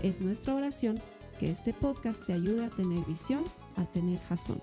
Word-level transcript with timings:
Es 0.00 0.20
nuestra 0.20 0.54
oración 0.54 1.02
que 1.40 1.50
este 1.50 1.72
podcast 1.72 2.24
te 2.24 2.32
ayude 2.32 2.66
a 2.66 2.70
tener 2.70 3.04
visión, 3.04 3.42
a 3.76 3.84
tener 3.84 4.20
jazón. 4.20 4.62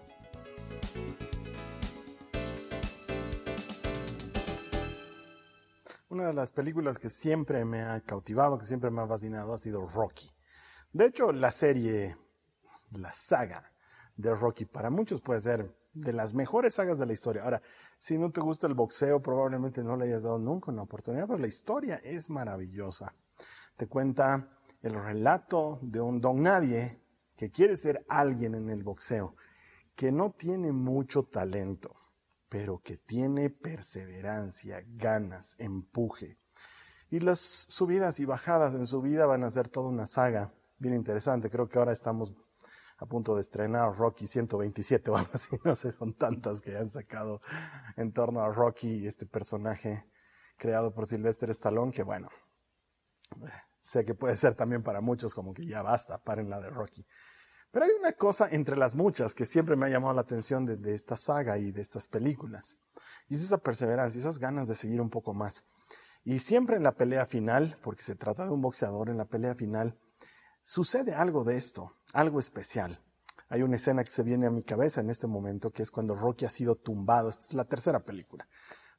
Una 6.08 6.28
de 6.28 6.34
las 6.34 6.54
películas 6.54 6.98
que 6.98 7.10
siempre 7.10 7.66
me 7.66 7.82
ha 7.82 8.00
cautivado, 8.00 8.58
que 8.58 8.66
siempre 8.66 8.90
me 8.90 9.02
ha 9.02 9.08
fascinado, 9.08 9.54
ha 9.54 9.58
sido 9.58 9.86
Rocky. 9.86 10.32
De 10.94 11.08
hecho, 11.08 11.34
la 11.34 11.52
serie, 11.52 12.16
la 12.92 13.12
saga 13.12 13.62
de 14.16 14.34
Rocky, 14.34 14.64
para 14.64 14.90
muchos 14.90 15.20
puede 15.20 15.42
ser 15.42 15.76
de 15.94 16.14
las 16.14 16.34
mejores 16.34 16.76
sagas 16.76 16.98
de 16.98 17.08
la 17.08 17.14
historia. 17.14 17.44
Ahora, 17.44 17.62
si 17.98 18.18
no 18.18 18.32
te 18.32 18.40
gusta 18.40 18.68
el 18.68 18.74
boxeo, 18.74 19.22
probablemente 19.22 19.84
no 19.84 19.98
le 19.98 20.06
hayas 20.06 20.24
dado 20.24 20.40
nunca 20.40 20.72
una 20.72 20.84
oportunidad, 20.84 21.28
pero 21.28 21.40
la 21.40 21.48
historia 21.48 22.00
es 22.06 22.30
maravillosa. 22.30 23.14
Te 23.76 23.88
cuenta 23.88 24.55
el 24.86 24.94
relato 24.94 25.80
de 25.82 26.00
un 26.00 26.22
don 26.22 26.44
nadie 26.44 27.02
que 27.36 27.50
quiere 27.50 27.76
ser 27.76 28.06
alguien 28.08 28.54
en 28.54 28.70
el 28.70 28.84
boxeo, 28.84 29.36
que 29.96 30.12
no 30.12 30.32
tiene 30.32 30.72
mucho 30.72 31.24
talento, 31.24 31.96
pero 32.50 32.80
que 32.84 32.98
tiene 32.98 33.50
perseverancia, 33.50 34.84
ganas, 34.86 35.56
empuje. 35.58 36.38
Y 37.10 37.20
las 37.20 37.40
subidas 37.40 38.20
y 38.20 38.26
bajadas 38.26 38.76
en 38.76 38.86
su 38.86 39.02
vida 39.02 39.26
van 39.26 39.44
a 39.44 39.50
ser 39.50 39.70
toda 39.70 39.90
una 39.90 40.06
saga 40.06 40.54
bien 40.78 40.94
interesante. 40.94 41.50
Creo 41.50 41.68
que 41.68 41.80
ahora 41.80 41.92
estamos 41.92 42.34
a 42.98 43.08
punto 43.08 43.34
de 43.36 43.42
estrenar 43.42 43.98
Rocky 43.98 44.28
127 44.28 45.10
o 45.10 45.18
algo 45.18 45.32
así, 45.34 45.58
no 45.64 45.76
sé, 45.76 45.92
son 45.92 46.14
tantas 46.14 46.62
que 46.62 46.78
han 46.78 46.90
sacado 46.90 47.42
en 47.98 48.14
torno 48.14 48.42
a 48.42 48.52
Rocky, 48.52 49.08
este 49.08 49.26
personaje 49.26 50.06
creado 50.58 50.94
por 50.94 51.08
Sylvester 51.08 51.50
Stallone, 51.50 51.92
que 51.92 52.04
bueno, 52.04 52.30
Sé 53.86 54.04
que 54.04 54.16
puede 54.16 54.36
ser 54.36 54.56
también 54.56 54.82
para 54.82 55.00
muchos 55.00 55.36
como 55.36 55.54
que 55.54 55.64
ya 55.64 55.84
basta, 55.84 56.18
paren 56.18 56.50
la 56.50 56.60
de 56.60 56.72
Rocky. 56.72 57.06
Pero 57.70 57.86
hay 57.86 57.92
una 57.92 58.14
cosa 58.14 58.48
entre 58.50 58.78
las 58.78 58.96
muchas 58.96 59.36
que 59.36 59.46
siempre 59.46 59.76
me 59.76 59.86
ha 59.86 59.90
llamado 59.90 60.16
la 60.16 60.22
atención 60.22 60.66
de, 60.66 60.96
esta 60.96 61.16
saga 61.18 61.60
y 61.60 61.72
de 61.72 61.82
estas 61.82 62.08
películas. 62.08 62.80
Y 63.30 63.36
es 63.36 63.44
esa 63.44 63.60
perseverancia, 63.60 64.18
esas 64.18 64.40
ganas 64.40 64.68
de 64.68 64.74
seguir 64.74 65.02
un 65.02 65.12
poco 65.12 65.36
más. 65.36 65.66
Y 66.24 66.40
siempre 66.40 66.78
en 66.78 66.82
la 66.82 66.96
pelea 66.96 67.28
final, 67.28 67.78
porque 67.84 68.02
se 68.02 68.16
trata 68.16 68.46
de 68.46 68.50
un 68.50 68.62
boxeador, 68.62 69.10
en 69.10 69.18
la 69.18 69.26
pelea 69.26 69.54
final, 69.54 69.96
sucede 70.64 71.14
algo 71.14 71.44
de 71.44 71.56
esto, 71.56 71.96
algo 72.12 72.40
especial. 72.40 73.04
Hay 73.50 73.62
una 73.62 73.76
escena 73.76 74.04
que 74.04 74.10
se 74.10 74.24
viene 74.24 74.48
a 74.48 74.52
mi 74.52 74.64
cabeza 74.64 75.02
en 75.02 75.12
este 75.12 75.28
momento, 75.28 75.70
que 75.70 75.84
es 75.84 75.92
cuando 75.92 76.16
Rocky 76.16 76.46
ha 76.46 76.50
sido 76.50 76.76
tumbado. 76.76 77.30
Esta 77.30 77.46
es 77.46 77.54
la 77.54 77.66
tercera 77.66 78.00
película. 78.00 78.48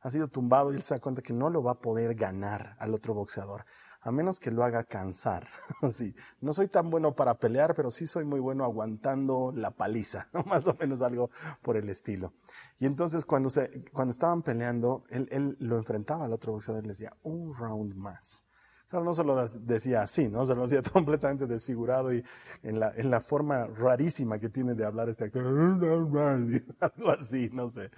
Ha 0.03 0.11
sido 0.11 0.28
tumbado 0.28 0.73
y 0.73 0.77
él 0.77 0.83
se 0.83 0.95
da 0.95 1.00
cuenta 1.00 1.23
que 1.23 1.33
no 1.33 1.50
lo 1.50 1.65
va 1.65 1.73
a 1.73 1.81
poder 1.81 2.15
ganar 2.15 2.77
al 2.78 2.95
otro 2.95 3.15
boxeador 3.15 3.65
a 4.07 4.12
menos 4.12 4.39
que 4.39 4.53
lo 4.53 4.62
haga 4.62 4.85
cansar. 4.85 5.49
sí, 5.91 6.15
no 6.41 6.53
soy 6.53 6.69
tan 6.69 6.91
bueno 6.91 7.17
para 7.17 7.34
pelear, 7.34 7.75
pero 7.75 7.91
sí 7.91 8.06
soy 8.06 8.25
muy 8.25 8.39
bueno 8.39 8.65
aguantando 8.65 9.53
la 9.53 9.72
paliza, 9.72 10.28
más 10.47 10.69
o 10.69 10.77
menos 10.78 11.03
algo 11.03 11.31
por 11.61 11.77
el 11.77 11.91
estilo. 11.91 12.33
Y 12.78 12.87
entonces 12.87 13.25
cuando, 13.25 13.50
se, 13.50 13.84
cuando 13.93 14.12
estaban 14.12 14.43
peleando, 14.43 15.03
él, 15.11 15.28
él 15.33 15.56
lo 15.59 15.77
enfrentaba 15.77 16.25
al 16.25 16.33
otro 16.33 16.53
boxeador 16.53 16.84
y 16.84 16.87
le 16.87 16.93
decía, 16.93 17.16
un 17.25 17.53
round 17.56 17.97
más. 17.97 18.47
Claro, 18.89 19.05
no 19.05 19.12
se 19.12 19.25
lo 19.25 19.45
decía 19.45 20.03
así, 20.03 20.28
¿no? 20.28 20.47
Se 20.47 20.55
lo 20.55 20.62
decía 20.62 20.83
completamente 20.93 21.49
desfigurado 21.49 22.15
y 22.15 22.25
en 22.62 22.78
la, 22.78 22.93
en 22.95 23.11
la 23.11 23.21
forma 23.21 23.66
rarísima 23.66 24.39
que 24.39 24.50
tiene 24.50 24.75
de 24.75 24.84
hablar 24.84 25.09
este 25.09 25.25
actor, 25.25 25.45
algo 25.49 27.11
así, 27.11 27.50
no 27.53 27.69
sé. 27.69 27.91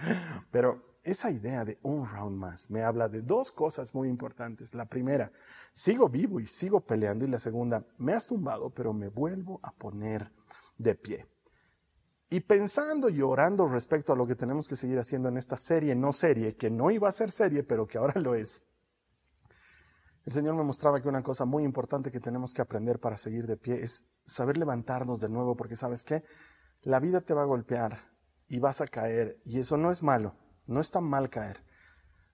Pero 0.50 0.88
esa 1.10 1.30
idea 1.30 1.64
de 1.64 1.78
un 1.82 2.06
round 2.06 2.36
más 2.36 2.70
me 2.70 2.82
habla 2.82 3.08
de 3.08 3.22
dos 3.22 3.50
cosas 3.50 3.94
muy 3.94 4.08
importantes. 4.08 4.74
La 4.74 4.86
primera, 4.86 5.32
sigo 5.72 6.08
vivo 6.08 6.40
y 6.40 6.46
sigo 6.46 6.80
peleando. 6.80 7.24
Y 7.24 7.28
la 7.28 7.40
segunda, 7.40 7.84
me 7.96 8.12
has 8.12 8.26
tumbado, 8.26 8.70
pero 8.70 8.92
me 8.92 9.08
vuelvo 9.08 9.60
a 9.62 9.72
poner 9.72 10.30
de 10.76 10.94
pie. 10.94 11.26
Y 12.30 12.40
pensando 12.40 13.08
y 13.08 13.22
orando 13.22 13.66
respecto 13.66 14.12
a 14.12 14.16
lo 14.16 14.26
que 14.26 14.36
tenemos 14.36 14.68
que 14.68 14.76
seguir 14.76 14.98
haciendo 14.98 15.28
en 15.28 15.38
esta 15.38 15.56
serie, 15.56 15.94
no 15.94 16.12
serie, 16.12 16.56
que 16.56 16.70
no 16.70 16.90
iba 16.90 17.08
a 17.08 17.12
ser 17.12 17.30
serie, 17.30 17.62
pero 17.62 17.86
que 17.86 17.96
ahora 17.96 18.20
lo 18.20 18.34
es, 18.34 18.64
el 20.28 20.34
Señor 20.34 20.56
me 20.56 20.62
mostraba 20.62 21.00
que 21.00 21.08
una 21.08 21.22
cosa 21.22 21.46
muy 21.46 21.64
importante 21.64 22.10
que 22.10 22.20
tenemos 22.20 22.52
que 22.52 22.60
aprender 22.60 23.00
para 23.00 23.16
seguir 23.16 23.46
de 23.46 23.56
pie 23.56 23.82
es 23.82 24.06
saber 24.26 24.58
levantarnos 24.58 25.20
de 25.20 25.30
nuevo, 25.30 25.56
porque 25.56 25.74
sabes 25.74 26.04
qué, 26.04 26.22
la 26.82 27.00
vida 27.00 27.22
te 27.22 27.32
va 27.32 27.40
a 27.40 27.46
golpear 27.46 28.10
y 28.46 28.58
vas 28.58 28.82
a 28.82 28.86
caer, 28.86 29.40
y 29.46 29.58
eso 29.58 29.78
no 29.78 29.90
es 29.90 30.02
malo. 30.02 30.34
No 30.68 30.80
está 30.80 31.00
mal 31.00 31.30
caer. 31.30 31.64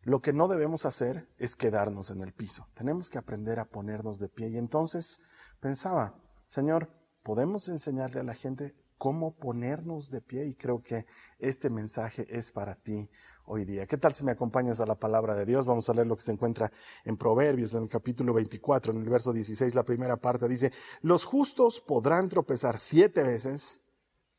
Lo 0.03 0.21
que 0.21 0.33
no 0.33 0.49
debemos 0.49 0.85
hacer 0.85 1.29
es 1.39 1.55
quedarnos 1.55 2.11
en 2.11 2.21
el 2.21 2.33
piso. 2.33 2.67
Tenemos 2.75 3.09
que 3.09 3.17
aprender 3.17 3.61
a 3.61 3.65
ponernos 3.65 4.19
de 4.19 4.29
pie. 4.29 4.49
Y 4.49 4.59
entonces 4.59 5.23
pensaba, 5.61 6.15
Señor, 6.45 6.91
podemos 7.23 7.69
enseñarle 7.69 8.21
a 8.21 8.25
la 8.25 8.35
gente 8.35 8.75
cómo 8.99 9.37
ponernos 9.37 10.11
de 10.11 10.21
pie 10.21 10.47
y 10.47 10.55
creo 10.55 10.83
que 10.83 11.07
este 11.39 11.71
mensaje 11.71 12.27
es 12.29 12.51
para 12.51 12.75
ti 12.75 13.09
hoy 13.47 13.65
día. 13.65 13.87
¿Qué 13.87 13.99
tal 13.99 14.15
si 14.15 14.25
me 14.25 14.33
acompañas 14.33 14.81
a 14.81 14.87
la 14.87 14.97
palabra 14.97 15.37
de 15.37 15.47
Dios? 15.47 15.65
Vamos 15.65 15.89
a 15.89 15.95
leer 15.95 16.09
lo 16.09 16.17
que 16.17 16.23
se 16.23 16.33
encuentra 16.33 16.73
en 17.05 17.17
Proverbios, 17.17 17.73
en 17.75 17.85
el 17.85 17.89
capítulo 17.89 18.35
24, 18.35 18.93
en 18.93 19.01
el 19.01 19.09
verso 19.09 19.33
16, 19.33 19.75
la 19.75 19.85
primera 19.85 20.17
parte 20.17 20.49
dice, 20.49 20.73
los 21.03 21.25
justos 21.25 21.81
podrán 21.81 22.29
tropezar 22.29 22.79
siete 22.79 23.23
veces, 23.23 23.81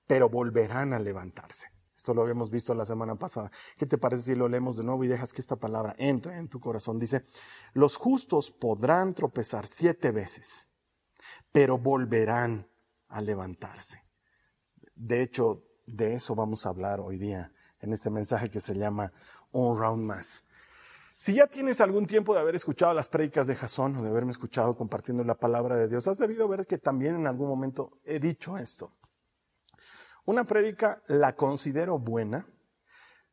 pero 0.06 0.30
volverán 0.30 0.94
a 0.94 1.00
levantarse. 1.00 1.75
Esto 2.06 2.14
lo 2.14 2.22
habíamos 2.22 2.52
visto 2.52 2.76
la 2.76 2.86
semana 2.86 3.16
pasada. 3.16 3.50
¿Qué 3.78 3.88
te 3.88 3.98
parece 3.98 4.22
si 4.22 4.36
lo 4.36 4.48
leemos 4.48 4.78
de 4.78 4.84
nuevo 4.84 5.04
y 5.04 5.08
dejas 5.08 5.34
que 5.34 5.42
esta 5.42 5.56
palabra 5.56 5.96
entre 5.98 6.38
en 6.38 6.48
tu 6.48 6.60
corazón? 6.60 7.00
Dice, 7.00 7.26
los 7.74 7.96
justos 7.96 8.52
podrán 8.52 9.16
tropezar 9.16 9.66
siete 9.66 10.12
veces, 10.12 10.70
pero 11.52 11.80
volverán 11.80 12.70
a 13.08 13.22
levantarse. 13.22 14.04
De 14.94 15.24
hecho, 15.24 15.64
de 15.88 16.14
eso 16.14 16.36
vamos 16.36 16.68
a 16.68 16.70
hablar 16.70 17.00
hoy 17.00 17.18
día 17.18 17.52
en 17.80 17.92
este 17.92 18.12
mensaje 18.12 18.52
que 18.52 18.62
se 18.62 18.76
llama 18.76 19.12
Un 19.52 19.76
Round 19.76 20.06
Más. 20.06 20.46
Si 21.18 21.34
ya 21.34 21.48
tienes 21.48 21.82
algún 21.82 22.06
tiempo 22.06 22.36
de 22.36 22.40
haber 22.40 22.54
escuchado 22.54 22.94
las 22.94 23.10
prédicas 23.10 23.48
de 23.48 23.56
Jasón 23.56 23.98
o 23.98 24.04
de 24.04 24.10
haberme 24.10 24.30
escuchado 24.30 24.78
compartiendo 24.78 25.24
la 25.24 25.40
palabra 25.40 25.76
de 25.76 25.88
Dios, 25.88 26.08
has 26.08 26.20
debido 26.20 26.48
ver 26.48 26.68
que 26.68 26.78
también 26.78 27.16
en 27.16 27.26
algún 27.26 27.48
momento 27.48 27.98
he 28.04 28.20
dicho 28.20 28.60
esto. 28.60 28.92
Una 30.26 30.44
prédica 30.44 31.02
la 31.08 31.36
considero 31.36 32.00
buena 32.00 32.48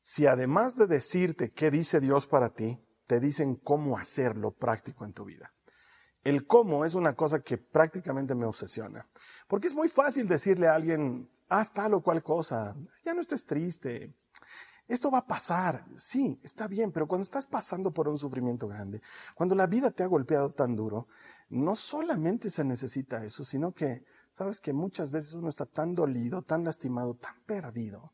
si 0.02 0.26
además 0.26 0.76
de 0.76 0.86
decirte 0.86 1.52
qué 1.52 1.70
dice 1.70 2.00
Dios 2.00 2.26
para 2.26 2.50
ti, 2.50 2.78
te 3.06 3.20
dicen 3.20 3.56
cómo 3.56 3.96
hacerlo 3.96 4.50
práctico 4.50 5.04
en 5.04 5.12
tu 5.12 5.24
vida. 5.24 5.52
El 6.22 6.46
cómo 6.46 6.84
es 6.84 6.94
una 6.94 7.14
cosa 7.14 7.40
que 7.40 7.56
prácticamente 7.56 8.34
me 8.34 8.46
obsesiona. 8.46 9.08
Porque 9.48 9.68
es 9.68 9.74
muy 9.74 9.88
fácil 9.88 10.26
decirle 10.26 10.68
a 10.68 10.74
alguien, 10.74 11.30
haz 11.48 11.72
tal 11.72 11.94
o 11.94 12.02
cual 12.02 12.22
cosa, 12.22 12.76
ya 13.04 13.14
no 13.14 13.20
estés 13.20 13.46
triste, 13.46 14.14
esto 14.88 15.10
va 15.10 15.18
a 15.18 15.26
pasar, 15.26 15.86
sí, 15.96 16.40
está 16.42 16.66
bien, 16.66 16.92
pero 16.92 17.06
cuando 17.06 17.22
estás 17.22 17.46
pasando 17.46 17.92
por 17.92 18.08
un 18.08 18.18
sufrimiento 18.18 18.66
grande, 18.68 19.00
cuando 19.34 19.54
la 19.54 19.66
vida 19.66 19.90
te 19.90 20.02
ha 20.02 20.06
golpeado 20.06 20.50
tan 20.52 20.74
duro, 20.74 21.06
no 21.48 21.76
solamente 21.76 22.50
se 22.50 22.64
necesita 22.64 23.24
eso, 23.24 23.44
sino 23.44 23.72
que 23.72 24.04
Sabes 24.32 24.60
que 24.60 24.72
muchas 24.72 25.10
veces 25.10 25.34
uno 25.34 25.50
está 25.50 25.66
tan 25.66 25.94
dolido, 25.94 26.42
tan 26.42 26.64
lastimado, 26.64 27.14
tan 27.14 27.42
perdido, 27.44 28.12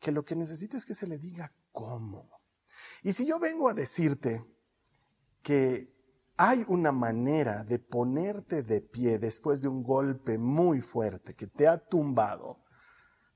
que 0.00 0.10
lo 0.10 0.24
que 0.24 0.34
necesita 0.34 0.78
es 0.78 0.86
que 0.86 0.94
se 0.94 1.06
le 1.06 1.18
diga 1.18 1.52
cómo. 1.70 2.28
Y 3.02 3.12
si 3.12 3.26
yo 3.26 3.38
vengo 3.38 3.68
a 3.68 3.74
decirte 3.74 4.42
que 5.42 5.92
hay 6.38 6.64
una 6.66 6.92
manera 6.92 7.62
de 7.62 7.78
ponerte 7.78 8.62
de 8.62 8.80
pie 8.80 9.18
después 9.18 9.60
de 9.60 9.68
un 9.68 9.82
golpe 9.82 10.38
muy 10.38 10.80
fuerte 10.80 11.34
que 11.34 11.46
te 11.46 11.68
ha 11.68 11.78
tumbado, 11.78 12.64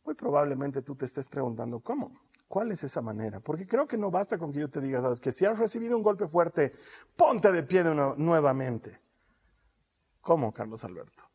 muy 0.05 0.15
probablemente 0.15 0.81
tú 0.81 0.97
te 0.97 1.05
estés 1.05 1.29
preguntando 1.29 1.81
cómo. 1.81 2.19
¿Cuál 2.49 2.73
es 2.73 2.83
esa 2.83 3.03
manera? 3.03 3.41
Porque 3.41 3.67
creo 3.67 3.87
que 3.87 3.99
no 3.99 4.11
basta 4.11 4.39
con 4.39 4.51
que 4.51 4.61
yo 4.61 4.71
te 4.71 4.81
diga, 4.81 5.03
sabes, 5.03 5.21
que 5.21 5.33
si 5.33 5.45
has 5.45 5.59
recibido 5.59 5.95
un 5.99 6.03
golpe 6.03 6.27
fuerte, 6.27 6.73
ponte 7.15 7.53
de 7.53 7.63
pie 7.63 7.85
nuevamente. 7.85 8.99
¿Cómo, 10.23 10.51
Carlos 10.55 10.83
Alberto? 10.85 11.28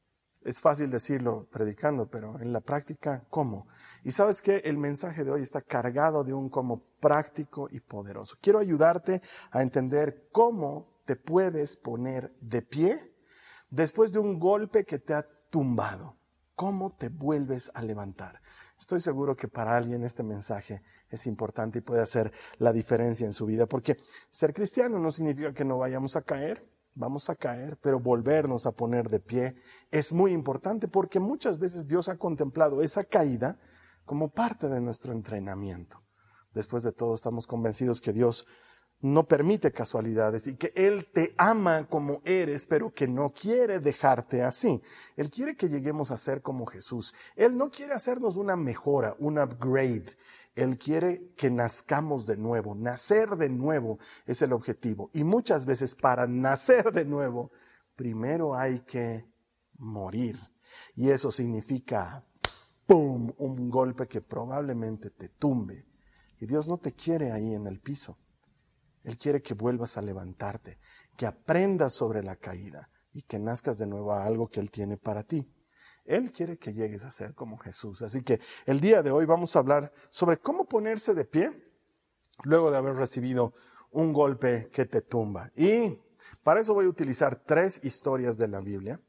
Es 0.43 0.59
fácil 0.59 0.89
decirlo 0.89 1.47
predicando, 1.51 2.07
pero 2.07 2.39
en 2.39 2.51
la 2.51 2.59
práctica, 2.59 3.23
¿cómo? 3.29 3.67
Y 4.03 4.11
sabes 4.11 4.41
que 4.41 4.57
el 4.57 4.77
mensaje 4.77 5.23
de 5.23 5.31
hoy 5.31 5.41
está 5.41 5.61
cargado 5.61 6.23
de 6.23 6.33
un 6.33 6.49
cómo 6.49 6.83
práctico 6.99 7.69
y 7.71 7.79
poderoso. 7.79 8.37
Quiero 8.41 8.59
ayudarte 8.59 9.21
a 9.51 9.61
entender 9.61 10.27
cómo 10.31 10.99
te 11.05 11.15
puedes 11.15 11.77
poner 11.77 12.33
de 12.41 12.61
pie 12.61 13.13
después 13.69 14.11
de 14.11 14.19
un 14.19 14.39
golpe 14.39 14.85
que 14.85 14.99
te 14.99 15.13
ha 15.13 15.25
tumbado, 15.49 16.17
¿cómo 16.55 16.89
te 16.91 17.09
vuelves 17.09 17.71
a 17.73 17.81
levantar? 17.81 18.41
Estoy 18.79 18.99
seguro 18.99 19.35
que 19.35 19.47
para 19.47 19.75
alguien 19.75 20.03
este 20.03 20.23
mensaje 20.23 20.83
es 21.09 21.25
importante 21.25 21.79
y 21.79 21.81
puede 21.81 22.01
hacer 22.01 22.31
la 22.57 22.73
diferencia 22.73 23.25
en 23.25 23.33
su 23.33 23.45
vida, 23.45 23.65
porque 23.65 23.97
ser 24.29 24.53
cristiano 24.53 24.99
no 24.99 25.09
significa 25.09 25.53
que 25.53 25.63
no 25.63 25.77
vayamos 25.77 26.15
a 26.15 26.21
caer, 26.21 26.67
vamos 26.95 27.29
a 27.29 27.35
caer, 27.35 27.77
pero 27.81 27.99
volvernos 27.99 28.65
a 28.65 28.71
poner 28.71 29.09
de 29.09 29.19
pie 29.19 29.55
es 29.91 30.13
muy 30.13 30.31
importante 30.31 30.87
porque 30.87 31.19
muchas 31.19 31.59
veces 31.59 31.87
Dios 31.87 32.09
ha 32.09 32.17
contemplado 32.17 32.81
esa 32.81 33.03
caída 33.03 33.59
como 34.05 34.29
parte 34.29 34.69
de 34.69 34.81
nuestro 34.81 35.13
entrenamiento. 35.13 36.03
Después 36.53 36.83
de 36.83 36.91
todo, 36.91 37.15
estamos 37.15 37.47
convencidos 37.47 38.01
que 38.01 38.13
Dios 38.13 38.45
no 39.03 39.27
permite 39.27 39.73
casualidades 39.73 40.47
y 40.47 40.55
que 40.55 40.71
Él 40.75 41.09
te 41.13 41.35
ama 41.37 41.87
como 41.87 42.21
eres, 42.23 42.65
pero 42.65 42.93
que 42.93 43.05
no 43.05 43.33
quiere 43.33 43.79
dejarte 43.79 44.43
así. 44.43 44.81
Él 45.17 45.29
quiere 45.29 45.55
que 45.55 45.67
lleguemos 45.67 46.09
a 46.11 46.17
ser 46.17 46.41
como 46.41 46.65
Jesús. 46.65 47.13
Él 47.35 47.57
no 47.57 47.69
quiere 47.69 47.93
hacernos 47.93 48.37
una 48.37 48.55
mejora, 48.55 49.15
un 49.19 49.39
upgrade. 49.39 50.05
Él 50.55 50.77
quiere 50.77 51.33
que 51.35 51.49
nazcamos 51.49 52.25
de 52.25 52.37
nuevo. 52.37 52.75
Nacer 52.75 53.35
de 53.37 53.49
nuevo 53.49 53.99
es 54.25 54.41
el 54.41 54.53
objetivo. 54.53 55.09
Y 55.13 55.23
muchas 55.23 55.65
veces 55.65 55.95
para 55.95 56.27
nacer 56.27 56.91
de 56.91 57.05
nuevo, 57.05 57.51
primero 57.95 58.55
hay 58.55 58.81
que 58.81 59.25
morir. 59.77 60.39
Y 60.95 61.09
eso 61.09 61.31
significa, 61.31 62.23
¡pum!, 62.85 63.33
un 63.37 63.69
golpe 63.69 64.07
que 64.07 64.21
probablemente 64.21 65.09
te 65.09 65.29
tumbe. 65.29 65.87
Y 66.39 66.45
Dios 66.45 66.67
no 66.67 66.77
te 66.77 66.93
quiere 66.93 67.31
ahí 67.31 67.53
en 67.53 67.65
el 67.67 67.79
piso. 67.79 68.17
Él 69.03 69.17
quiere 69.17 69.41
que 69.41 69.53
vuelvas 69.53 69.97
a 69.97 70.01
levantarte, 70.01 70.79
que 71.17 71.25
aprendas 71.25 71.93
sobre 71.93 72.23
la 72.23 72.35
caída 72.35 72.89
y 73.11 73.23
que 73.23 73.39
nazcas 73.39 73.77
de 73.77 73.87
nuevo 73.87 74.13
a 74.13 74.23
algo 74.23 74.47
que 74.49 74.59
Él 74.59 74.71
tiene 74.71 74.97
para 74.97 75.23
ti. 75.23 75.47
Él 76.05 76.31
quiere 76.31 76.57
que 76.57 76.73
llegues 76.73 77.05
a 77.05 77.11
ser 77.11 77.33
como 77.33 77.57
Jesús. 77.57 78.01
Así 78.01 78.23
que 78.23 78.39
el 78.65 78.79
día 78.79 79.01
de 79.01 79.11
hoy 79.11 79.25
vamos 79.25 79.55
a 79.55 79.59
hablar 79.59 79.93
sobre 80.09 80.37
cómo 80.37 80.65
ponerse 80.65 81.13
de 81.13 81.25
pie 81.25 81.51
luego 82.43 82.71
de 82.71 82.77
haber 82.77 82.95
recibido 82.95 83.53
un 83.91 84.11
golpe 84.11 84.69
que 84.71 84.85
te 84.85 85.01
tumba. 85.01 85.51
Y 85.55 85.99
para 86.43 86.61
eso 86.61 86.73
voy 86.73 86.85
a 86.85 86.89
utilizar 86.89 87.35
tres 87.35 87.79
historias 87.83 88.37
de 88.37 88.47
la 88.47 88.59
Biblia 88.59 88.99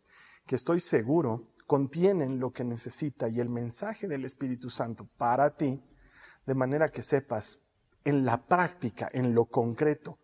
que 0.46 0.56
estoy 0.56 0.81
seguro 0.81 1.55
contienen 1.67 2.38
lo 2.38 2.52
que 2.52 2.64
necesita 2.64 3.29
y 3.29 3.41
el 3.41 3.49
mensaje 3.49 4.06
del 4.06 4.25
Espíritu 4.25 4.69
Santo 4.69 5.08
para 5.17 5.56
ti, 5.56 5.82
de 6.46 6.55
manera 6.55 6.91
que 6.91 7.02
sepas 7.02 7.61
en 8.05 8.26
la 8.26 8.46
práctica, 8.46 9.08
en 9.12 9.35
lo 9.35 9.46
concreto, 9.46 10.19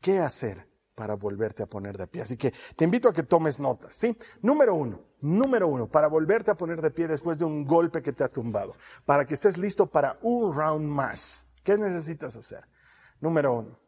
qué 0.00 0.20
hacer 0.20 0.68
para 0.94 1.14
volverte 1.14 1.62
a 1.62 1.66
poner 1.66 1.96
de 1.96 2.06
pie. 2.06 2.22
Así 2.22 2.36
que 2.36 2.52
te 2.76 2.84
invito 2.84 3.08
a 3.08 3.12
que 3.12 3.22
tomes 3.22 3.58
notas, 3.58 3.94
¿sí? 3.94 4.16
Número 4.42 4.74
uno, 4.74 5.00
número 5.22 5.68
uno, 5.68 5.88
para 5.88 6.08
volverte 6.08 6.50
a 6.50 6.56
poner 6.56 6.80
de 6.80 6.90
pie 6.90 7.08
después 7.08 7.38
de 7.38 7.44
un 7.44 7.64
golpe 7.64 8.02
que 8.02 8.12
te 8.12 8.24
ha 8.24 8.28
tumbado, 8.28 8.74
para 9.04 9.26
que 9.26 9.34
estés 9.34 9.58
listo 9.58 9.86
para 9.86 10.18
un 10.22 10.54
round 10.54 10.86
más. 10.86 11.50
¿Qué 11.62 11.76
necesitas 11.76 12.36
hacer? 12.36 12.64
Número 13.20 13.54
uno, 13.54 13.78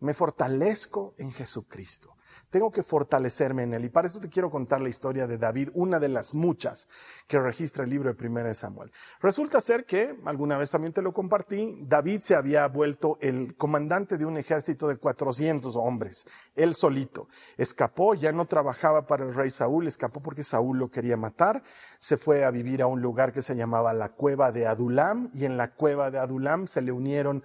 me 0.00 0.14
fortalezco 0.14 1.14
en 1.18 1.32
Jesucristo. 1.32 2.16
Tengo 2.50 2.70
que 2.70 2.82
fortalecerme 2.82 3.64
en 3.64 3.74
él. 3.74 3.84
Y 3.84 3.88
para 3.88 4.06
eso 4.06 4.20
te 4.20 4.28
quiero 4.28 4.50
contar 4.50 4.80
la 4.80 4.88
historia 4.88 5.26
de 5.26 5.38
David, 5.38 5.70
una 5.74 5.98
de 5.98 6.08
las 6.08 6.34
muchas 6.34 6.88
que 7.26 7.38
registra 7.38 7.84
el 7.84 7.90
libro 7.90 8.08
de 8.08 8.14
Primera 8.14 8.48
de 8.48 8.54
Samuel. 8.54 8.92
Resulta 9.20 9.60
ser 9.60 9.84
que, 9.84 10.16
alguna 10.24 10.56
vez 10.56 10.70
también 10.70 10.92
te 10.92 11.02
lo 11.02 11.12
compartí, 11.12 11.78
David 11.82 12.20
se 12.20 12.34
había 12.34 12.66
vuelto 12.68 13.18
el 13.20 13.56
comandante 13.56 14.16
de 14.16 14.24
un 14.24 14.36
ejército 14.36 14.86
de 14.88 14.96
400 14.96 15.76
hombres, 15.76 16.26
él 16.54 16.74
solito. 16.74 17.28
Escapó, 17.56 18.14
ya 18.14 18.32
no 18.32 18.44
trabajaba 18.46 19.06
para 19.06 19.24
el 19.24 19.34
rey 19.34 19.50
Saúl, 19.50 19.86
escapó 19.86 20.20
porque 20.20 20.42
Saúl 20.42 20.78
lo 20.78 20.90
quería 20.90 21.16
matar. 21.16 21.62
Se 21.98 22.16
fue 22.16 22.44
a 22.44 22.50
vivir 22.50 22.82
a 22.82 22.86
un 22.86 23.00
lugar 23.00 23.32
que 23.32 23.42
se 23.42 23.56
llamaba 23.56 23.92
la 23.92 24.10
cueva 24.10 24.52
de 24.52 24.66
Adulam 24.66 25.30
y 25.32 25.44
en 25.44 25.56
la 25.56 25.72
cueva 25.72 26.10
de 26.10 26.18
Adulam 26.18 26.66
se 26.66 26.82
le 26.82 26.92
unieron 26.92 27.42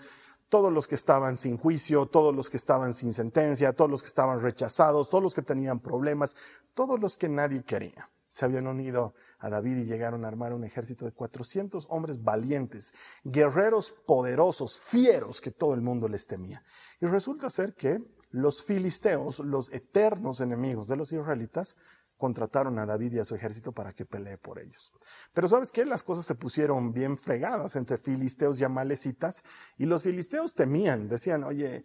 todos 0.51 0.71
los 0.71 0.85
que 0.85 0.95
estaban 0.95 1.37
sin 1.37 1.57
juicio, 1.57 2.07
todos 2.07 2.35
los 2.35 2.49
que 2.49 2.57
estaban 2.57 2.93
sin 2.93 3.13
sentencia, 3.13 3.71
todos 3.71 3.89
los 3.89 4.01
que 4.01 4.09
estaban 4.09 4.41
rechazados, 4.41 5.09
todos 5.09 5.23
los 5.23 5.33
que 5.33 5.41
tenían 5.41 5.79
problemas, 5.79 6.35
todos 6.73 6.99
los 6.99 7.17
que 7.17 7.29
nadie 7.29 7.63
quería. 7.63 8.09
Se 8.31 8.43
habían 8.43 8.67
unido 8.67 9.13
a 9.39 9.49
David 9.49 9.77
y 9.77 9.85
llegaron 9.85 10.25
a 10.25 10.27
armar 10.27 10.53
un 10.53 10.65
ejército 10.65 11.05
de 11.05 11.13
400 11.13 11.87
hombres 11.89 12.21
valientes, 12.21 12.93
guerreros 13.23 13.91
poderosos, 14.05 14.77
fieros, 14.77 15.39
que 15.39 15.51
todo 15.51 15.73
el 15.73 15.81
mundo 15.81 16.09
les 16.09 16.27
temía. 16.27 16.61
Y 16.99 17.05
resulta 17.05 17.49
ser 17.49 17.73
que 17.73 18.03
los 18.31 18.61
filisteos, 18.61 19.39
los 19.39 19.71
eternos 19.71 20.41
enemigos 20.41 20.89
de 20.89 20.97
los 20.97 21.13
israelitas, 21.13 21.77
contrataron 22.21 22.77
a 22.77 22.85
David 22.85 23.13
y 23.13 23.19
a 23.19 23.25
su 23.25 23.33
ejército 23.33 23.71
para 23.71 23.93
que 23.93 24.05
pelee 24.05 24.37
por 24.37 24.59
ellos. 24.59 24.93
Pero 25.33 25.47
sabes 25.47 25.71
qué? 25.71 25.85
Las 25.85 26.03
cosas 26.03 26.23
se 26.23 26.35
pusieron 26.35 26.93
bien 26.93 27.17
fregadas 27.17 27.75
entre 27.75 27.97
filisteos 27.97 28.59
y 28.59 28.63
amalecitas 28.63 29.43
y 29.79 29.87
los 29.87 30.03
filisteos 30.03 30.53
temían, 30.53 31.07
decían, 31.07 31.43
oye, 31.43 31.83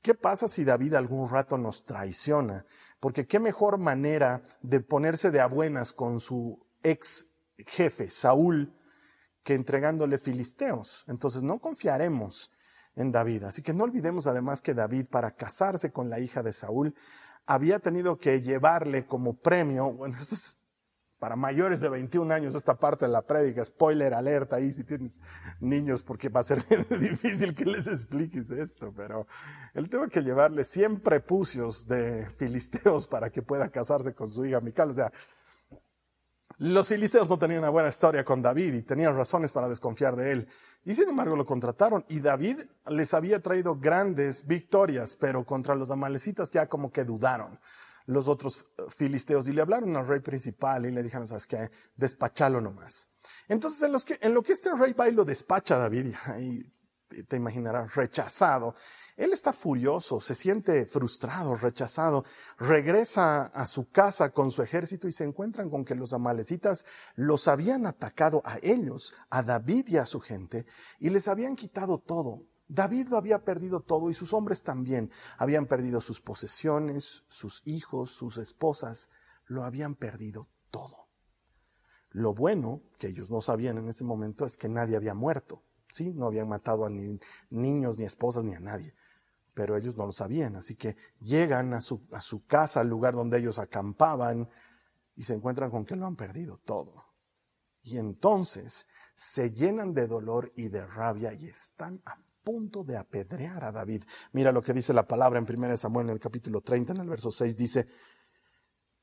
¿qué 0.00 0.14
pasa 0.14 0.48
si 0.48 0.64
David 0.64 0.94
algún 0.94 1.28
rato 1.28 1.58
nos 1.58 1.84
traiciona? 1.84 2.64
Porque 3.00 3.26
qué 3.26 3.38
mejor 3.38 3.76
manera 3.76 4.40
de 4.62 4.80
ponerse 4.80 5.30
de 5.30 5.40
a 5.40 5.46
buenas 5.46 5.92
con 5.92 6.20
su 6.20 6.58
ex 6.82 7.26
jefe, 7.58 8.08
Saúl, 8.08 8.72
que 9.44 9.52
entregándole 9.52 10.16
filisteos. 10.16 11.04
Entonces 11.06 11.42
no 11.42 11.58
confiaremos 11.58 12.50
en 12.94 13.12
David. 13.12 13.44
Así 13.44 13.60
que 13.60 13.74
no 13.74 13.84
olvidemos 13.84 14.26
además 14.26 14.62
que 14.62 14.72
David, 14.72 15.06
para 15.10 15.32
casarse 15.32 15.92
con 15.92 16.08
la 16.08 16.18
hija 16.18 16.42
de 16.42 16.54
Saúl, 16.54 16.94
había 17.46 17.78
tenido 17.78 18.18
que 18.18 18.42
llevarle 18.42 19.06
como 19.06 19.34
premio, 19.34 19.92
bueno, 19.92 20.16
esto 20.20 20.34
es 20.34 20.58
para 21.18 21.34
mayores 21.34 21.80
de 21.80 21.88
21 21.88 22.32
años 22.34 22.54
esta 22.54 22.78
parte 22.78 23.06
de 23.06 23.12
la 23.12 23.22
prédica, 23.22 23.64
spoiler 23.64 24.12
alerta 24.12 24.56
ahí 24.56 24.70
si 24.70 24.84
tienes 24.84 25.20
niños 25.60 26.02
porque 26.02 26.28
va 26.28 26.40
a 26.40 26.44
ser 26.44 26.62
difícil 27.00 27.54
que 27.54 27.64
les 27.64 27.86
expliques 27.86 28.50
esto, 28.50 28.92
pero 28.94 29.26
él 29.72 29.88
tuvo 29.88 30.08
que 30.08 30.20
llevarle 30.20 30.62
100 30.62 31.00
prepucios 31.00 31.86
de 31.86 32.28
filisteos 32.36 33.06
para 33.08 33.30
que 33.30 33.42
pueda 33.42 33.70
casarse 33.70 34.14
con 34.14 34.28
su 34.28 34.44
hija 34.44 34.60
Mical, 34.60 34.90
o 34.90 34.94
sea, 34.94 35.10
los 36.58 36.88
filisteos 36.88 37.28
no 37.28 37.38
tenían 37.38 37.60
una 37.60 37.70
buena 37.70 37.88
historia 37.88 38.24
con 38.24 38.40
David 38.40 38.74
y 38.74 38.82
tenían 38.82 39.14
razones 39.14 39.52
para 39.52 39.68
desconfiar 39.68 40.16
de 40.16 40.32
él. 40.32 40.48
Y 40.86 40.94
sin 40.94 41.08
embargo 41.08 41.34
lo 41.34 41.44
contrataron. 41.44 42.04
Y 42.08 42.20
David 42.20 42.60
les 42.88 43.12
había 43.12 43.42
traído 43.42 43.74
grandes 43.74 44.46
victorias, 44.46 45.16
pero 45.16 45.44
contra 45.44 45.74
los 45.74 45.90
amalecitas 45.90 46.52
ya 46.52 46.68
como 46.68 46.92
que 46.92 47.04
dudaron. 47.04 47.58
Los 48.06 48.28
otros 48.28 48.64
filisteos 48.88 49.48
y 49.48 49.52
le 49.52 49.62
hablaron 49.62 49.96
al 49.96 50.06
rey 50.06 50.20
principal 50.20 50.86
y 50.86 50.92
le 50.92 51.02
dijeron, 51.02 51.26
sabes 51.26 51.48
qué, 51.48 51.72
despachalo 51.96 52.60
nomás. 52.60 53.08
Entonces 53.48 53.82
en, 53.82 54.32
lo 54.32 54.42
que 54.44 54.52
este 54.52 54.72
rey 54.76 54.92
va 54.92 55.08
y 55.08 55.12
lo 55.12 55.24
despacha 55.24 55.76
David, 55.76 56.14
y 56.38 57.22
te 57.24 57.36
imaginarás 57.36 57.96
rechazado, 57.96 58.76
él 59.16 59.32
está 59.32 59.54
furioso, 59.54 60.20
se 60.20 60.34
siente 60.34 60.84
frustrado, 60.84 61.56
rechazado, 61.56 62.24
regresa 62.58 63.46
a 63.46 63.66
su 63.66 63.88
casa 63.88 64.30
con 64.30 64.50
su 64.50 64.62
ejército 64.62 65.08
y 65.08 65.12
se 65.12 65.24
encuentran 65.24 65.70
con 65.70 65.86
que 65.86 65.94
los 65.94 66.12
amalecitas 66.12 66.84
los 67.14 67.48
habían 67.48 67.86
atacado 67.86 68.42
a 68.44 68.58
ellos, 68.60 69.14
a 69.30 69.42
David 69.42 69.88
y 69.88 69.96
a 69.96 70.04
su 70.04 70.20
gente, 70.20 70.66
y 71.00 71.08
les 71.08 71.28
habían 71.28 71.56
quitado 71.56 71.98
todo. 71.98 72.42
David 72.68 73.08
lo 73.08 73.16
había 73.16 73.42
perdido 73.42 73.80
todo 73.80 74.10
y 74.10 74.14
sus 74.14 74.34
hombres 74.34 74.62
también. 74.64 75.10
Habían 75.38 75.66
perdido 75.66 76.00
sus 76.02 76.20
posesiones, 76.20 77.24
sus 77.28 77.62
hijos, 77.64 78.10
sus 78.10 78.36
esposas, 78.36 79.08
lo 79.46 79.62
habían 79.62 79.94
perdido 79.94 80.48
todo. 80.70 81.08
Lo 82.10 82.34
bueno, 82.34 82.82
que 82.98 83.06
ellos 83.06 83.30
no 83.30 83.40
sabían 83.40 83.78
en 83.78 83.88
ese 83.88 84.04
momento, 84.04 84.44
es 84.44 84.58
que 84.58 84.68
nadie 84.68 84.96
había 84.96 85.14
muerto. 85.14 85.62
¿sí? 85.90 86.12
No 86.12 86.26
habían 86.26 86.48
matado 86.48 86.84
a 86.84 86.90
ni 86.90 87.18
niños, 87.48 87.98
ni 87.98 88.04
esposas, 88.04 88.44
ni 88.44 88.52
a 88.52 88.60
nadie 88.60 88.94
pero 89.56 89.74
ellos 89.74 89.96
no 89.96 90.04
lo 90.04 90.12
sabían. 90.12 90.54
Así 90.54 90.76
que 90.76 90.96
llegan 91.18 91.72
a 91.72 91.80
su, 91.80 92.06
a 92.12 92.20
su 92.20 92.44
casa, 92.44 92.80
al 92.80 92.88
lugar 92.88 93.14
donde 93.14 93.38
ellos 93.38 93.58
acampaban, 93.58 94.50
y 95.16 95.22
se 95.22 95.32
encuentran 95.32 95.70
con 95.70 95.86
que 95.86 95.96
lo 95.96 96.06
han 96.06 96.14
perdido 96.14 96.60
todo. 96.66 97.06
Y 97.82 97.96
entonces 97.96 98.86
se 99.14 99.52
llenan 99.52 99.94
de 99.94 100.06
dolor 100.06 100.52
y 100.56 100.68
de 100.68 100.86
rabia 100.86 101.32
y 101.32 101.46
están 101.46 102.02
a 102.04 102.18
punto 102.44 102.84
de 102.84 102.98
apedrear 102.98 103.64
a 103.64 103.72
David. 103.72 104.04
Mira 104.32 104.52
lo 104.52 104.60
que 104.60 104.74
dice 104.74 104.92
la 104.92 105.08
palabra 105.08 105.38
en 105.38 105.46
1 105.48 105.76
Samuel 105.78 106.08
en 106.08 106.12
el 106.12 106.20
capítulo 106.20 106.60
30, 106.60 106.92
en 106.92 107.00
el 107.00 107.08
verso 107.08 107.30
6, 107.30 107.56
dice, 107.56 107.86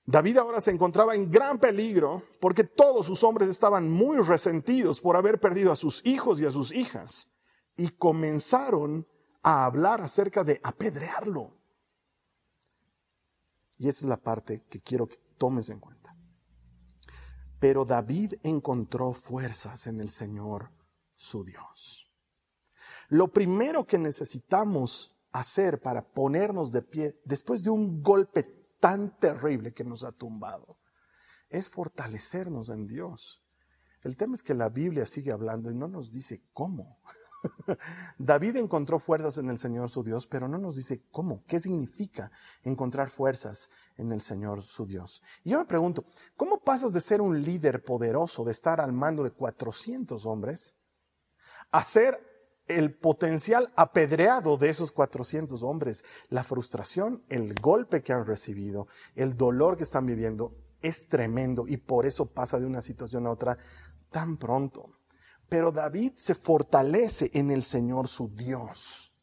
David 0.05 0.37
ahora 0.37 0.61
se 0.61 0.69
encontraba 0.69 1.15
en 1.15 1.31
gran 1.31 1.57
peligro 1.57 2.21
porque 2.39 2.63
todos 2.63 3.07
sus 3.07 3.23
hombres 3.23 3.49
estaban 3.49 3.89
muy 3.89 4.17
resentidos 4.17 5.01
por 5.01 5.17
haber 5.17 5.39
perdido 5.39 5.71
a 5.71 5.75
sus 5.75 6.05
hijos 6.05 6.39
y 6.39 6.45
a 6.45 6.51
sus 6.51 6.71
hijas 6.71 7.31
y 7.75 7.89
comenzaron 7.89 9.07
a 9.43 9.65
hablar 9.65 10.01
acerca 10.01 10.43
de 10.43 10.59
apedrearlo. 10.63 11.53
Y 13.77 13.89
esa 13.89 14.05
es 14.05 14.09
la 14.09 14.17
parte 14.17 14.63
que 14.69 14.81
quiero 14.81 15.07
que 15.07 15.17
tomes 15.37 15.69
en 15.69 15.79
cuenta. 15.79 16.15
Pero 17.59 17.85
David 17.85 18.35
encontró 18.43 19.13
fuerzas 19.13 19.87
en 19.87 20.01
el 20.01 20.09
Señor 20.09 20.71
su 21.15 21.43
Dios. 21.43 22.09
Lo 23.09 23.31
primero 23.31 23.85
que 23.85 23.97
necesitamos 23.97 25.15
hacer 25.31 25.81
para 25.81 26.03
ponernos 26.03 26.71
de 26.71 26.81
pie 26.81 27.19
después 27.25 27.63
de 27.63 27.69
un 27.69 28.01
golpe 28.01 28.43
tan 28.79 29.17
terrible 29.17 29.73
que 29.73 29.83
nos 29.83 30.03
ha 30.03 30.11
tumbado 30.11 30.77
es 31.49 31.69
fortalecernos 31.69 32.69
en 32.69 32.87
Dios. 32.87 33.43
El 34.01 34.17
tema 34.17 34.35
es 34.35 34.43
que 34.43 34.53
la 34.53 34.69
Biblia 34.69 35.05
sigue 35.05 35.31
hablando 35.31 35.71
y 35.71 35.75
no 35.75 35.87
nos 35.87 36.11
dice 36.11 36.43
cómo. 36.53 36.99
David 38.17 38.57
encontró 38.57 38.99
fuerzas 38.99 39.37
en 39.37 39.49
el 39.49 39.57
Señor 39.57 39.89
su 39.89 40.03
Dios, 40.03 40.27
pero 40.27 40.47
no 40.47 40.57
nos 40.57 40.75
dice 40.75 41.03
cómo, 41.11 41.43
qué 41.47 41.59
significa 41.59 42.31
encontrar 42.63 43.09
fuerzas 43.09 43.69
en 43.97 44.11
el 44.11 44.21
Señor 44.21 44.61
su 44.61 44.85
Dios. 44.85 45.21
Y 45.43 45.51
yo 45.51 45.59
me 45.59 45.65
pregunto, 45.65 46.05
¿cómo 46.35 46.59
pasas 46.59 46.93
de 46.93 47.01
ser 47.01 47.21
un 47.21 47.41
líder 47.41 47.83
poderoso, 47.83 48.43
de 48.43 48.51
estar 48.51 48.81
al 48.81 48.93
mando 48.93 49.23
de 49.23 49.31
400 49.31 50.25
hombres, 50.25 50.75
a 51.71 51.83
ser 51.83 52.19
el 52.67 52.95
potencial 52.95 53.73
apedreado 53.75 54.57
de 54.57 54.69
esos 54.69 54.91
400 54.91 55.63
hombres, 55.63 56.05
la 56.29 56.43
frustración, 56.43 57.23
el 57.29 57.53
golpe 57.55 58.01
que 58.01 58.13
han 58.13 58.25
recibido, 58.25 58.87
el 59.15 59.35
dolor 59.35 59.75
que 59.77 59.83
están 59.83 60.05
viviendo, 60.05 60.55
es 60.81 61.07
tremendo 61.07 61.65
y 61.67 61.77
por 61.77 62.05
eso 62.05 62.25
pasa 62.25 62.59
de 62.59 62.65
una 62.65 62.81
situación 62.81 63.25
a 63.25 63.31
otra 63.31 63.57
tan 64.11 64.37
pronto. 64.37 64.91
Pero 65.53 65.71
David 65.71 66.13
se 66.15 66.33
fortalece 66.33 67.29
en 67.31 67.51
el 67.51 67.61
Señor 67.61 68.07
su 68.07 68.27
Dios. 68.27 69.13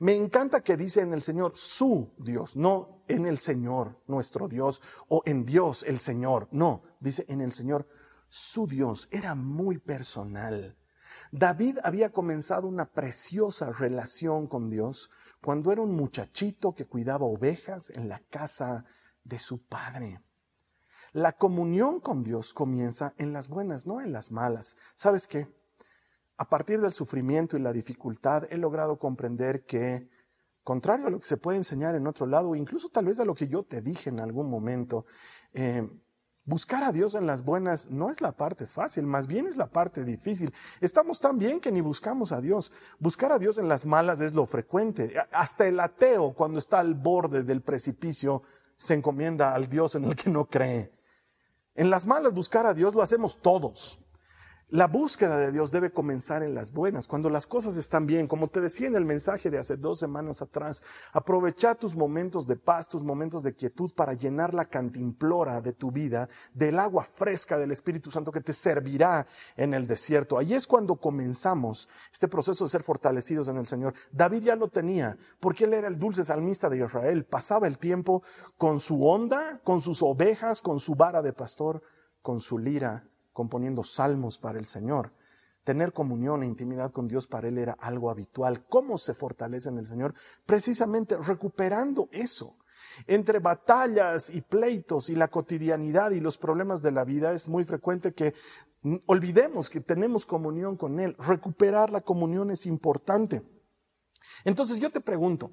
Me 0.00 0.14
encanta 0.14 0.60
que 0.60 0.76
dice 0.76 1.00
en 1.00 1.14
el 1.14 1.22
Señor 1.22 1.52
su 1.54 2.12
Dios, 2.18 2.56
no 2.56 3.02
en 3.08 3.24
el 3.24 3.38
Señor 3.38 3.98
nuestro 4.06 4.48
Dios 4.48 4.82
o 5.08 5.22
en 5.24 5.46
Dios 5.46 5.82
el 5.84 5.98
Señor, 5.98 6.46
no, 6.50 6.82
dice 7.00 7.24
en 7.26 7.40
el 7.40 7.52
Señor 7.52 7.88
su 8.28 8.66
Dios. 8.66 9.08
Era 9.10 9.34
muy 9.34 9.78
personal. 9.78 10.76
David 11.30 11.78
había 11.84 12.12
comenzado 12.12 12.68
una 12.68 12.90
preciosa 12.92 13.72
relación 13.72 14.48
con 14.48 14.68
Dios 14.68 15.08
cuando 15.40 15.72
era 15.72 15.80
un 15.80 15.96
muchachito 15.96 16.74
que 16.74 16.86
cuidaba 16.86 17.24
ovejas 17.24 17.88
en 17.88 18.10
la 18.10 18.18
casa 18.28 18.84
de 19.24 19.38
su 19.38 19.64
padre. 19.64 20.20
La 21.14 21.32
comunión 21.32 21.98
con 22.00 22.22
Dios 22.22 22.52
comienza 22.52 23.14
en 23.16 23.32
las 23.32 23.48
buenas, 23.48 23.86
no 23.86 24.02
en 24.02 24.12
las 24.12 24.30
malas. 24.30 24.76
¿Sabes 24.94 25.26
qué? 25.26 25.61
A 26.36 26.48
partir 26.48 26.80
del 26.80 26.92
sufrimiento 26.92 27.56
y 27.56 27.60
la 27.60 27.72
dificultad 27.72 28.44
he 28.50 28.56
logrado 28.56 28.98
comprender 28.98 29.64
que, 29.64 30.08
contrario 30.64 31.06
a 31.06 31.10
lo 31.10 31.20
que 31.20 31.26
se 31.26 31.36
puede 31.36 31.58
enseñar 31.58 31.94
en 31.94 32.06
otro 32.06 32.26
lado, 32.26 32.54
incluso 32.54 32.88
tal 32.88 33.06
vez 33.06 33.20
a 33.20 33.24
lo 33.24 33.34
que 33.34 33.48
yo 33.48 33.62
te 33.62 33.80
dije 33.80 34.10
en 34.10 34.20
algún 34.20 34.50
momento, 34.50 35.06
eh, 35.52 35.88
Buscar 36.44 36.82
a 36.82 36.90
Dios 36.90 37.14
en 37.14 37.24
las 37.24 37.44
buenas 37.44 37.88
no 37.88 38.10
es 38.10 38.20
la 38.20 38.32
parte 38.32 38.66
fácil, 38.66 39.06
más 39.06 39.28
bien 39.28 39.46
es 39.46 39.56
la 39.56 39.70
parte 39.70 40.02
difícil. 40.02 40.52
Estamos 40.80 41.20
tan 41.20 41.38
bien 41.38 41.60
que 41.60 41.70
ni 41.70 41.80
buscamos 41.80 42.32
a 42.32 42.40
Dios. 42.40 42.72
Buscar 42.98 43.30
a 43.30 43.38
Dios 43.38 43.58
en 43.58 43.68
las 43.68 43.86
malas 43.86 44.20
es 44.20 44.34
lo 44.34 44.44
frecuente. 44.46 45.14
Hasta 45.30 45.68
el 45.68 45.78
ateo, 45.78 46.34
cuando 46.34 46.58
está 46.58 46.80
al 46.80 46.94
borde 46.94 47.44
del 47.44 47.62
precipicio, 47.62 48.42
se 48.76 48.94
encomienda 48.94 49.54
al 49.54 49.68
Dios 49.68 49.94
en 49.94 50.02
el 50.02 50.16
que 50.16 50.30
no 50.30 50.46
cree. 50.46 50.92
En 51.76 51.90
las 51.90 52.06
malas 52.08 52.34
buscar 52.34 52.66
a 52.66 52.74
Dios 52.74 52.92
lo 52.96 53.02
hacemos 53.02 53.40
todos. 53.40 54.00
La 54.72 54.86
búsqueda 54.86 55.36
de 55.36 55.52
Dios 55.52 55.70
debe 55.70 55.92
comenzar 55.92 56.42
en 56.42 56.54
las 56.54 56.72
buenas, 56.72 57.06
cuando 57.06 57.28
las 57.28 57.46
cosas 57.46 57.76
están 57.76 58.06
bien. 58.06 58.26
Como 58.26 58.48
te 58.48 58.62
decía 58.62 58.86
en 58.86 58.96
el 58.96 59.04
mensaje 59.04 59.50
de 59.50 59.58
hace 59.58 59.76
dos 59.76 59.98
semanas 59.98 60.40
atrás, 60.40 60.82
aprovecha 61.12 61.74
tus 61.74 61.94
momentos 61.94 62.46
de 62.46 62.56
paz, 62.56 62.88
tus 62.88 63.04
momentos 63.04 63.42
de 63.42 63.54
quietud 63.54 63.92
para 63.94 64.14
llenar 64.14 64.54
la 64.54 64.64
cantimplora 64.64 65.60
de 65.60 65.74
tu 65.74 65.90
vida 65.90 66.26
del 66.54 66.78
agua 66.78 67.04
fresca 67.04 67.58
del 67.58 67.70
Espíritu 67.70 68.10
Santo 68.10 68.32
que 68.32 68.40
te 68.40 68.54
servirá 68.54 69.26
en 69.58 69.74
el 69.74 69.86
desierto. 69.86 70.38
Ahí 70.38 70.54
es 70.54 70.66
cuando 70.66 70.96
comenzamos 70.96 71.86
este 72.10 72.28
proceso 72.28 72.64
de 72.64 72.70
ser 72.70 72.82
fortalecidos 72.82 73.48
en 73.48 73.58
el 73.58 73.66
Señor. 73.66 73.92
David 74.10 74.42
ya 74.42 74.56
lo 74.56 74.68
tenía, 74.68 75.18
porque 75.38 75.64
él 75.64 75.74
era 75.74 75.88
el 75.88 75.98
dulce 75.98 76.24
salmista 76.24 76.70
de 76.70 76.78
Israel. 76.78 77.26
Pasaba 77.26 77.66
el 77.66 77.76
tiempo 77.76 78.22
con 78.56 78.80
su 78.80 79.06
onda, 79.06 79.60
con 79.64 79.82
sus 79.82 80.00
ovejas, 80.00 80.62
con 80.62 80.80
su 80.80 80.94
vara 80.94 81.20
de 81.20 81.34
pastor, 81.34 81.82
con 82.22 82.40
su 82.40 82.58
lira 82.58 83.04
componiendo 83.32 83.82
salmos 83.82 84.38
para 84.38 84.58
el 84.58 84.66
Señor. 84.66 85.12
Tener 85.64 85.92
comunión 85.92 86.42
e 86.42 86.46
intimidad 86.46 86.90
con 86.90 87.06
Dios 87.06 87.26
para 87.26 87.48
él 87.48 87.58
era 87.58 87.76
algo 87.78 88.10
habitual. 88.10 88.64
¿Cómo 88.66 88.98
se 88.98 89.14
fortalece 89.14 89.68
en 89.68 89.78
el 89.78 89.86
Señor? 89.86 90.14
Precisamente 90.44 91.16
recuperando 91.16 92.08
eso. 92.10 92.56
Entre 93.06 93.38
batallas 93.38 94.28
y 94.30 94.40
pleitos 94.40 95.08
y 95.08 95.14
la 95.14 95.28
cotidianidad 95.28 96.10
y 96.10 96.20
los 96.20 96.36
problemas 96.36 96.82
de 96.82 96.90
la 96.90 97.04
vida 97.04 97.32
es 97.32 97.48
muy 97.48 97.64
frecuente 97.64 98.12
que 98.12 98.34
olvidemos 99.06 99.70
que 99.70 99.80
tenemos 99.80 100.26
comunión 100.26 100.76
con 100.76 100.98
Él. 100.98 101.16
Recuperar 101.18 101.90
la 101.90 102.00
comunión 102.00 102.50
es 102.50 102.66
importante. 102.66 103.42
Entonces 104.44 104.80
yo 104.80 104.90
te 104.90 105.00
pregunto, 105.00 105.50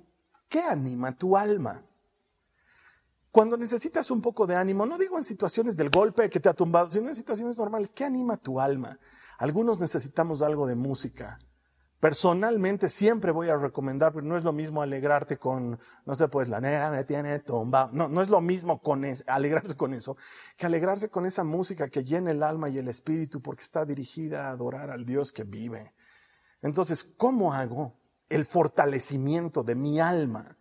¿qué 0.48 0.62
anima 0.62 1.16
tu 1.16 1.38
alma? 1.38 1.84
Cuando 3.32 3.58
necesitas 3.58 4.10
un 4.10 4.22
poco 4.22 4.48
de 4.48 4.56
ánimo, 4.56 4.86
no 4.86 4.98
digo 4.98 5.18
en 5.18 5.24
situaciones 5.24 5.78
del 5.78 5.90
golpe 5.90 6.30
que 6.30 6.40
te 6.40 6.50
ha 6.50 6.54
tumbado, 6.54 6.90
sino 6.90 7.10
en 7.10 7.16
situaciones 7.16 7.58
normales, 7.58 7.94
¿qué 7.94 8.04
anima 8.04 8.38
tu 8.38 8.60
alma? 8.60 9.00
Algunos 9.38 9.80
necesitamos 9.80 10.42
algo 10.42 10.66
de 10.66 10.76
música. 10.76 11.38
Personalmente 12.00 12.88
siempre 12.88 13.32
voy 13.32 13.50
a 13.50 13.58
recomendar, 13.58 14.14
pero 14.14 14.26
no 14.26 14.38
es 14.38 14.44
lo 14.44 14.54
mismo 14.54 14.82
alegrarte 14.82 15.38
con, 15.38 15.78
no 16.06 16.16
sé, 16.16 16.30
pues 16.30 16.48
la 16.48 16.62
negra 16.62 16.90
me 16.90 17.04
tiene 17.04 17.38
tumbado. 17.40 17.90
No, 17.92 18.08
no 18.08 18.22
es 18.22 18.30
lo 18.30 18.40
mismo 18.40 18.82
con 18.82 19.04
alegrarse 19.28 19.76
con 19.76 19.94
eso, 19.94 20.16
que 20.56 20.66
alegrarse 20.66 21.10
con 21.10 21.26
esa 21.26 21.44
música 21.44 21.90
que 21.90 22.06
llena 22.06 22.32
el 22.32 22.42
alma 22.42 22.70
y 22.70 22.78
el 22.78 22.88
espíritu 22.88 23.42
porque 23.42 23.64
está 23.64 23.86
dirigida 23.86 24.48
a 24.48 24.52
adorar 24.52 24.90
al 24.92 25.06
Dios 25.06 25.34
que 25.34 25.44
vive. 25.44 25.94
Entonces, 26.62 27.04
¿cómo 27.04 27.54
hago 27.54 28.00
el 28.30 28.46
fortalecimiento 28.46 29.64
de 29.64 29.76
mi 29.76 30.00
alma? 30.00 30.58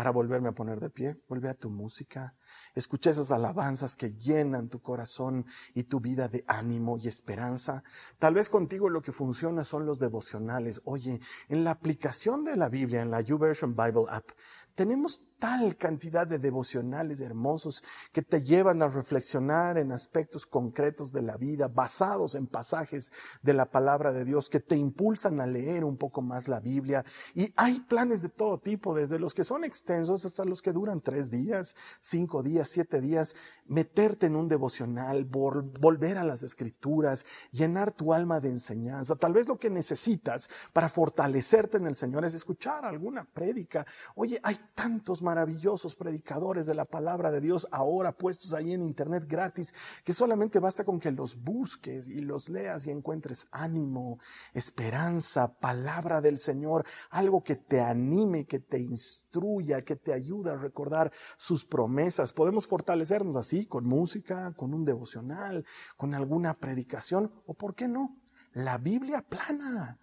Para 0.00 0.12
volverme 0.12 0.48
a 0.48 0.52
poner 0.52 0.80
de 0.80 0.88
pie. 0.88 1.20
Vuelve 1.28 1.50
a 1.50 1.54
tu 1.54 1.68
música. 1.68 2.34
Escucha 2.74 3.10
esas 3.10 3.30
alabanzas 3.32 3.98
que 3.98 4.14
llenan 4.14 4.70
tu 4.70 4.80
corazón 4.80 5.44
y 5.74 5.82
tu 5.82 6.00
vida 6.00 6.26
de 6.26 6.42
ánimo 6.46 6.96
y 6.96 7.06
esperanza. 7.06 7.84
Tal 8.18 8.32
vez 8.32 8.48
contigo 8.48 8.88
lo 8.88 9.02
que 9.02 9.12
funciona 9.12 9.62
son 9.62 9.84
los 9.84 9.98
devocionales. 9.98 10.80
Oye, 10.84 11.20
en 11.50 11.64
la 11.64 11.72
aplicación 11.72 12.44
de 12.44 12.56
la 12.56 12.70
Biblia, 12.70 13.02
en 13.02 13.10
la 13.10 13.20
YouVersion 13.20 13.76
Bible 13.76 14.06
App, 14.08 14.30
tenemos 14.74 15.24
tal 15.40 15.76
cantidad 15.76 16.26
de 16.26 16.38
devocionales 16.38 17.20
hermosos 17.20 17.82
que 18.12 18.22
te 18.22 18.42
llevan 18.42 18.82
a 18.82 18.88
reflexionar 18.88 19.78
en 19.78 19.90
aspectos 19.90 20.46
concretos 20.46 21.12
de 21.12 21.22
la 21.22 21.36
vida, 21.36 21.66
basados 21.68 22.34
en 22.34 22.46
pasajes 22.46 23.10
de 23.42 23.54
la 23.54 23.70
palabra 23.70 24.12
de 24.12 24.24
Dios, 24.24 24.50
que 24.50 24.60
te 24.60 24.76
impulsan 24.76 25.40
a 25.40 25.46
leer 25.46 25.84
un 25.84 25.96
poco 25.96 26.20
más 26.20 26.46
la 26.46 26.60
Biblia. 26.60 27.04
Y 27.34 27.52
hay 27.56 27.80
planes 27.80 28.20
de 28.22 28.28
todo 28.28 28.58
tipo, 28.58 28.94
desde 28.94 29.18
los 29.18 29.32
que 29.32 29.44
son 29.44 29.64
extensos 29.64 30.24
hasta 30.26 30.44
los 30.44 30.60
que 30.60 30.72
duran 30.72 31.00
tres 31.00 31.30
días, 31.30 31.74
cinco 32.00 32.42
días, 32.42 32.68
siete 32.68 33.00
días. 33.00 33.34
Meterte 33.66 34.26
en 34.26 34.36
un 34.36 34.46
devocional, 34.46 35.24
volver 35.24 36.18
a 36.18 36.24
las 36.24 36.42
escrituras, 36.42 37.24
llenar 37.50 37.92
tu 37.92 38.12
alma 38.12 38.40
de 38.40 38.50
enseñanza. 38.50 39.16
Tal 39.16 39.32
vez 39.32 39.48
lo 39.48 39.58
que 39.58 39.70
necesitas 39.70 40.50
para 40.72 40.88
fortalecerte 40.88 41.78
en 41.78 41.86
el 41.86 41.94
Señor 41.94 42.24
es 42.24 42.34
escuchar 42.34 42.84
alguna 42.84 43.24
prédica. 43.24 43.86
Oye, 44.16 44.38
hay 44.42 44.56
tantos 44.74 45.22
maravillosos 45.22 45.94
predicadores 45.94 46.66
de 46.66 46.74
la 46.74 46.84
palabra 46.84 47.30
de 47.30 47.40
Dios 47.40 47.66
ahora 47.70 48.12
puestos 48.12 48.52
ahí 48.52 48.72
en 48.72 48.82
internet 48.82 49.24
gratis, 49.26 49.74
que 50.04 50.12
solamente 50.12 50.58
basta 50.58 50.84
con 50.84 51.00
que 51.00 51.10
los 51.10 51.42
busques 51.42 52.08
y 52.08 52.20
los 52.20 52.48
leas 52.48 52.86
y 52.86 52.90
encuentres 52.90 53.48
ánimo, 53.50 54.18
esperanza, 54.54 55.52
palabra 55.58 56.20
del 56.20 56.38
Señor, 56.38 56.84
algo 57.10 57.42
que 57.42 57.56
te 57.56 57.80
anime, 57.80 58.46
que 58.46 58.60
te 58.60 58.78
instruya, 58.78 59.82
que 59.82 59.96
te 59.96 60.12
ayude 60.12 60.50
a 60.50 60.56
recordar 60.56 61.12
sus 61.36 61.64
promesas. 61.64 62.32
Podemos 62.32 62.66
fortalecernos 62.66 63.36
así, 63.36 63.66
con 63.66 63.84
música, 63.84 64.52
con 64.56 64.74
un 64.74 64.84
devocional, 64.84 65.64
con 65.96 66.14
alguna 66.14 66.54
predicación, 66.54 67.32
o 67.46 67.54
por 67.54 67.74
qué 67.74 67.88
no, 67.88 68.16
la 68.52 68.78
Biblia 68.78 69.22
plana 69.22 69.98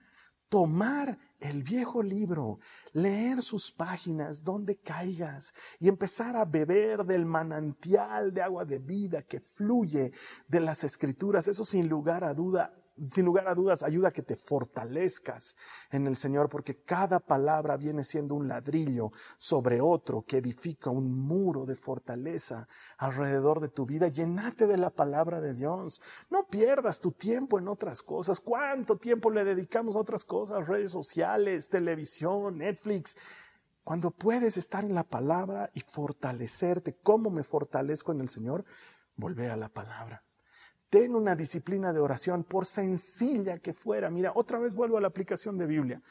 tomar 0.49 1.17
el 1.39 1.63
viejo 1.63 2.01
libro, 2.01 2.59
leer 2.93 3.41
sus 3.41 3.71
páginas 3.71 4.43
donde 4.43 4.77
caigas 4.77 5.53
y 5.79 5.87
empezar 5.87 6.35
a 6.35 6.45
beber 6.45 7.05
del 7.05 7.25
manantial 7.25 8.33
de 8.33 8.41
agua 8.41 8.65
de 8.65 8.79
vida 8.79 9.21
que 9.21 9.39
fluye 9.39 10.11
de 10.47 10.59
las 10.59 10.83
escrituras, 10.83 11.47
eso 11.47 11.65
sin 11.65 11.87
lugar 11.87 12.23
a 12.23 12.33
duda 12.33 12.73
sin 13.11 13.25
lugar 13.25 13.47
a 13.47 13.55
dudas, 13.55 13.83
ayuda 13.83 14.09
a 14.09 14.11
que 14.11 14.23
te 14.23 14.35
fortalezcas 14.35 15.55
en 15.91 16.07
el 16.07 16.15
Señor, 16.15 16.49
porque 16.49 16.81
cada 16.81 17.19
palabra 17.19 17.77
viene 17.77 18.03
siendo 18.03 18.35
un 18.35 18.47
ladrillo 18.47 19.11
sobre 19.37 19.81
otro 19.81 20.23
que 20.23 20.37
edifica 20.37 20.89
un 20.89 21.13
muro 21.13 21.65
de 21.65 21.75
fortaleza 21.75 22.67
alrededor 22.97 23.59
de 23.59 23.69
tu 23.69 23.85
vida. 23.85 24.07
Llenate 24.07 24.67
de 24.67 24.77
la 24.77 24.89
palabra 24.89 25.41
de 25.41 25.53
Dios. 25.53 26.01
No 26.29 26.47
pierdas 26.47 26.99
tu 26.99 27.11
tiempo 27.11 27.59
en 27.59 27.67
otras 27.67 28.01
cosas. 28.01 28.39
¿Cuánto 28.39 28.97
tiempo 28.97 29.29
le 29.29 29.43
dedicamos 29.43 29.95
a 29.95 29.99
otras 29.99 30.25
cosas? 30.25 30.67
Redes 30.67 30.91
sociales, 30.91 31.69
televisión, 31.69 32.57
Netflix. 32.57 33.17
Cuando 33.83 34.11
puedes 34.11 34.57
estar 34.57 34.83
en 34.83 34.95
la 34.95 35.03
palabra 35.03 35.69
y 35.73 35.79
fortalecerte, 35.79 36.97
¿cómo 37.01 37.29
me 37.29 37.43
fortalezco 37.43 38.11
en 38.11 38.21
el 38.21 38.27
Señor? 38.27 38.65
Volvé 39.15 39.49
a 39.49 39.55
la 39.55 39.69
palabra. 39.69 40.26
Ten 40.89 41.15
una 41.15 41.35
disciplina 41.35 41.91
de 41.91 41.99
oración, 41.99 42.43
por 42.43 42.65
sencilla 42.65 43.59
que 43.59 43.73
fuera. 43.73 44.09
Mira, 44.09 44.31
otra 44.35 44.59
vez 44.59 44.73
vuelvo 44.73 44.97
a 44.97 45.01
la 45.01 45.07
aplicación 45.07 45.57
de 45.57 45.65
Biblia. 45.65 46.01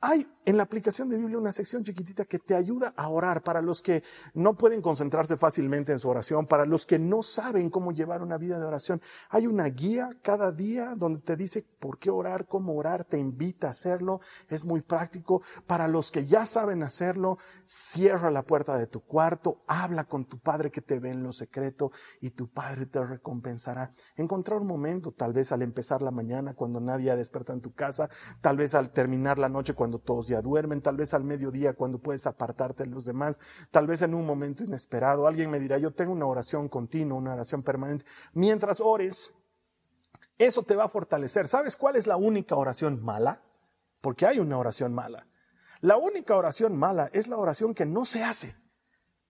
Hay 0.00 0.26
en 0.48 0.56
la 0.56 0.62
aplicación 0.62 1.10
de 1.10 1.18
Biblia 1.18 1.36
una 1.36 1.52
sección 1.52 1.84
chiquitita 1.84 2.24
que 2.24 2.38
te 2.38 2.54
ayuda 2.54 2.94
a 2.96 3.10
orar 3.10 3.42
para 3.42 3.60
los 3.60 3.82
que 3.82 4.02
no 4.32 4.56
pueden 4.56 4.80
concentrarse 4.80 5.36
fácilmente 5.36 5.92
en 5.92 5.98
su 5.98 6.08
oración, 6.08 6.46
para 6.46 6.64
los 6.64 6.86
que 6.86 6.98
no 6.98 7.22
saben 7.22 7.68
cómo 7.68 7.92
llevar 7.92 8.22
una 8.22 8.38
vida 8.38 8.58
de 8.58 8.64
oración. 8.64 9.02
Hay 9.28 9.46
una 9.46 9.66
guía 9.66 10.08
cada 10.22 10.50
día 10.50 10.94
donde 10.96 11.20
te 11.20 11.36
dice 11.36 11.66
por 11.78 11.98
qué 11.98 12.08
orar, 12.08 12.46
cómo 12.46 12.74
orar, 12.74 13.04
te 13.04 13.18
invita 13.18 13.68
a 13.68 13.72
hacerlo. 13.72 14.22
Es 14.48 14.64
muy 14.64 14.80
práctico. 14.80 15.42
Para 15.66 15.86
los 15.86 16.10
que 16.10 16.24
ya 16.24 16.46
saben 16.46 16.82
hacerlo, 16.82 17.36
cierra 17.66 18.30
la 18.30 18.42
puerta 18.42 18.78
de 18.78 18.86
tu 18.86 19.00
cuarto, 19.00 19.60
habla 19.66 20.04
con 20.04 20.24
tu 20.24 20.38
padre 20.38 20.70
que 20.70 20.80
te 20.80 20.98
ve 20.98 21.10
en 21.10 21.22
lo 21.22 21.34
secreto 21.34 21.92
y 22.22 22.30
tu 22.30 22.48
padre 22.48 22.86
te 22.86 23.04
recompensará. 23.04 23.92
Encontrar 24.16 24.62
un 24.62 24.66
momento, 24.66 25.12
tal 25.12 25.34
vez 25.34 25.52
al 25.52 25.60
empezar 25.60 26.00
la 26.00 26.10
mañana 26.10 26.54
cuando 26.54 26.80
nadie 26.80 27.10
ha 27.10 27.16
despertado 27.16 27.58
en 27.58 27.62
tu 27.62 27.74
casa, 27.74 28.08
tal 28.40 28.56
vez 28.56 28.74
al 28.74 28.92
terminar 28.92 29.38
la 29.38 29.50
noche 29.50 29.74
cuando 29.74 29.98
todos 29.98 30.26
ya 30.26 30.37
duermen, 30.42 30.82
tal 30.82 30.96
vez 30.96 31.14
al 31.14 31.24
mediodía 31.24 31.74
cuando 31.74 31.98
puedes 31.98 32.26
apartarte 32.26 32.84
de 32.84 32.90
los 32.90 33.04
demás, 33.04 33.40
tal 33.70 33.86
vez 33.86 34.02
en 34.02 34.14
un 34.14 34.26
momento 34.26 34.64
inesperado. 34.64 35.26
Alguien 35.26 35.50
me 35.50 35.58
dirá, 35.58 35.78
yo 35.78 35.92
tengo 35.92 36.12
una 36.12 36.26
oración 36.26 36.68
continua, 36.68 37.18
una 37.18 37.34
oración 37.34 37.62
permanente. 37.62 38.04
Mientras 38.32 38.80
ores, 38.80 39.34
eso 40.38 40.62
te 40.62 40.76
va 40.76 40.84
a 40.84 40.88
fortalecer. 40.88 41.48
¿Sabes 41.48 41.76
cuál 41.76 41.96
es 41.96 42.06
la 42.06 42.16
única 42.16 42.56
oración 42.56 43.02
mala? 43.02 43.42
Porque 44.00 44.26
hay 44.26 44.38
una 44.38 44.58
oración 44.58 44.94
mala. 44.94 45.26
La 45.80 45.96
única 45.96 46.36
oración 46.36 46.76
mala 46.76 47.10
es 47.12 47.28
la 47.28 47.36
oración 47.36 47.74
que 47.74 47.86
no 47.86 48.04
se 48.04 48.22
hace, 48.22 48.56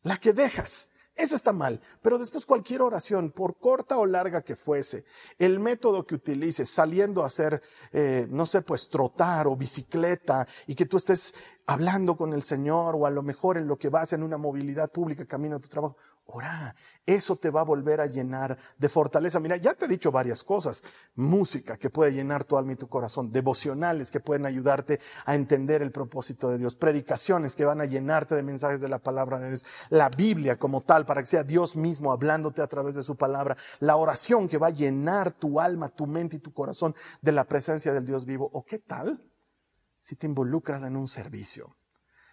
la 0.02 0.16
que 0.16 0.32
dejas. 0.32 0.90
Esa 1.18 1.34
está 1.34 1.52
mal, 1.52 1.80
pero 2.00 2.16
después 2.16 2.46
cualquier 2.46 2.80
oración, 2.80 3.32
por 3.32 3.58
corta 3.58 3.98
o 3.98 4.06
larga 4.06 4.42
que 4.42 4.54
fuese, 4.54 5.04
el 5.36 5.58
método 5.58 6.06
que 6.06 6.14
utilices, 6.14 6.70
saliendo 6.70 7.24
a 7.24 7.26
hacer, 7.26 7.60
eh, 7.92 8.28
no 8.30 8.46
sé, 8.46 8.62
pues 8.62 8.88
trotar 8.88 9.48
o 9.48 9.56
bicicleta 9.56 10.46
y 10.68 10.76
que 10.76 10.86
tú 10.86 10.96
estés 10.96 11.34
hablando 11.66 12.16
con 12.16 12.32
el 12.32 12.42
Señor 12.42 12.94
o 12.96 13.04
a 13.04 13.10
lo 13.10 13.24
mejor 13.24 13.58
en 13.58 13.66
lo 13.66 13.76
que 13.76 13.88
vas 13.88 14.12
en 14.12 14.22
una 14.22 14.38
movilidad 14.38 14.92
pública 14.92 15.26
camino 15.26 15.56
a 15.56 15.58
tu 15.58 15.68
trabajo. 15.68 15.96
Ora, 16.30 16.74
eso 17.06 17.36
te 17.36 17.48
va 17.48 17.62
a 17.62 17.64
volver 17.64 18.02
a 18.02 18.06
llenar 18.06 18.58
de 18.76 18.88
fortaleza. 18.90 19.40
Mira, 19.40 19.56
ya 19.56 19.72
te 19.72 19.86
he 19.86 19.88
dicho 19.88 20.12
varias 20.12 20.44
cosas. 20.44 20.84
Música 21.14 21.78
que 21.78 21.88
puede 21.88 22.12
llenar 22.12 22.44
tu 22.44 22.58
alma 22.58 22.74
y 22.74 22.76
tu 22.76 22.86
corazón. 22.86 23.32
Devocionales 23.32 24.10
que 24.10 24.20
pueden 24.20 24.44
ayudarte 24.44 25.00
a 25.24 25.34
entender 25.34 25.80
el 25.80 25.90
propósito 25.90 26.50
de 26.50 26.58
Dios. 26.58 26.76
Predicaciones 26.76 27.56
que 27.56 27.64
van 27.64 27.80
a 27.80 27.86
llenarte 27.86 28.34
de 28.34 28.42
mensajes 28.42 28.82
de 28.82 28.90
la 28.90 28.98
palabra 28.98 29.38
de 29.38 29.48
Dios. 29.48 29.64
La 29.88 30.10
Biblia 30.10 30.58
como 30.58 30.82
tal, 30.82 31.06
para 31.06 31.22
que 31.22 31.28
sea 31.28 31.44
Dios 31.44 31.76
mismo 31.76 32.12
hablándote 32.12 32.60
a 32.60 32.66
través 32.66 32.94
de 32.94 33.02
su 33.02 33.16
palabra. 33.16 33.56
La 33.80 33.96
oración 33.96 34.48
que 34.48 34.58
va 34.58 34.66
a 34.66 34.70
llenar 34.70 35.32
tu 35.32 35.60
alma, 35.60 35.88
tu 35.88 36.06
mente 36.06 36.36
y 36.36 36.40
tu 36.40 36.52
corazón 36.52 36.94
de 37.22 37.32
la 37.32 37.44
presencia 37.44 37.94
del 37.94 38.04
Dios 38.04 38.26
vivo. 38.26 38.50
¿O 38.52 38.66
qué 38.66 38.78
tal? 38.78 39.18
si 40.00 40.16
te 40.16 40.26
involucras 40.26 40.82
en 40.82 40.96
un 40.96 41.08
servicio, 41.08 41.76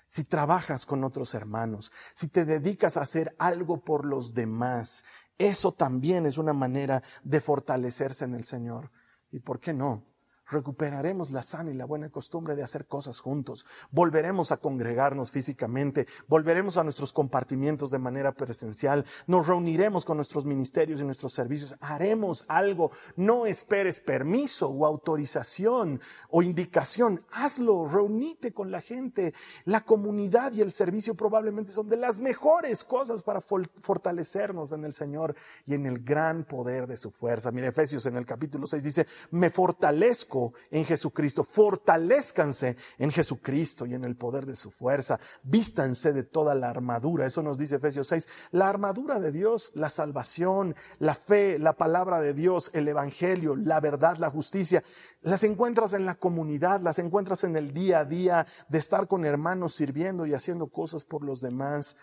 si 0.07 0.23
trabajas 0.23 0.85
con 0.85 1.03
otros 1.03 1.33
hermanos, 1.33 1.91
si 2.13 2.27
te 2.27 2.45
dedicas 2.45 2.97
a 2.97 3.01
hacer 3.01 3.35
algo 3.39 3.83
por 3.83 4.05
los 4.05 4.33
demás, 4.33 5.03
eso 5.37 5.73
también 5.73 6.25
es 6.25 6.37
una 6.37 6.53
manera 6.53 7.03
de 7.23 7.41
fortalecerse 7.41 8.25
en 8.25 8.35
el 8.35 8.43
Señor. 8.43 8.91
¿Y 9.31 9.39
por 9.39 9.59
qué 9.59 9.73
no? 9.73 10.14
Recuperaremos 10.49 11.31
la 11.31 11.43
sana 11.43 11.71
y 11.71 11.73
la 11.73 11.85
buena 11.85 12.09
costumbre 12.09 12.55
de 12.55 12.63
hacer 12.63 12.85
cosas 12.85 13.19
juntos, 13.19 13.65
volveremos 13.91 14.51
a 14.51 14.57
congregarnos 14.57 15.31
físicamente, 15.31 16.07
volveremos 16.27 16.77
a 16.77 16.83
nuestros 16.83 17.13
compartimientos 17.13 17.91
de 17.91 17.99
manera 17.99 18.33
presencial, 18.33 19.05
nos 19.27 19.47
reuniremos 19.47 20.05
con 20.05 20.17
nuestros 20.17 20.45
ministerios 20.45 21.01
y 21.01 21.03
nuestros 21.03 21.33
servicios, 21.33 21.75
haremos 21.79 22.45
algo, 22.47 22.91
no 23.15 23.45
esperes 23.45 23.99
permiso 23.99 24.69
o 24.69 24.85
autorización 24.85 25.99
o 26.29 26.41
indicación, 26.41 27.23
hazlo, 27.31 27.87
reunite 27.87 28.53
con 28.53 28.71
la 28.71 28.81
gente, 28.81 29.33
la 29.65 29.81
comunidad 29.81 30.53
y 30.53 30.61
el 30.61 30.71
servicio 30.71 31.15
probablemente 31.15 31.71
son 31.71 31.89
de 31.89 31.97
las 31.97 32.19
mejores 32.19 32.83
cosas 32.83 33.23
para 33.23 33.41
fortalecernos 33.41 34.71
en 34.71 34.85
el 34.85 34.93
Señor 34.93 35.35
y 35.65 35.73
en 35.73 35.85
el 35.85 35.99
gran 35.99 36.43
poder 36.43 36.87
de 36.87 36.97
su 36.97 37.11
fuerza. 37.11 37.51
Mira, 37.51 37.67
Efesios 37.67 38.05
en 38.05 38.15
el 38.15 38.25
capítulo 38.25 38.67
6 38.67 38.83
dice, 38.83 39.07
me 39.31 39.49
fortalezco 39.49 40.34
en 40.71 40.85
Jesucristo, 40.85 41.43
fortalezcanse 41.43 42.75
en 42.97 43.11
Jesucristo 43.11 43.85
y 43.85 43.93
en 43.93 44.03
el 44.03 44.15
poder 44.15 44.45
de 44.45 44.55
su 44.55 44.71
fuerza, 44.71 45.19
vístanse 45.43 46.13
de 46.13 46.23
toda 46.23 46.55
la 46.55 46.69
armadura, 46.69 47.25
eso 47.25 47.41
nos 47.41 47.57
dice 47.57 47.75
Efesios 47.75 48.07
6, 48.07 48.27
la 48.51 48.69
armadura 48.69 49.19
de 49.19 49.31
Dios, 49.31 49.71
la 49.73 49.89
salvación, 49.89 50.75
la 50.99 51.15
fe, 51.15 51.59
la 51.59 51.73
palabra 51.73 52.21
de 52.21 52.33
Dios, 52.33 52.71
el 52.73 52.87
Evangelio, 52.87 53.55
la 53.55 53.79
verdad, 53.79 54.17
la 54.17 54.29
justicia, 54.29 54.83
las 55.21 55.43
encuentras 55.43 55.93
en 55.93 56.05
la 56.05 56.15
comunidad, 56.15 56.81
las 56.81 56.99
encuentras 56.99 57.43
en 57.43 57.55
el 57.55 57.73
día 57.73 57.99
a 57.99 58.05
día 58.05 58.45
de 58.67 58.77
estar 58.77 59.07
con 59.07 59.25
hermanos 59.25 59.75
sirviendo 59.75 60.25
y 60.25 60.33
haciendo 60.33 60.67
cosas 60.67 61.05
por 61.05 61.23
los 61.23 61.41
demás. 61.41 61.97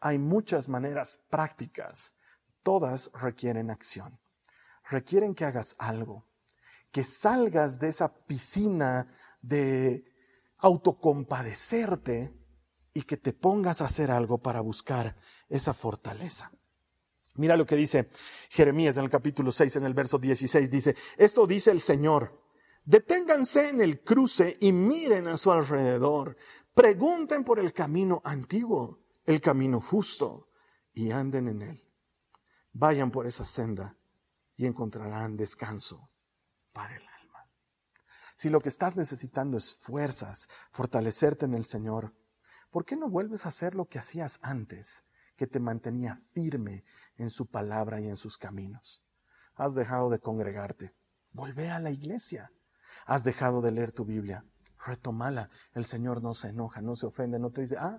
Hay 0.00 0.18
muchas 0.18 0.68
maneras 0.68 1.20
prácticas, 1.30 2.14
todas 2.62 3.10
requieren 3.14 3.70
acción, 3.70 4.18
requieren 4.90 5.34
que 5.34 5.44
hagas 5.44 5.74
algo 5.78 6.24
que 6.90 7.04
salgas 7.04 7.78
de 7.78 7.88
esa 7.88 8.14
piscina 8.26 9.08
de 9.42 10.04
autocompadecerte 10.58 12.34
y 12.94 13.02
que 13.02 13.16
te 13.16 13.32
pongas 13.32 13.80
a 13.82 13.86
hacer 13.86 14.10
algo 14.10 14.38
para 14.38 14.60
buscar 14.60 15.16
esa 15.48 15.74
fortaleza. 15.74 16.50
Mira 17.34 17.56
lo 17.56 17.66
que 17.66 17.76
dice 17.76 18.08
Jeremías 18.48 18.96
en 18.96 19.04
el 19.04 19.10
capítulo 19.10 19.52
6, 19.52 19.76
en 19.76 19.84
el 19.84 19.92
verso 19.92 20.18
16, 20.18 20.70
dice, 20.70 20.96
esto 21.18 21.46
dice 21.46 21.70
el 21.70 21.80
Señor, 21.80 22.42
deténganse 22.84 23.68
en 23.68 23.82
el 23.82 24.02
cruce 24.02 24.56
y 24.60 24.72
miren 24.72 25.28
a 25.28 25.36
su 25.36 25.52
alrededor, 25.52 26.38
pregunten 26.74 27.44
por 27.44 27.58
el 27.58 27.74
camino 27.74 28.22
antiguo, 28.24 29.00
el 29.26 29.42
camino 29.42 29.80
justo, 29.80 30.48
y 30.94 31.10
anden 31.10 31.48
en 31.48 31.62
él. 31.62 31.84
Vayan 32.72 33.10
por 33.10 33.26
esa 33.26 33.44
senda 33.44 33.98
y 34.56 34.64
encontrarán 34.64 35.36
descanso 35.36 36.08
Si 38.36 38.50
lo 38.50 38.60
que 38.60 38.68
estás 38.68 38.96
necesitando 38.96 39.56
es 39.56 39.74
fuerzas, 39.74 40.48
fortalecerte 40.70 41.46
en 41.46 41.54
el 41.54 41.64
Señor, 41.64 42.14
¿por 42.70 42.84
qué 42.84 42.94
no 42.94 43.08
vuelves 43.08 43.46
a 43.46 43.48
hacer 43.48 43.74
lo 43.74 43.88
que 43.88 43.98
hacías 43.98 44.38
antes, 44.42 45.04
que 45.36 45.46
te 45.46 45.58
mantenía 45.58 46.20
firme 46.34 46.84
en 47.16 47.30
su 47.30 47.46
palabra 47.46 47.98
y 48.00 48.08
en 48.08 48.18
sus 48.18 48.36
caminos? 48.36 49.02
Has 49.54 49.74
dejado 49.74 50.10
de 50.10 50.18
congregarte. 50.18 50.94
Volvé 51.32 51.70
a 51.70 51.80
la 51.80 51.90
iglesia. 51.90 52.52
Has 53.06 53.24
dejado 53.24 53.62
de 53.62 53.72
leer 53.72 53.92
tu 53.92 54.04
Biblia. 54.04 54.44
Retomala. 54.84 55.48
El 55.72 55.86
Señor 55.86 56.22
no 56.22 56.34
se 56.34 56.48
enoja, 56.48 56.82
no 56.82 56.94
se 56.94 57.06
ofende, 57.06 57.38
no 57.38 57.50
te 57.50 57.62
dice, 57.62 57.76
ah, 57.78 57.98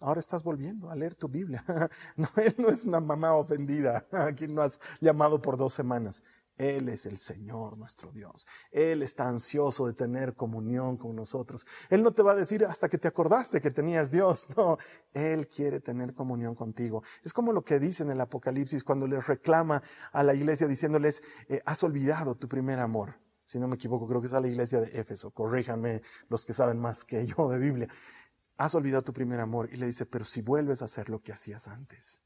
ahora 0.00 0.18
estás 0.18 0.42
volviendo 0.42 0.90
a 0.90 0.96
leer 0.96 1.14
tu 1.14 1.28
Biblia. 1.28 1.64
No, 2.16 2.28
Él 2.36 2.56
no 2.58 2.68
es 2.68 2.84
una 2.84 3.00
mamá 3.00 3.32
ofendida 3.34 4.08
a 4.12 4.32
quien 4.32 4.56
no 4.56 4.62
has 4.62 4.80
llamado 5.00 5.40
por 5.40 5.56
dos 5.56 5.72
semanas. 5.72 6.24
Él 6.56 6.88
es 6.88 7.06
el 7.06 7.18
Señor 7.18 7.78
nuestro 7.78 8.12
Dios. 8.12 8.46
Él 8.70 9.02
está 9.02 9.28
ansioso 9.28 9.86
de 9.86 9.94
tener 9.94 10.34
comunión 10.34 10.96
con 10.96 11.16
nosotros. 11.16 11.66
Él 11.88 12.02
no 12.02 12.12
te 12.12 12.22
va 12.22 12.32
a 12.32 12.36
decir 12.36 12.64
hasta 12.64 12.88
que 12.88 12.98
te 12.98 13.08
acordaste 13.08 13.60
que 13.60 13.70
tenías 13.70 14.10
Dios. 14.10 14.48
No, 14.56 14.76
Él 15.14 15.48
quiere 15.48 15.80
tener 15.80 16.14
comunión 16.14 16.54
contigo. 16.54 17.02
Es 17.24 17.32
como 17.32 17.52
lo 17.52 17.64
que 17.64 17.80
dice 17.80 18.02
en 18.02 18.10
el 18.10 18.20
Apocalipsis 18.20 18.84
cuando 18.84 19.06
les 19.06 19.26
reclama 19.26 19.82
a 20.12 20.22
la 20.22 20.34
iglesia 20.34 20.66
diciéndoles, 20.68 21.22
eh, 21.48 21.62
has 21.64 21.82
olvidado 21.82 22.36
tu 22.36 22.48
primer 22.48 22.78
amor. 22.78 23.18
Si 23.46 23.58
no 23.58 23.66
me 23.66 23.76
equivoco, 23.76 24.06
creo 24.06 24.20
que 24.20 24.26
es 24.26 24.34
a 24.34 24.40
la 24.40 24.48
iglesia 24.48 24.80
de 24.80 24.98
Éfeso. 25.00 25.30
Corríjanme 25.30 26.02
los 26.28 26.44
que 26.44 26.52
saben 26.52 26.78
más 26.78 27.02
que 27.02 27.26
yo 27.26 27.48
de 27.48 27.58
Biblia. 27.58 27.88
Has 28.58 28.74
olvidado 28.74 29.02
tu 29.02 29.12
primer 29.12 29.40
amor. 29.40 29.68
Y 29.72 29.76
le 29.76 29.86
dice, 29.86 30.06
pero 30.06 30.24
si 30.24 30.42
vuelves 30.42 30.82
a 30.82 30.84
hacer 30.84 31.08
lo 31.08 31.22
que 31.22 31.32
hacías 31.32 31.66
antes, 31.66 32.22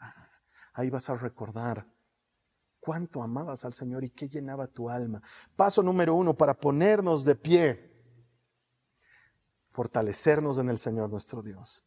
ah, 0.00 0.12
ahí 0.74 0.90
vas 0.90 1.08
a 1.10 1.16
recordar 1.16 1.86
cuánto 2.88 3.22
amabas 3.22 3.66
al 3.66 3.74
Señor 3.74 4.02
y 4.02 4.08
qué 4.08 4.30
llenaba 4.30 4.66
tu 4.66 4.88
alma. 4.88 5.20
Paso 5.54 5.82
número 5.82 6.14
uno 6.14 6.34
para 6.34 6.54
ponernos 6.54 7.22
de 7.22 7.34
pie. 7.34 8.02
Fortalecernos 9.72 10.56
en 10.56 10.70
el 10.70 10.78
Señor 10.78 11.10
nuestro 11.10 11.42
Dios. 11.42 11.84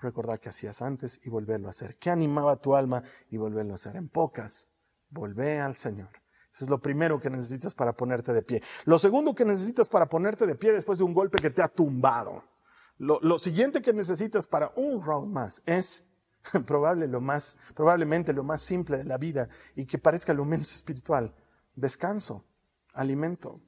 Recordar 0.00 0.38
qué 0.38 0.50
hacías 0.50 0.80
antes 0.80 1.20
y 1.24 1.28
volverlo 1.28 1.66
a 1.66 1.70
hacer. 1.70 1.96
¿Qué 1.96 2.08
animaba 2.08 2.54
tu 2.54 2.76
alma 2.76 3.02
y 3.30 3.36
volverlo 3.36 3.72
a 3.72 3.74
hacer? 3.74 3.96
En 3.96 4.08
pocas, 4.08 4.68
volvé 5.10 5.58
al 5.58 5.74
Señor. 5.74 6.10
Eso 6.52 6.66
es 6.66 6.70
lo 6.70 6.80
primero 6.80 7.20
que 7.20 7.30
necesitas 7.30 7.74
para 7.74 7.92
ponerte 7.92 8.32
de 8.32 8.42
pie. 8.42 8.62
Lo 8.84 9.00
segundo 9.00 9.34
que 9.34 9.44
necesitas 9.44 9.88
para 9.88 10.08
ponerte 10.08 10.46
de 10.46 10.54
pie 10.54 10.70
después 10.70 10.98
de 10.98 11.04
un 11.04 11.14
golpe 11.14 11.40
que 11.40 11.50
te 11.50 11.62
ha 11.62 11.68
tumbado. 11.68 12.44
Lo, 12.98 13.18
lo 13.22 13.40
siguiente 13.40 13.82
que 13.82 13.92
necesitas 13.92 14.46
para 14.46 14.72
un 14.76 15.02
round 15.02 15.32
más 15.32 15.64
es 15.66 16.06
probable 16.66 17.06
lo 17.06 17.20
más, 17.20 17.58
probablemente 17.74 18.32
lo 18.32 18.44
más 18.44 18.62
simple 18.62 18.98
de 18.98 19.04
la 19.04 19.18
vida 19.18 19.48
y 19.74 19.86
que 19.86 19.98
parezca 19.98 20.32
lo 20.32 20.44
menos 20.44 20.74
espiritual. 20.74 21.34
Descanso, 21.74 22.44
alimento. 22.94 23.60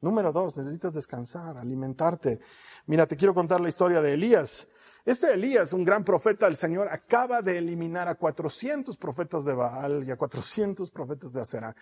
Número 0.00 0.30
dos, 0.30 0.56
necesitas 0.56 0.92
descansar, 0.92 1.56
alimentarte. 1.56 2.40
Mira, 2.86 3.06
te 3.06 3.16
quiero 3.16 3.34
contar 3.34 3.60
la 3.60 3.68
historia 3.68 4.00
de 4.02 4.12
Elías. 4.12 4.68
Este 5.04 5.32
Elías, 5.32 5.72
un 5.72 5.84
gran 5.84 6.04
profeta 6.04 6.46
del 6.46 6.56
Señor, 6.56 6.88
acaba 6.90 7.40
de 7.40 7.58
eliminar 7.58 8.08
a 8.08 8.16
400 8.16 8.96
profetas 8.96 9.44
de 9.44 9.54
Baal 9.54 10.04
y 10.04 10.10
a 10.10 10.16
400 10.16 10.90
profetas 10.90 11.32
de 11.32 11.40
Acera. 11.40 11.74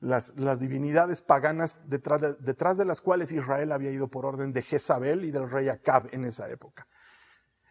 las, 0.00 0.36
las 0.36 0.60
divinidades 0.60 1.22
paganas 1.22 1.88
detrás 1.88 2.20
de, 2.20 2.34
detrás 2.34 2.76
de 2.76 2.84
las 2.84 3.00
cuales 3.00 3.32
Israel 3.32 3.72
había 3.72 3.90
ido 3.90 4.08
por 4.08 4.26
orden 4.26 4.52
de 4.52 4.62
Jezabel 4.62 5.24
y 5.24 5.30
del 5.30 5.50
rey 5.50 5.68
Acab 5.68 6.08
en 6.12 6.26
esa 6.26 6.50
época. 6.50 6.86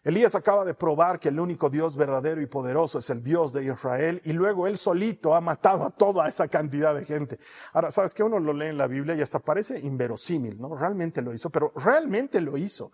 Elías 0.06 0.36
acaba 0.36 0.64
de 0.66 0.76
probar 0.76 1.20
que 1.20 1.30
el 1.30 1.40
único 1.40 1.68
Dios 1.68 1.98
verdadero 1.98 2.40
y 2.40 2.46
poderoso 2.46 3.00
es 3.00 3.10
el 3.10 3.24
Dios 3.24 3.52
de 3.54 3.66
Israel 3.66 4.22
y 4.24 4.34
luego 4.34 4.68
él 4.68 4.78
solito 4.78 5.34
ha 5.34 5.42
matado 5.42 5.84
a 5.84 5.90
toda 5.90 6.30
esa 6.30 6.48
cantidad 6.48 6.94
de 6.94 7.04
gente. 7.06 7.40
Ahora, 7.74 7.90
¿sabes 7.90 8.14
que 8.14 8.22
Uno 8.22 8.40
lo 8.40 8.54
lee 8.54 8.68
en 8.68 8.78
la 8.78 8.86
Biblia 8.86 9.16
y 9.16 9.22
hasta 9.22 9.40
parece 9.40 9.80
inverosímil, 9.80 10.62
¿no? 10.62 10.78
Realmente 10.78 11.24
lo 11.24 11.34
hizo, 11.34 11.50
pero 11.50 11.74
realmente 11.76 12.40
lo 12.40 12.56
hizo. 12.56 12.92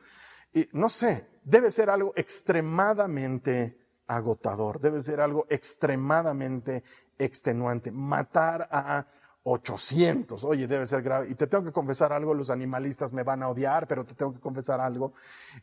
Y 0.54 0.69
no 0.71 0.88
sé, 0.88 1.28
debe 1.43 1.69
ser 1.69 1.89
algo 1.89 2.13
extremadamente 2.15 3.78
agotador, 4.08 4.80
debe 4.80 5.02
ser 5.02 5.19
algo 5.19 5.45
extremadamente 5.50 6.82
extenuante. 7.17 7.91
Matar 7.91 8.69
a 8.71 9.06
800. 9.43 10.43
Oye, 10.43 10.67
debe 10.67 10.86
ser 10.86 11.01
grave. 11.01 11.27
Y 11.30 11.36
te 11.36 11.47
tengo 11.47 11.63
que 11.63 11.71
confesar 11.71 12.13
algo, 12.13 12.34
los 12.34 12.49
animalistas 12.51 13.12
me 13.12 13.23
van 13.23 13.41
a 13.41 13.49
odiar, 13.49 13.88
pero 13.88 14.06
te 14.06 14.13
tengo 14.13 14.34
que 14.34 14.39
confesar 14.39 14.80
algo. 14.80 15.13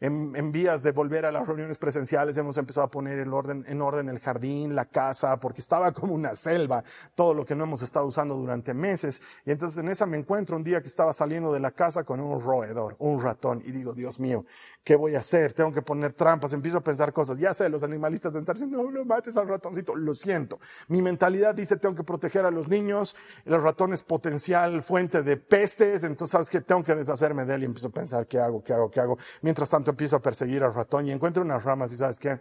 En, 0.00 0.50
vías 0.50 0.82
de 0.82 0.92
volver 0.92 1.26
a 1.26 1.32
las 1.32 1.46
reuniones 1.46 1.78
presenciales 1.78 2.36
hemos 2.38 2.56
empezado 2.56 2.86
a 2.86 2.90
poner 2.90 3.18
en 3.18 3.32
orden, 3.32 3.64
en 3.68 3.80
orden 3.80 4.08
el 4.08 4.18
jardín, 4.18 4.74
la 4.74 4.86
casa, 4.86 5.38
porque 5.38 5.60
estaba 5.60 5.92
como 5.92 6.14
una 6.14 6.34
selva, 6.34 6.82
todo 7.14 7.34
lo 7.34 7.44
que 7.44 7.54
no 7.54 7.64
hemos 7.64 7.82
estado 7.82 8.06
usando 8.06 8.34
durante 8.34 8.74
meses. 8.74 9.22
Y 9.44 9.52
entonces 9.52 9.78
en 9.78 9.88
esa 9.88 10.06
me 10.06 10.16
encuentro 10.16 10.56
un 10.56 10.64
día 10.64 10.80
que 10.80 10.88
estaba 10.88 11.12
saliendo 11.12 11.52
de 11.52 11.60
la 11.60 11.70
casa 11.70 12.02
con 12.02 12.18
un 12.18 12.40
roedor, 12.40 12.96
un 12.98 13.22
ratón, 13.22 13.62
y 13.64 13.70
digo, 13.70 13.92
Dios 13.92 14.18
mío, 14.18 14.44
¿qué 14.82 14.96
voy 14.96 15.14
a 15.14 15.20
hacer? 15.20 15.52
Tengo 15.52 15.72
que 15.72 15.82
poner 15.82 16.14
trampas, 16.14 16.52
empiezo 16.52 16.78
a 16.78 16.82
pensar 16.82 17.12
cosas. 17.12 17.38
Ya 17.38 17.54
sé, 17.54 17.68
los 17.68 17.84
animalistas 17.84 18.32
deben 18.32 18.42
estar 18.42 18.56
diciendo, 18.56 18.82
no, 18.82 18.90
no 18.90 19.04
mates 19.04 19.36
al 19.36 19.46
ratoncito, 19.46 19.94
lo 19.94 20.14
siento. 20.14 20.58
Mi 20.88 21.00
mentalidad 21.00 21.54
dice, 21.54 21.76
tengo 21.76 21.94
que 21.94 22.04
proteger 22.04 22.44
a 22.44 22.50
los 22.50 22.68
niños, 22.68 23.14
los 23.44 23.62
ratón 23.68 23.92
es 23.92 24.02
potencial 24.02 24.82
fuente 24.82 25.22
de 25.22 25.36
pestes, 25.36 26.02
entonces 26.04 26.32
sabes 26.32 26.50
que 26.50 26.60
tengo 26.62 26.82
que 26.82 26.94
deshacerme 26.94 27.44
de 27.44 27.54
él 27.54 27.62
y 27.62 27.66
empiezo 27.66 27.88
a 27.88 27.90
pensar 27.90 28.26
qué 28.26 28.40
hago, 28.40 28.62
qué 28.62 28.72
hago, 28.72 28.90
qué 28.90 29.00
hago. 29.00 29.18
Mientras 29.42 29.68
tanto 29.68 29.90
empiezo 29.90 30.16
a 30.16 30.22
perseguir 30.22 30.62
al 30.64 30.74
ratón 30.74 31.06
y 31.06 31.12
encuentro 31.12 31.42
unas 31.42 31.62
ramas 31.62 31.92
y 31.92 31.96
sabes 31.96 32.18
qué, 32.18 32.40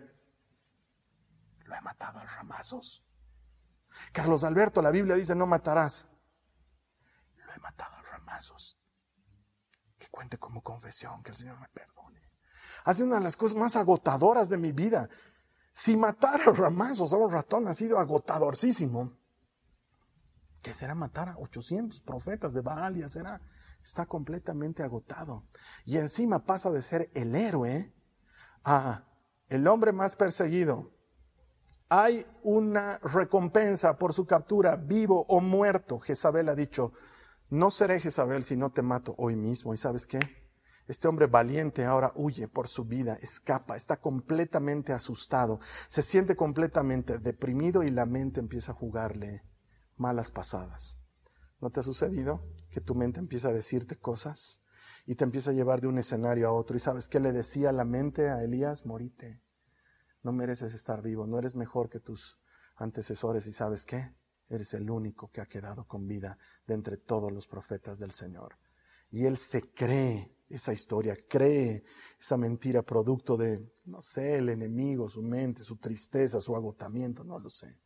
lo 1.66 1.76
he 1.76 1.82
matado 1.82 2.20
a 2.20 2.26
ramazos. 2.26 3.04
Carlos 4.13 4.44
Alberto, 4.44 4.82
la 4.82 4.92
Biblia 4.92 5.16
dice 5.16 5.36
no 5.36 5.48
matarás. 5.48 6.08
Lo 7.46 7.54
he 7.54 7.60
matado 7.60 7.96
a 7.98 8.02
ramazos. 8.04 8.80
Que 9.98 10.08
cuente 10.10 10.38
como 10.38 10.62
confesión, 10.62 11.22
que 11.24 11.32
el 11.32 11.38
Señor 11.38 11.60
me 11.60 11.68
perdone. 11.70 12.22
Hace 12.86 13.04
una 13.04 13.18
de 13.18 13.24
las 13.24 13.36
cosas 13.36 13.58
más 13.58 13.76
agotadoras 13.76 14.48
de 14.48 14.58
mi 14.58 14.72
vida. 14.72 15.10
Si 15.74 15.98
matar 15.98 16.42
a 16.42 16.54
ramazos 16.54 17.12
a 17.12 17.18
un 17.18 17.30
ratón 17.30 17.68
ha 17.68 17.74
sido 17.74 18.00
agotadorcísimo, 18.00 19.18
que 20.67 20.73
será 20.73 20.95
matar 20.95 21.30
a 21.30 21.38
800 21.38 22.01
profetas 22.01 22.53
de 22.53 22.60
Baal 22.60 22.97
y 22.97 23.08
será, 23.08 23.39
está 23.82 24.06
completamente 24.06 24.84
agotado. 24.84 25.45
Y 25.86 25.95
encima 25.95 26.43
pasa 26.43 26.69
de 26.71 26.82
ser 26.82 27.10
el 27.13 27.34
héroe 27.38 27.93
a 28.65 29.06
el 29.47 29.65
hombre 29.65 29.93
más 29.93 30.17
perseguido. 30.17 30.91
Hay 31.88 32.25
una 32.43 32.97
recompensa 32.97 33.97
por 33.97 34.12
su 34.12 34.25
captura, 34.25 34.75
vivo 34.75 35.25
o 35.30 35.39
muerto. 35.39 35.99
Jezabel 35.99 36.49
ha 36.49 36.56
dicho, 36.56 36.91
no 37.49 37.71
seré 37.71 38.01
Jezabel 38.01 38.43
si 38.43 38.58
no 38.58 38.73
te 38.73 38.82
mato 38.82 39.15
hoy 39.17 39.38
mismo. 39.38 39.73
¿Y 39.73 39.77
sabes 39.77 40.06
qué? 40.06 40.19
Este 40.86 41.08
hombre 41.08 41.27
valiente 41.27 41.86
ahora 41.86 42.12
huye 42.15 42.49
por 42.49 42.67
su 42.67 42.84
vida, 42.84 43.17
escapa, 43.21 43.77
está 43.77 44.01
completamente 44.01 44.91
asustado, 44.91 45.62
se 45.88 46.01
siente 46.01 46.36
completamente 46.36 47.19
deprimido 47.19 47.84
y 47.84 47.89
la 47.89 48.06
mente 48.06 48.41
empieza 48.41 48.73
a 48.73 48.75
jugarle 48.75 49.43
malas 49.98 50.32
pasadas. 50.32 51.00
¿No 51.60 51.72
te 51.72 51.80
ha 51.80 51.84
sucedido 51.84 52.44
que 52.70 52.82
tu 52.82 52.94
mente 52.96 53.20
empieza 53.20 53.50
a 53.50 53.54
decirte 53.54 53.98
cosas 53.98 54.62
y 55.06 55.16
te 55.16 55.24
empieza 55.24 55.52
a 55.52 55.54
llevar 55.54 55.82
de 55.82 55.88
un 55.88 55.98
escenario 55.98 56.48
a 56.48 56.54
otro? 56.54 56.78
¿Y 56.78 56.80
sabes 56.80 57.08
qué 57.08 57.20
le 57.20 57.32
decía 57.32 57.72
la 57.72 57.84
mente 57.84 58.30
a 58.30 58.44
Elías? 58.44 58.86
Morite. 58.86 59.42
No 60.22 60.32
mereces 60.32 60.74
estar 60.74 61.02
vivo, 61.02 61.26
no 61.26 61.40
eres 61.40 61.56
mejor 61.56 61.90
que 61.90 62.00
tus 62.00 62.38
antecesores 62.76 63.48
y 63.48 63.54
sabes 63.54 63.86
qué? 63.86 64.14
Eres 64.50 64.74
el 64.74 64.90
único 64.90 65.30
que 65.32 65.42
ha 65.42 65.46
quedado 65.46 65.86
con 65.88 66.08
vida 66.08 66.38
de 66.68 66.76
entre 66.76 66.98
todos 66.98 67.32
los 67.32 67.48
profetas 67.48 67.98
del 67.98 68.12
Señor. 68.12 68.58
Y 69.10 69.26
él 69.26 69.38
se 69.38 69.62
cree 69.72 70.36
esa 70.50 70.74
historia, 70.74 71.18
cree 71.28 71.84
esa 72.20 72.38
mentira 72.38 72.84
producto 72.84 73.36
de, 73.36 73.74
no 73.86 74.02
sé, 74.02 74.38
el 74.38 74.50
enemigo, 74.50 75.10
su 75.10 75.22
mente, 75.22 75.64
su 75.64 75.78
tristeza, 75.78 76.40
su 76.40 76.56
agotamiento, 76.56 77.24
no 77.24 77.40
lo 77.40 77.50
sé 77.50 77.78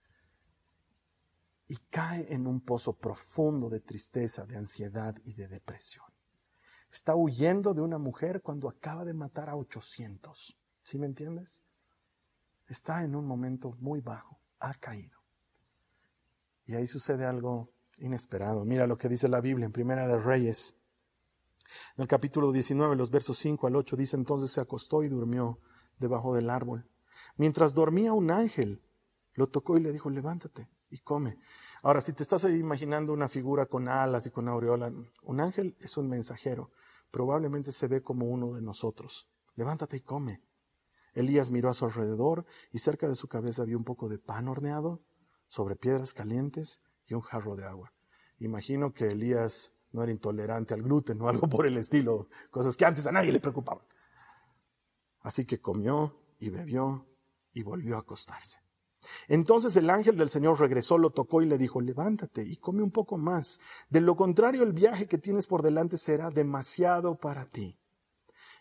y 1.71 1.77
cae 1.89 2.27
en 2.33 2.47
un 2.47 2.59
pozo 2.59 2.91
profundo 2.91 3.69
de 3.69 3.79
tristeza, 3.79 4.45
de 4.45 4.57
ansiedad 4.57 5.15
y 5.23 5.35
de 5.35 5.47
depresión. 5.47 6.05
Está 6.91 7.15
huyendo 7.15 7.73
de 7.73 7.79
una 7.79 7.97
mujer 7.97 8.41
cuando 8.41 8.67
acaba 8.67 9.05
de 9.05 9.13
matar 9.13 9.47
a 9.47 9.55
800. 9.55 10.59
¿Sí 10.79 10.97
me 10.97 11.05
entiendes? 11.05 11.63
Está 12.67 13.05
en 13.05 13.15
un 13.15 13.25
momento 13.25 13.77
muy 13.79 14.01
bajo, 14.01 14.37
ha 14.59 14.73
caído. 14.73 15.17
Y 16.65 16.75
ahí 16.75 16.87
sucede 16.87 17.23
algo 17.23 17.71
inesperado. 17.99 18.65
Mira 18.65 18.85
lo 18.85 18.97
que 18.97 19.07
dice 19.07 19.29
la 19.29 19.39
Biblia 19.39 19.65
en 19.65 19.71
Primera 19.71 20.09
de 20.09 20.17
Reyes. 20.17 20.75
En 21.95 22.01
el 22.01 22.09
capítulo 22.09 22.51
19, 22.51 22.97
los 22.97 23.11
versos 23.11 23.37
5 23.37 23.67
al 23.67 23.77
8 23.77 23.95
dice 23.95 24.17
entonces 24.17 24.51
se 24.51 24.59
acostó 24.59 25.03
y 25.03 25.07
durmió 25.07 25.61
debajo 25.99 26.35
del 26.35 26.49
árbol. 26.49 26.89
Mientras 27.37 27.73
dormía 27.73 28.11
un 28.11 28.29
ángel, 28.29 28.83
lo 29.35 29.47
tocó 29.47 29.77
y 29.77 29.81
le 29.81 29.93
dijo, 29.93 30.09
levántate 30.09 30.67
y 30.91 30.99
come. 30.99 31.39
Ahora, 31.81 32.01
si 32.01 32.13
te 32.13 32.23
estás 32.23 32.43
imaginando 32.43 33.13
una 33.13 33.29
figura 33.29 33.65
con 33.65 33.87
alas 33.87 34.25
y 34.27 34.31
con 34.31 34.47
aureola, 34.47 34.91
un 35.23 35.39
ángel 35.39 35.75
es 35.79 35.97
un 35.97 36.07
mensajero. 36.07 36.69
Probablemente 37.09 37.71
se 37.71 37.87
ve 37.87 38.01
como 38.01 38.27
uno 38.27 38.53
de 38.53 38.61
nosotros. 38.61 39.27
Levántate 39.55 39.97
y 39.97 40.01
come. 40.01 40.41
Elías 41.13 41.51
miró 41.51 41.69
a 41.69 41.73
su 41.73 41.85
alrededor 41.85 42.45
y 42.71 42.79
cerca 42.79 43.07
de 43.07 43.15
su 43.15 43.27
cabeza 43.27 43.63
había 43.63 43.77
un 43.77 43.83
poco 43.83 44.07
de 44.07 44.19
pan 44.19 44.47
horneado 44.47 45.01
sobre 45.47 45.75
piedras 45.75 46.13
calientes 46.13 46.81
y 47.07 47.13
un 47.13 47.21
jarro 47.21 47.55
de 47.55 47.65
agua. 47.65 47.91
Imagino 48.39 48.93
que 48.93 49.11
Elías 49.11 49.73
no 49.91 50.03
era 50.03 50.11
intolerante 50.11 50.73
al 50.73 50.83
gluten 50.83 51.21
o 51.21 51.27
algo 51.27 51.49
por 51.49 51.65
el 51.65 51.77
estilo, 51.77 52.29
cosas 52.49 52.77
que 52.77 52.85
antes 52.85 53.05
a 53.05 53.11
nadie 53.11 53.31
le 53.31 53.39
preocupaban. 53.39 53.85
Así 55.19 55.45
que 55.45 55.59
comió 55.59 56.17
y 56.39 56.49
bebió 56.49 57.05
y 57.53 57.63
volvió 57.63 57.97
a 57.97 57.99
acostarse. 57.99 58.59
Entonces 59.27 59.75
el 59.75 59.89
ángel 59.89 60.17
del 60.17 60.29
Señor 60.29 60.59
regresó, 60.59 60.97
lo 60.97 61.09
tocó 61.09 61.41
y 61.41 61.45
le 61.45 61.57
dijo, 61.57 61.81
levántate 61.81 62.43
y 62.43 62.57
come 62.57 62.83
un 62.83 62.91
poco 62.91 63.17
más. 63.17 63.59
De 63.89 64.01
lo 64.01 64.15
contrario, 64.15 64.63
el 64.63 64.73
viaje 64.73 65.07
que 65.07 65.17
tienes 65.17 65.47
por 65.47 65.61
delante 65.61 65.97
será 65.97 66.29
demasiado 66.29 67.15
para 67.15 67.45
ti. 67.45 67.77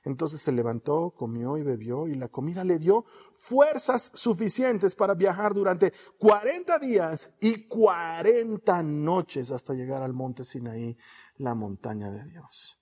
Entonces 0.02 0.40
se 0.40 0.52
levantó, 0.52 1.10
comió 1.10 1.58
y 1.58 1.62
bebió 1.62 2.08
y 2.08 2.14
la 2.14 2.28
comida 2.28 2.64
le 2.64 2.78
dio 2.78 3.04
fuerzas 3.34 4.10
suficientes 4.14 4.94
para 4.94 5.14
viajar 5.14 5.52
durante 5.52 5.92
40 6.18 6.78
días 6.78 7.34
y 7.38 7.66
40 7.68 8.82
noches 8.82 9.50
hasta 9.50 9.74
llegar 9.74 10.02
al 10.02 10.14
monte 10.14 10.44
Sinaí, 10.44 10.96
la 11.36 11.54
montaña 11.54 12.10
de 12.10 12.24
Dios. 12.24 12.78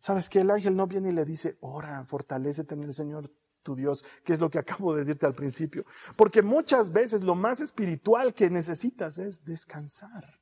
¿Sabes 0.00 0.28
que 0.28 0.40
El 0.40 0.50
ángel 0.50 0.76
no 0.76 0.86
viene 0.86 1.10
y 1.10 1.12
le 1.12 1.24
dice, 1.24 1.56
ora, 1.60 2.04
fortalecete 2.04 2.74
en 2.74 2.82
el 2.82 2.94
Señor 2.94 3.30
tu 3.66 3.74
Dios, 3.74 4.04
que 4.24 4.32
es 4.32 4.40
lo 4.40 4.48
que 4.48 4.60
acabo 4.60 4.94
de 4.94 5.00
decirte 5.00 5.26
al 5.26 5.34
principio. 5.34 5.84
Porque 6.16 6.40
muchas 6.40 6.92
veces 6.92 7.22
lo 7.22 7.34
más 7.34 7.60
espiritual 7.60 8.32
que 8.32 8.48
necesitas 8.48 9.18
es 9.18 9.44
descansar. 9.44 10.40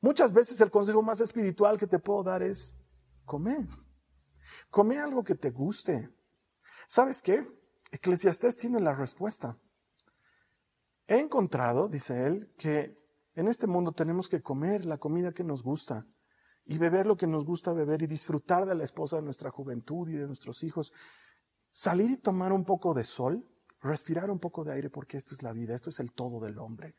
Muchas 0.00 0.32
veces 0.32 0.60
el 0.60 0.70
consejo 0.70 1.00
más 1.00 1.20
espiritual 1.20 1.78
que 1.78 1.86
te 1.86 2.00
puedo 2.00 2.24
dar 2.24 2.42
es 2.42 2.76
comer. 3.24 3.66
Come 4.68 4.98
algo 4.98 5.22
que 5.22 5.36
te 5.36 5.50
guste. 5.50 6.10
¿Sabes 6.88 7.22
qué? 7.22 7.46
Eclesiastés 7.92 8.56
tiene 8.56 8.80
la 8.80 8.94
respuesta. 8.94 9.56
He 11.06 11.20
encontrado, 11.20 11.88
dice 11.88 12.26
él, 12.26 12.52
que 12.58 12.98
en 13.34 13.46
este 13.46 13.66
mundo 13.66 13.92
tenemos 13.92 14.28
que 14.28 14.42
comer 14.42 14.84
la 14.84 14.98
comida 14.98 15.32
que 15.32 15.44
nos 15.44 15.62
gusta 15.62 16.04
y 16.66 16.78
beber 16.78 17.06
lo 17.06 17.16
que 17.16 17.26
nos 17.26 17.44
gusta 17.44 17.72
beber 17.72 18.02
y 18.02 18.06
disfrutar 18.06 18.66
de 18.66 18.74
la 18.74 18.84
esposa 18.84 19.16
de 19.16 19.22
nuestra 19.22 19.50
juventud 19.50 20.08
y 20.08 20.14
de 20.14 20.26
nuestros 20.26 20.62
hijos 20.62 20.92
salir 21.74 22.12
y 22.12 22.16
tomar 22.16 22.52
un 22.52 22.64
poco 22.64 22.94
de 22.94 23.02
sol, 23.02 23.44
respirar 23.80 24.30
un 24.30 24.38
poco 24.38 24.62
de 24.62 24.72
aire, 24.72 24.90
porque 24.90 25.16
esto 25.16 25.34
es 25.34 25.42
la 25.42 25.52
vida, 25.52 25.74
esto 25.74 25.90
es 25.90 25.98
el 25.98 26.12
todo 26.12 26.38
del 26.38 26.60
hombre, 26.60 26.94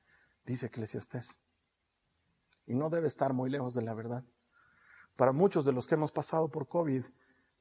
dice 0.46 0.66
Eclesiastés. 0.66 1.40
Y 2.66 2.76
no 2.76 2.90
debe 2.90 3.08
estar 3.08 3.32
muy 3.32 3.50
lejos 3.50 3.74
de 3.74 3.84
la 3.84 3.94
verdad. 3.94 4.26
Para 5.16 5.32
muchos 5.32 5.64
de 5.64 5.72
los 5.72 5.88
que 5.88 5.96
hemos 5.96 6.12
pasado 6.12 6.50
por 6.50 6.68
COVID, 6.68 7.06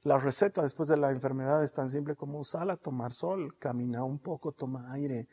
la 0.03 0.19
receta 0.19 0.61
después 0.61 0.89
de 0.89 0.97
la 0.97 1.13
enfermedad 1.13 1.63
es 1.63 1.73
tan 1.73 1.89
simple 1.89 2.17
como 2.17 2.43
sal 2.43 2.69
a 2.71 2.77
tomar 2.77 3.13
sol, 3.13 3.57
camina 3.61 4.03
un 4.03 4.19
poco, 4.19 4.51
toma 4.51 4.91
aire. 4.91 5.29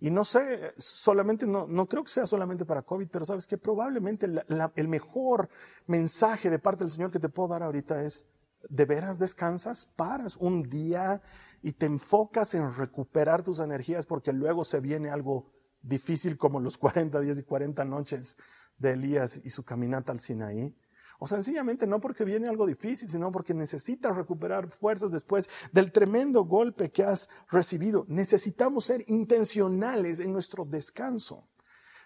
Y 0.00 0.10
no 0.10 0.26
sé, 0.26 0.74
solamente, 0.76 1.46
no, 1.46 1.66
no 1.66 1.86
creo 1.86 2.04
que 2.04 2.10
sea 2.10 2.26
solamente 2.26 2.66
para 2.66 2.82
COVID, 2.82 3.08
pero 3.10 3.24
sabes 3.24 3.46
que 3.46 3.56
probablemente 3.56 4.26
el 4.26 4.88
mejor 4.88 5.48
mensaje 5.86 6.50
de 6.50 6.58
parte 6.58 6.84
del 6.84 6.92
Señor 6.92 7.10
que 7.10 7.18
te 7.18 7.30
puedo 7.30 7.48
dar 7.48 7.62
ahorita 7.62 8.04
es, 8.04 8.26
de 8.68 8.84
veras 8.84 9.18
descansas, 9.18 9.86
paras 9.96 10.36
un 10.36 10.62
día 10.62 11.22
y 11.62 11.72
te 11.72 11.86
enfocas 11.86 12.54
en 12.54 12.74
recuperar 12.74 13.42
tus 13.42 13.60
energías 13.60 14.06
porque 14.06 14.32
luego 14.32 14.64
se 14.64 14.80
viene 14.80 15.10
algo 15.10 15.52
difícil 15.82 16.36
como 16.36 16.60
los 16.60 16.78
40 16.78 17.20
días 17.20 17.38
y 17.38 17.42
40 17.42 17.84
noches 17.84 18.36
de 18.78 18.92
Elías 18.92 19.40
y 19.44 19.50
su 19.50 19.64
caminata 19.64 20.12
al 20.12 20.20
Sinaí? 20.20 20.74
O 21.18 21.28
sencillamente 21.28 21.86
no 21.86 22.00
porque 22.00 22.24
viene 22.24 22.48
algo 22.48 22.66
difícil, 22.66 23.08
sino 23.08 23.30
porque 23.30 23.54
necesitas 23.54 24.16
recuperar 24.16 24.68
fuerzas 24.68 25.12
después 25.12 25.48
del 25.70 25.92
tremendo 25.92 26.44
golpe 26.44 26.90
que 26.90 27.04
has 27.04 27.28
recibido. 27.48 28.04
Necesitamos 28.08 28.86
ser 28.86 29.04
intencionales 29.06 30.18
en 30.18 30.32
nuestro 30.32 30.64
descanso. 30.64 31.48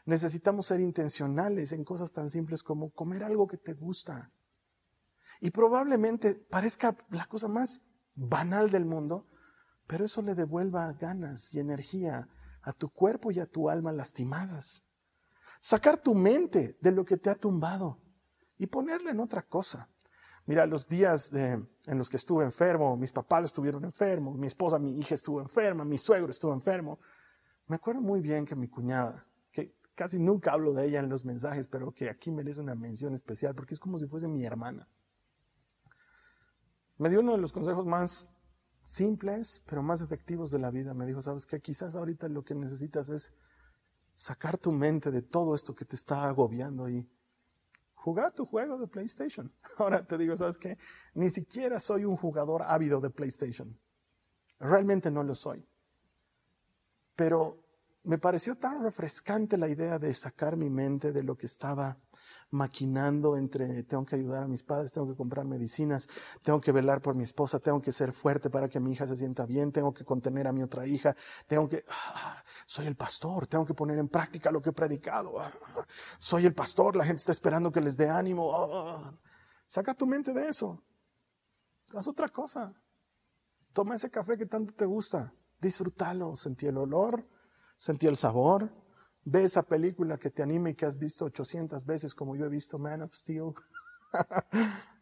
Necesitamos 0.05 0.67
ser 0.67 0.81
intencionales 0.81 1.73
en 1.73 1.83
cosas 1.83 2.13
tan 2.13 2.29
simples 2.29 2.63
como 2.63 2.91
comer 2.91 3.25
algo 3.25 3.47
que 3.47 3.57
te 3.57 3.73
gusta. 3.73 4.31
Y 5.41 5.51
probablemente 5.51 6.35
parezca 6.35 6.97
la 7.11 7.27
cosa 7.27 7.49
más 7.49 7.83
banal 8.15 8.71
del 8.71 8.85
mundo, 8.85 9.27
pero 9.87 10.05
eso 10.05 10.23
le 10.23 10.35
devuelva 10.35 10.93
ganas 10.95 11.53
y 11.55 11.61
energía 11.61 12.29
a 12.63 12.73
tu 12.73 12.89
cuerpo 12.91 13.31
y 13.31 13.39
a 13.39 13.47
tu 13.47 13.69
alma 13.71 13.93
lastimadas. 13.93 14.85
Sacar 15.61 15.99
tu 15.99 16.15
mente 16.15 16.77
de 16.81 16.91
lo 16.91 17.05
que 17.05 17.17
te 17.17 17.31
ha 17.31 17.35
tumbado 17.35 18.01
y 18.59 18.67
ponerle 18.67 19.11
en 19.11 19.21
otra 19.21 19.43
cosa. 19.43 19.89
Mira, 20.47 20.65
los 20.65 20.89
días 20.89 21.33
en 21.33 21.69
los 21.99 22.09
que 22.09 22.17
estuve 22.17 22.45
enfermo, 22.45 22.97
mis 22.97 23.13
papás 23.13 23.47
estuvieron 23.47 23.85
enfermos, 23.85 24.39
mi 24.39 24.47
esposa, 24.47 24.79
mi 24.79 24.99
hija 24.99 25.15
estuvo 25.15 25.41
enferma, 25.41 25.85
mi 25.85 25.99
suegro 25.99 26.31
estuvo 26.31 26.53
enfermo. 26.53 27.01
Me 27.67 27.77
acuerdo 27.77 28.01
muy 28.01 28.21
bien 28.21 28.47
que 28.47 28.55
mi 28.55 28.69
cuñada, 28.69 29.27
que 29.51 29.75
casi 29.95 30.21
nunca 30.21 30.53
hablo 30.53 30.73
de 30.73 30.87
ella 30.87 31.01
en 31.01 31.09
los 31.09 31.25
mensajes, 31.25 31.67
pero 31.67 31.93
que 31.93 32.09
aquí 32.09 32.31
merece 32.31 32.61
una 32.61 32.77
mención 32.77 33.15
especial 33.15 33.55
porque 33.57 33.75
es 33.75 33.81
como 33.81 33.99
si 33.99 34.07
fuese 34.07 34.29
mi 34.29 34.45
hermana. 34.45 34.89
Me 36.99 37.11
dio 37.11 37.21
uno 37.21 37.33
de 37.33 37.39
los 37.39 37.53
consejos 37.53 37.87
más 37.87 38.33
simples, 38.85 39.63
pero 39.67 39.83
más 39.83 40.01
efectivos 40.01 40.51
de 40.51 40.59
la 40.59 40.71
vida. 40.71 40.95
Me 40.95 41.07
dijo, 41.07 41.21
sabes 41.21 41.45
que 41.45 41.61
quizás 41.61 41.95
ahorita 41.95 42.29
lo 42.29 42.45
que 42.45 42.55
necesitas 42.55 43.09
es 43.09 43.35
sacar 44.15 44.57
tu 44.57 44.73
mente 44.73 45.11
de 45.11 45.23
todo 45.23 45.55
esto 45.55 45.75
que 45.75 45.85
te 45.85 45.97
está 45.97 46.27
agobiando 46.27 46.89
y 46.89 47.07
jugar 47.95 48.33
tu 48.33 48.47
juego 48.47 48.79
de 48.79 48.87
PlayStation. 48.87 49.53
Ahora 49.79 50.07
te 50.07 50.17
digo, 50.17 50.37
¿sabes 50.37 50.59
qué? 50.59 50.79
Ni 51.15 51.31
siquiera 51.31 51.81
soy 51.81 52.05
un 52.05 52.17
jugador 52.17 52.63
ávido 52.65 53.01
de 53.01 53.11
PlayStation. 53.11 53.79
Realmente 54.59 55.11
no 55.11 55.23
lo 55.23 55.35
soy. 55.35 55.67
Pero 57.15 57.63
me 58.05 58.19
pareció 58.19 58.57
tan 58.57 58.83
refrescante 58.83 59.59
la 59.59 59.69
idea 59.69 59.99
de 59.99 60.15
sacar 60.15 60.57
mi 60.57 60.71
mente 60.71 61.13
de 61.13 61.23
lo 61.25 61.37
que 61.37 61.47
estaba 61.47 61.99
maquinando 62.51 63.37
entre 63.37 63.83
tengo 63.83 64.05
que 64.07 64.17
ayudar 64.17 64.45
a 64.45 64.49
mis 64.49 64.63
padres, 64.63 64.93
tengo 64.93 65.09
que 65.09 65.17
comprar 65.17 65.45
medicinas, 65.45 66.09
tengo 66.43 66.61
que 66.61 66.73
velar 66.73 67.03
por 67.03 67.15
mi 67.15 67.25
esposa, 67.25 67.59
tengo 67.59 67.83
que 67.83 67.93
ser 67.93 68.13
fuerte 68.13 68.51
para 68.51 68.69
que 68.69 68.79
mi 68.79 68.93
hija 68.93 69.07
se 69.07 69.17
sienta 69.17 69.47
bien, 69.47 69.73
tengo 69.73 69.93
que 69.93 70.05
contener 70.05 70.47
a 70.47 70.53
mi 70.53 70.63
otra 70.63 70.87
hija, 70.87 71.17
tengo 71.47 71.69
que, 71.69 71.85
ah, 71.89 72.43
soy 72.67 72.87
el 72.87 72.97
pastor, 72.97 73.47
tengo 73.47 73.67
que 73.67 73.75
poner 73.75 73.99
en 73.99 74.09
práctica 74.09 74.51
lo 74.51 74.63
que 74.63 74.71
he 74.71 74.73
predicado, 74.73 75.41
ah, 75.41 75.51
soy 76.19 76.47
el 76.47 76.55
pastor, 76.55 76.97
la 76.97 77.05
gente 77.05 77.19
está 77.19 77.33
esperando 77.33 77.73
que 77.73 77.81
les 77.81 77.97
dé 77.97 78.09
ánimo, 78.09 78.53
ah, 78.55 79.13
saca 79.67 79.95
tu 79.95 80.07
mente 80.07 80.33
de 80.33 80.49
eso, 80.49 80.83
haz 81.95 82.07
otra 82.07 82.29
cosa, 82.29 82.73
toma 83.73 83.97
ese 83.97 84.11
café 84.11 84.39
que 84.39 84.47
tanto 84.47 84.73
te 84.73 84.87
gusta, 84.87 85.35
disfrútalo, 85.61 86.37
sentí 86.37 86.67
el 86.67 86.79
olor, 86.79 87.29
sentí 87.77 88.07
el 88.07 88.17
sabor, 88.17 88.71
Ve 89.29 89.43
esa 89.43 89.65
película 89.65 90.19
que 90.19 90.31
te 90.31 90.45
anime 90.45 90.71
y 90.71 90.75
que 90.77 90.87
has 90.87 90.97
visto 90.97 91.25
800 91.25 91.85
veces 91.85 92.15
como 92.15 92.37
yo 92.37 92.47
he 92.47 92.49
visto 92.49 92.79
Man 92.79 93.03
of 93.03 93.13
Steel. 93.13 93.53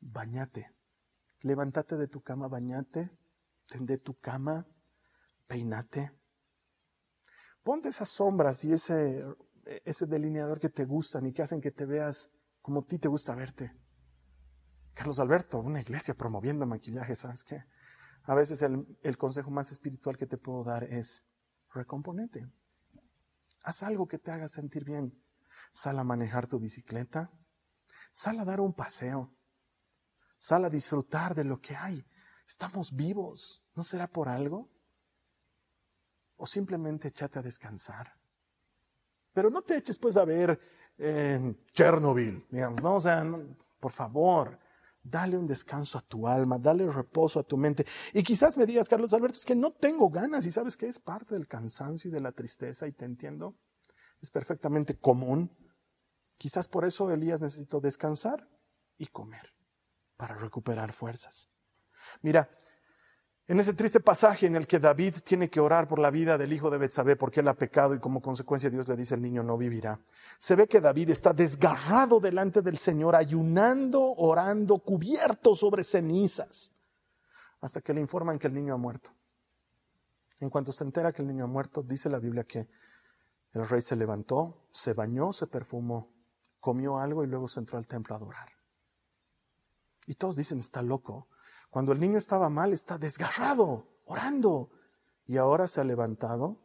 bañate. 0.00 0.72
Levántate 1.40 1.96
de 1.96 2.06
tu 2.06 2.22
cama, 2.22 2.46
bañate. 2.46 3.10
Tende 3.66 3.98
tu 3.98 4.14
cama, 4.20 4.64
peinate. 5.48 6.12
Ponte 7.64 7.88
esas 7.88 8.08
sombras 8.08 8.64
y 8.64 8.72
ese, 8.72 9.24
ese 9.84 10.06
delineador 10.06 10.60
que 10.60 10.68
te 10.68 10.84
gustan 10.84 11.26
y 11.26 11.32
que 11.32 11.42
hacen 11.42 11.60
que 11.60 11.72
te 11.72 11.86
veas 11.86 12.30
como 12.60 12.82
a 12.82 12.86
ti 12.86 13.00
te 13.00 13.08
gusta 13.08 13.34
verte. 13.34 13.72
Carlos 14.94 15.18
Alberto, 15.18 15.58
una 15.58 15.80
iglesia 15.80 16.14
promoviendo 16.14 16.66
maquillaje, 16.66 17.16
¿sabes 17.16 17.42
qué? 17.42 17.64
A 18.24 18.34
veces 18.36 18.62
el, 18.62 19.18
consejo 19.18 19.50
más 19.50 19.72
espiritual 19.72 20.16
que 20.16 20.26
te 20.26 20.38
puedo 20.38 20.62
dar 20.62 20.84
es 20.84 21.26
recomponete. 21.74 22.48
Haz 23.62 23.82
algo 23.82 24.06
que 24.06 24.18
te 24.18 24.30
haga 24.30 24.48
sentir 24.48 24.84
bien. 24.84 25.22
Sal 25.70 25.98
a 25.98 26.04
manejar 26.04 26.46
tu 26.46 26.58
bicicleta. 26.58 27.30
Sal 28.12 28.38
a 28.40 28.44
dar 28.44 28.60
un 28.60 28.72
paseo. 28.72 29.34
Sal 30.36 30.64
a 30.64 30.70
disfrutar 30.70 31.34
de 31.34 31.44
lo 31.44 31.60
que 31.60 31.76
hay. 31.76 32.04
Estamos 32.46 32.94
vivos. 32.94 33.64
¿No 33.74 33.84
será 33.84 34.06
por 34.08 34.28
algo? 34.28 34.68
O 36.36 36.46
simplemente 36.46 37.08
échate 37.08 37.38
a 37.38 37.42
descansar. 37.42 38.12
Pero 39.32 39.48
no 39.48 39.62
te 39.62 39.76
eches 39.76 39.98
pues 39.98 40.16
a 40.16 40.24
ver 40.24 40.60
en 40.98 41.64
Chernobyl, 41.72 42.46
digamos, 42.50 42.82
¿no? 42.82 42.96
O 42.96 43.00
sea, 43.00 43.24
por 43.80 43.92
favor, 43.92 44.58
Dale 45.02 45.36
un 45.36 45.46
descanso 45.46 45.98
a 45.98 46.00
tu 46.00 46.28
alma, 46.28 46.58
dale 46.58 46.90
reposo 46.90 47.40
a 47.40 47.42
tu 47.42 47.56
mente. 47.56 47.84
Y 48.12 48.22
quizás 48.22 48.56
me 48.56 48.66
digas, 48.66 48.88
Carlos 48.88 49.12
Alberto, 49.12 49.38
es 49.38 49.44
que 49.44 49.56
no 49.56 49.72
tengo 49.72 50.08
ganas 50.10 50.46
y 50.46 50.52
sabes 50.52 50.76
que 50.76 50.86
es 50.86 51.00
parte 51.00 51.34
del 51.34 51.48
cansancio 51.48 52.08
y 52.08 52.12
de 52.12 52.20
la 52.20 52.32
tristeza 52.32 52.86
y 52.86 52.92
te 52.92 53.04
entiendo. 53.04 53.56
Es 54.20 54.30
perfectamente 54.30 54.98
común. 54.98 55.50
Quizás 56.38 56.68
por 56.68 56.84
eso 56.84 57.10
Elías 57.10 57.40
necesitó 57.40 57.80
descansar 57.80 58.48
y 58.96 59.06
comer 59.06 59.52
para 60.16 60.36
recuperar 60.36 60.92
fuerzas. 60.92 61.50
Mira, 62.20 62.48
en 63.48 63.58
ese 63.58 63.74
triste 63.74 63.98
pasaje 64.00 64.46
en 64.46 64.54
el 64.54 64.66
que 64.66 64.78
David 64.78 65.16
tiene 65.24 65.50
que 65.50 65.60
orar 65.60 65.88
por 65.88 65.98
la 65.98 66.10
vida 66.10 66.38
del 66.38 66.52
hijo 66.52 66.70
de 66.70 66.78
Betsabé 66.78 67.16
porque 67.16 67.40
él 67.40 67.48
ha 67.48 67.54
pecado 67.54 67.94
y 67.94 67.98
como 67.98 68.22
consecuencia 68.22 68.70
Dios 68.70 68.86
le 68.88 68.96
dice 68.96 69.16
el 69.16 69.22
niño 69.22 69.42
no 69.42 69.58
vivirá. 69.58 70.00
Se 70.38 70.54
ve 70.54 70.68
que 70.68 70.80
David 70.80 71.10
está 71.10 71.32
desgarrado 71.32 72.20
delante 72.20 72.62
del 72.62 72.78
Señor, 72.78 73.16
ayunando, 73.16 74.00
orando, 74.16 74.78
cubierto 74.78 75.54
sobre 75.54 75.82
cenizas, 75.82 76.72
hasta 77.60 77.80
que 77.80 77.92
le 77.92 78.00
informan 78.00 78.38
que 78.38 78.46
el 78.46 78.54
niño 78.54 78.74
ha 78.74 78.78
muerto. 78.78 79.10
En 80.38 80.48
cuanto 80.48 80.72
se 80.72 80.84
entera 80.84 81.12
que 81.12 81.22
el 81.22 81.28
niño 81.28 81.44
ha 81.44 81.48
muerto, 81.48 81.82
dice 81.82 82.08
la 82.08 82.18
Biblia 82.18 82.44
que 82.44 82.68
el 83.54 83.68
rey 83.68 83.80
se 83.80 83.96
levantó, 83.96 84.66
se 84.72 84.94
bañó, 84.94 85.32
se 85.32 85.46
perfumó, 85.46 86.10
comió 86.58 86.98
algo 86.98 87.22
y 87.22 87.26
luego 87.26 87.48
se 87.48 87.60
entró 87.60 87.76
al 87.76 87.86
templo 87.86 88.14
a 88.14 88.18
adorar. 88.18 88.48
Y 90.06 90.14
todos 90.14 90.36
dicen, 90.36 90.58
está 90.58 90.82
loco. 90.82 91.28
Cuando 91.72 91.92
el 91.92 92.00
niño 92.00 92.18
estaba 92.18 92.50
mal, 92.50 92.74
está 92.74 92.98
desgarrado, 92.98 93.86
orando. 94.04 94.68
Y 95.24 95.38
ahora 95.38 95.66
se 95.68 95.80
ha 95.80 95.84
levantado, 95.84 96.58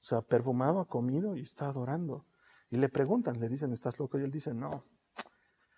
se 0.00 0.16
ha 0.16 0.20
perfumado, 0.20 0.80
ha 0.80 0.88
comido 0.88 1.36
y 1.36 1.42
está 1.42 1.68
adorando. 1.68 2.26
Y 2.68 2.76
le 2.76 2.88
preguntan, 2.88 3.38
le 3.38 3.48
dicen, 3.48 3.72
¿estás 3.72 4.00
loco? 4.00 4.18
Y 4.18 4.24
él 4.24 4.32
dice, 4.32 4.52
no, 4.52 4.84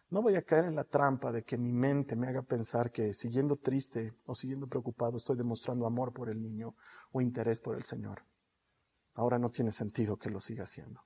no 0.08 0.22
voy 0.22 0.37
a 0.37 0.46
caer 0.46 0.64
en 0.64 0.76
la 0.76 0.84
trampa 0.84 1.30
de 1.30 1.44
que 1.44 1.58
mi 1.58 1.74
mente 1.74 2.16
me 2.16 2.26
haga 2.26 2.40
pensar 2.40 2.90
que 2.90 3.12
siguiendo 3.12 3.56
triste 3.56 4.14
o 4.24 4.34
siguiendo 4.34 4.66
preocupado 4.66 5.18
estoy 5.18 5.37
demostrando 5.37 5.84
amor 5.84 6.14
por 6.14 6.30
el 6.30 6.40
niño 6.40 6.74
o 7.12 7.20
interés 7.20 7.61
por 7.61 7.76
el 7.76 7.82
Señor. 7.82 8.24
Ahora 9.12 9.38
no 9.38 9.50
tiene 9.50 9.72
sentido 9.72 10.16
que 10.16 10.30
lo 10.30 10.40
siga 10.40 10.64
haciendo. 10.64 11.02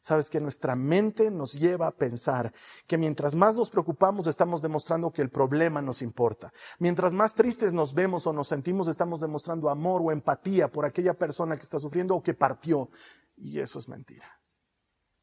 Sabes 0.00 0.30
que 0.30 0.40
nuestra 0.40 0.76
mente 0.76 1.30
nos 1.30 1.54
lleva 1.54 1.88
a 1.88 1.96
pensar 1.96 2.52
que 2.86 2.96
mientras 2.96 3.34
más 3.34 3.56
nos 3.56 3.70
preocupamos 3.70 4.26
estamos 4.26 4.62
demostrando 4.62 5.12
que 5.12 5.22
el 5.22 5.30
problema 5.30 5.82
nos 5.82 6.00
importa. 6.00 6.52
Mientras 6.78 7.12
más 7.12 7.34
tristes 7.34 7.72
nos 7.72 7.92
vemos 7.92 8.26
o 8.26 8.32
nos 8.32 8.48
sentimos 8.48 8.88
estamos 8.88 9.20
demostrando 9.20 9.68
amor 9.68 10.02
o 10.04 10.12
empatía 10.12 10.70
por 10.70 10.84
aquella 10.84 11.14
persona 11.14 11.56
que 11.56 11.64
está 11.64 11.78
sufriendo 11.78 12.14
o 12.14 12.22
que 12.22 12.34
partió. 12.34 12.88
Y 13.36 13.58
eso 13.58 13.78
es 13.78 13.88
mentira. 13.88 14.40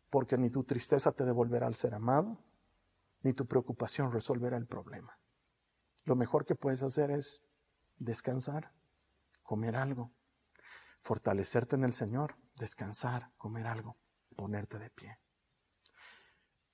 Porque 0.10 0.38
ni 0.38 0.50
tu 0.50 0.64
tristeza 0.64 1.12
te 1.12 1.24
devolverá 1.24 1.68
al 1.68 1.76
ser 1.76 1.94
amado, 1.94 2.38
ni 3.22 3.34
tu 3.34 3.46
preocupación 3.48 4.12
resolverá 4.12 4.58
el 4.58 4.68
problema. 4.68 5.18
Lo 6.04 6.16
mejor 6.16 6.46
que 6.46 6.56
puedes 6.56 6.84
hacer 6.84 7.10
es 7.10 7.42
descansar, 7.98 8.74
comer 9.44 9.78
algo, 9.78 10.12
fortalecerte 11.02 11.78
en 11.78 11.86
el 11.86 11.94
Señor, 11.94 12.36
descansar, 12.58 13.32
comer 13.38 13.66
algo 13.66 13.98
ponerte 14.34 14.80
de 14.80 14.90
pie. 14.90 15.18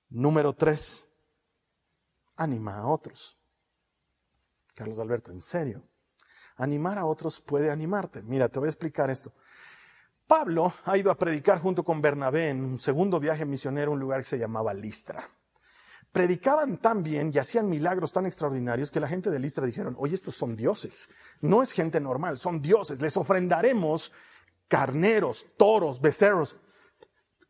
Número 0.08 0.54
tres, 0.54 1.08
anima 2.36 2.78
a 2.78 2.86
otros. 2.86 3.38
Carlos 4.74 4.98
Alberto, 4.98 5.30
en 5.30 5.42
serio, 5.42 5.84
animar 6.56 6.98
a 6.98 7.04
otros 7.04 7.40
puede 7.40 7.70
animarte. 7.70 8.22
Mira, 8.22 8.48
te 8.48 8.58
voy 8.58 8.66
a 8.66 8.70
explicar 8.70 9.10
esto. 9.10 9.32
Pablo 10.26 10.72
ha 10.84 10.96
ido 10.96 11.10
a 11.10 11.18
predicar 11.18 11.58
junto 11.60 11.84
con 11.84 12.00
Bernabé 12.00 12.50
en 12.50 12.64
un 12.64 12.78
segundo 12.78 13.18
viaje 13.18 13.44
misionero 13.44 13.90
a 13.90 13.94
un 13.94 14.00
lugar 14.00 14.20
que 14.20 14.28
se 14.28 14.38
llamaba 14.38 14.72
Listra. 14.72 15.28
Predicaban 16.12 16.78
tan 16.78 17.02
bien 17.02 17.30
y 17.32 17.38
hacían 17.38 17.68
milagros 17.68 18.12
tan 18.12 18.26
extraordinarios 18.26 18.90
que 18.90 19.00
la 19.00 19.08
gente 19.08 19.30
de 19.30 19.38
Listra 19.38 19.64
dijeron, 19.64 19.94
oye, 19.98 20.14
estos 20.14 20.34
son 20.34 20.56
dioses, 20.56 21.08
no 21.40 21.62
es 21.62 21.72
gente 21.72 22.00
normal, 22.00 22.36
son 22.36 22.60
dioses, 22.60 23.00
les 23.00 23.16
ofrendaremos 23.16 24.12
carneros, 24.66 25.46
toros, 25.56 26.00
becerros 26.00 26.56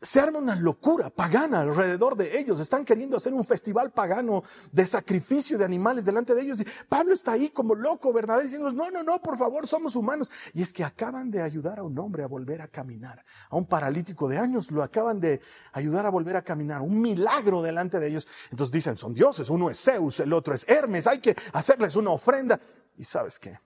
se 0.03 0.19
arma 0.19 0.39
una 0.39 0.57
locura 0.57 1.11
pagana 1.11 1.61
alrededor 1.61 2.17
de 2.17 2.39
ellos. 2.39 2.59
Están 2.59 2.85
queriendo 2.85 3.19
hacer 3.19 3.35
un 3.35 3.45
festival 3.45 3.91
pagano 3.91 4.43
de 4.73 4.87
sacrificio 4.87 5.59
de 5.59 5.65
animales 5.65 6.07
delante 6.07 6.35
de 6.35 6.41
ellos. 6.41 6.61
Y 6.61 6.67
Pablo 6.89 7.13
está 7.13 7.33
ahí 7.33 7.51
como 7.51 7.75
loco, 7.75 8.13
Bernabé, 8.13 8.45
diciendo, 8.45 8.71
no, 8.71 8.91
no, 8.91 9.03
no, 9.03 9.21
por 9.21 9.37
favor, 9.37 9.67
somos 9.67 9.97
humanos. 9.97 10.31
Y 10.55 10.63
es 10.63 10.73
que 10.73 10.85
acaban 10.85 11.31
de 11.31 11.43
ayudar 11.43 11.81
a 11.81 11.83
un 11.83 11.99
hombre 11.99 12.23
a 12.23 12.27
volver 12.27 12.63
a 12.63 12.69
caminar. 12.69 13.23
A 13.51 13.57
un 13.57 13.67
paralítico 13.67 14.27
de 14.27 14.39
años 14.39 14.71
lo 14.71 14.83
acaban 14.83 15.21
de 15.21 15.41
ayudar 15.73 16.07
a 16.07 16.11
volver 16.11 16.37
a 16.37 16.43
caminar. 16.43 16.81
Un 16.81 16.99
milagro 16.99 17.61
delante 17.61 18.01
de 18.01 18.09
ellos. 18.09 18.27
Entonces 18.51 18.73
dicen, 18.73 18.97
son 18.97 19.13
dioses. 19.13 19.51
Uno 19.51 19.69
es 19.69 19.83
Zeus, 19.83 20.21
el 20.21 20.33
otro 20.33 20.55
es 20.55 20.67
Hermes. 20.67 21.07
Hay 21.07 21.19
que 21.21 21.37
hacerles 21.53 21.95
una 21.97 22.11
ofrenda. 22.11 22.59
¿Y 22.97 23.05
sabes 23.05 23.39
qué? 23.39 23.59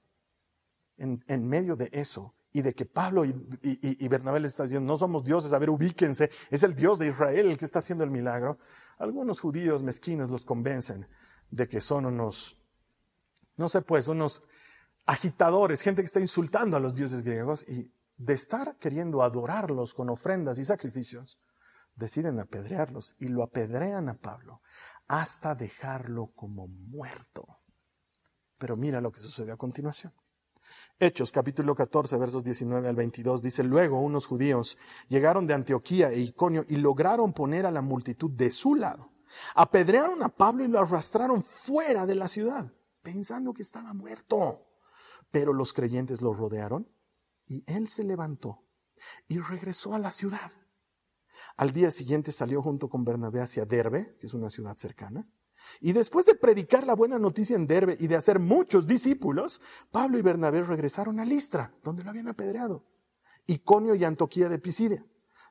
En, 0.96 1.24
en 1.28 1.46
medio 1.46 1.76
de 1.76 1.90
eso, 1.92 2.34
y 2.56 2.62
de 2.62 2.72
que 2.72 2.86
Pablo 2.86 3.24
y, 3.24 4.08
Bernabé 4.08 4.38
les 4.38 4.52
están 4.52 4.66
diciendo, 4.66 4.86
no 4.86 4.96
somos 4.96 5.24
dioses, 5.24 5.52
a 5.52 5.58
ver, 5.58 5.70
ubíquense, 5.70 6.30
es 6.50 6.62
el 6.62 6.76
Dios 6.76 7.00
de 7.00 7.08
Israel 7.08 7.50
el 7.50 7.58
que 7.58 7.64
está 7.64 7.80
haciendo 7.80 8.04
el 8.04 8.12
milagro, 8.12 8.58
algunos 8.96 9.40
judíos 9.40 9.82
mezquinos 9.82 10.30
los 10.30 10.44
convencen 10.44 11.08
de 11.50 11.66
que 11.66 11.80
son 11.80 12.06
unos, 12.06 12.56
no 13.56 13.68
sé 13.68 13.82
pues, 13.82 14.06
unos 14.06 14.44
agitadores, 15.04 15.82
gente 15.82 16.00
que 16.00 16.06
está 16.06 16.20
insultando 16.20 16.76
a 16.76 16.80
los 16.80 16.94
dioses 16.94 17.24
griegos 17.24 17.68
y 17.68 17.92
de 18.16 18.34
estar 18.34 18.76
queriendo 18.78 19.24
adorarlos 19.24 19.92
con 19.92 20.08
ofrendas 20.08 20.56
y 20.58 20.64
sacrificios, 20.64 21.40
deciden 21.96 22.38
apedrearlos 22.38 23.16
y 23.18 23.28
lo 23.28 23.42
apedrean 23.42 24.08
a 24.08 24.14
Pablo 24.14 24.62
hasta 25.08 25.56
dejarlo 25.56 26.28
como 26.36 26.68
muerto. 26.68 27.58
Pero 28.58 28.76
mira 28.76 29.00
lo 29.00 29.10
que 29.10 29.20
sucedió 29.20 29.54
a 29.54 29.58
continuación. 29.58 30.12
Hechos 30.98 31.32
capítulo 31.32 31.74
14 31.74 32.16
versos 32.16 32.44
19 32.44 32.88
al 32.88 32.94
22 32.94 33.42
dice, 33.42 33.64
luego 33.64 34.00
unos 34.00 34.26
judíos 34.26 34.78
llegaron 35.08 35.46
de 35.46 35.54
Antioquía 35.54 36.10
e 36.10 36.20
Iconio 36.20 36.64
y 36.68 36.76
lograron 36.76 37.32
poner 37.32 37.66
a 37.66 37.70
la 37.70 37.82
multitud 37.82 38.30
de 38.30 38.50
su 38.50 38.74
lado. 38.74 39.12
Apedrearon 39.54 40.22
a 40.22 40.28
Pablo 40.28 40.64
y 40.64 40.68
lo 40.68 40.78
arrastraron 40.78 41.42
fuera 41.42 42.06
de 42.06 42.14
la 42.14 42.28
ciudad, 42.28 42.72
pensando 43.02 43.52
que 43.52 43.62
estaba 43.62 43.92
muerto. 43.92 44.66
Pero 45.30 45.52
los 45.52 45.72
creyentes 45.72 46.22
lo 46.22 46.32
rodearon 46.32 46.88
y 47.46 47.64
él 47.66 47.88
se 47.88 48.04
levantó 48.04 48.64
y 49.26 49.40
regresó 49.40 49.94
a 49.94 49.98
la 49.98 50.10
ciudad. 50.10 50.52
Al 51.56 51.72
día 51.72 51.90
siguiente 51.90 52.32
salió 52.32 52.62
junto 52.62 52.88
con 52.88 53.04
Bernabé 53.04 53.40
hacia 53.40 53.66
Derbe, 53.66 54.16
que 54.20 54.26
es 54.26 54.34
una 54.34 54.50
ciudad 54.50 54.76
cercana, 54.76 55.28
y 55.80 55.92
después 55.92 56.26
de 56.26 56.34
predicar 56.34 56.86
la 56.86 56.94
buena 56.94 57.18
noticia 57.18 57.56
en 57.56 57.66
Derbe 57.66 57.96
y 57.98 58.06
de 58.06 58.16
hacer 58.16 58.38
muchos 58.38 58.86
discípulos, 58.86 59.60
Pablo 59.90 60.18
y 60.18 60.22
Bernabé 60.22 60.62
regresaron 60.62 61.20
a 61.20 61.24
Listra, 61.24 61.74
donde 61.82 62.04
lo 62.04 62.10
habían 62.10 62.28
apedreado, 62.28 62.84
Iconio 63.46 63.94
y 63.94 64.04
Antoquía 64.04 64.48
de 64.48 64.58
Pisidia, 64.58 65.04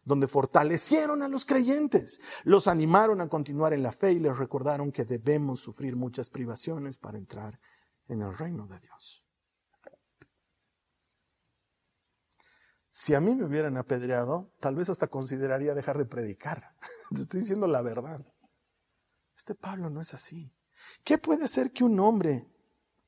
donde 0.04 0.28
fortalecieron 0.28 1.22
a 1.22 1.28
los 1.28 1.46
creyentes, 1.46 2.20
los 2.44 2.68
animaron 2.68 3.22
a 3.22 3.30
continuar 3.30 3.74
en 3.74 3.84
la 3.84 3.92
fe 3.92 4.14
y 4.14 4.20
les 4.20 4.38
recordaron 4.38 4.92
que 4.92 5.06
debemos 5.06 5.60
sufrir 5.60 5.96
muchas 5.96 6.30
privaciones 6.30 6.98
para 6.98 7.18
entrar 7.18 7.60
en 8.08 8.22
el 8.22 8.38
reino 8.38 8.68
de 8.68 8.80
Dios. 8.80 9.24
Si 12.96 13.16
a 13.16 13.20
mí 13.20 13.34
me 13.34 13.46
hubieran 13.46 13.76
apedreado, 13.78 14.54
tal 14.60 14.76
vez 14.76 14.88
hasta 14.88 15.08
consideraría 15.08 15.74
dejar 15.74 15.98
de 15.98 16.06
predicar. 16.06 16.76
Te 17.10 17.22
estoy 17.22 17.40
diciendo 17.40 17.66
la 17.66 17.82
verdad. 17.82 18.24
Este 19.44 19.56
Pablo 19.56 19.90
no 19.90 20.00
es 20.00 20.14
así. 20.14 20.56
¿Qué 21.04 21.18
puede 21.18 21.44
hacer 21.44 21.74
que 21.74 21.84
un 21.84 22.00
hombre, 22.00 22.50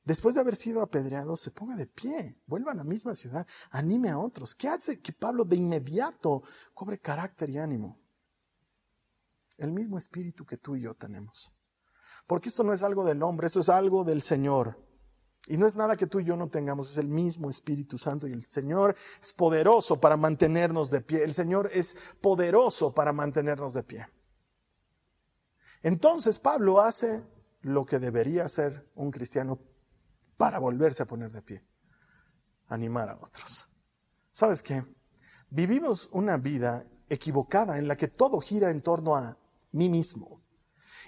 después 0.04 0.34
de 0.34 0.42
haber 0.42 0.54
sido 0.54 0.82
apedreado, 0.82 1.34
se 1.34 1.50
ponga 1.50 1.76
de 1.76 1.86
pie, 1.86 2.38
vuelva 2.44 2.72
a 2.72 2.74
la 2.74 2.84
misma 2.84 3.14
ciudad, 3.14 3.46
anime 3.70 4.10
a 4.10 4.18
otros? 4.18 4.54
¿Qué 4.54 4.68
hace 4.68 5.00
que 5.00 5.14
Pablo 5.14 5.46
de 5.46 5.56
inmediato 5.56 6.42
cobre 6.74 6.98
carácter 6.98 7.48
y 7.48 7.56
ánimo? 7.56 7.98
El 9.56 9.72
mismo 9.72 9.96
espíritu 9.96 10.44
que 10.44 10.58
tú 10.58 10.76
y 10.76 10.82
yo 10.82 10.94
tenemos. 10.94 11.50
Porque 12.26 12.50
esto 12.50 12.62
no 12.62 12.74
es 12.74 12.82
algo 12.82 13.02
del 13.02 13.22
hombre, 13.22 13.46
esto 13.46 13.60
es 13.60 13.70
algo 13.70 14.04
del 14.04 14.20
Señor. 14.20 14.78
Y 15.46 15.56
no 15.56 15.66
es 15.66 15.74
nada 15.74 15.96
que 15.96 16.06
tú 16.06 16.20
y 16.20 16.26
yo 16.26 16.36
no 16.36 16.50
tengamos, 16.50 16.90
es 16.90 16.98
el 16.98 17.08
mismo 17.08 17.48
Espíritu 17.48 17.96
Santo 17.96 18.26
y 18.26 18.32
el 18.34 18.44
Señor 18.44 18.94
es 19.22 19.32
poderoso 19.32 19.98
para 19.98 20.18
mantenernos 20.18 20.90
de 20.90 21.00
pie. 21.00 21.24
El 21.24 21.32
Señor 21.32 21.70
es 21.72 21.96
poderoso 22.20 22.92
para 22.92 23.14
mantenernos 23.14 23.72
de 23.72 23.82
pie. 23.84 24.06
Entonces 25.82 26.38
Pablo 26.38 26.80
hace 26.80 27.22
lo 27.60 27.84
que 27.84 27.98
debería 27.98 28.44
hacer 28.44 28.90
un 28.94 29.10
cristiano 29.10 29.58
para 30.36 30.58
volverse 30.58 31.02
a 31.02 31.06
poner 31.06 31.30
de 31.32 31.42
pie, 31.42 31.64
animar 32.68 33.08
a 33.08 33.16
otros. 33.16 33.68
¿Sabes 34.32 34.62
qué? 34.62 34.84
Vivimos 35.50 36.08
una 36.12 36.36
vida 36.36 36.84
equivocada 37.08 37.78
en 37.78 37.88
la 37.88 37.96
que 37.96 38.08
todo 38.08 38.40
gira 38.40 38.70
en 38.70 38.82
torno 38.82 39.16
a 39.16 39.38
mí 39.72 39.88
mismo. 39.88 40.42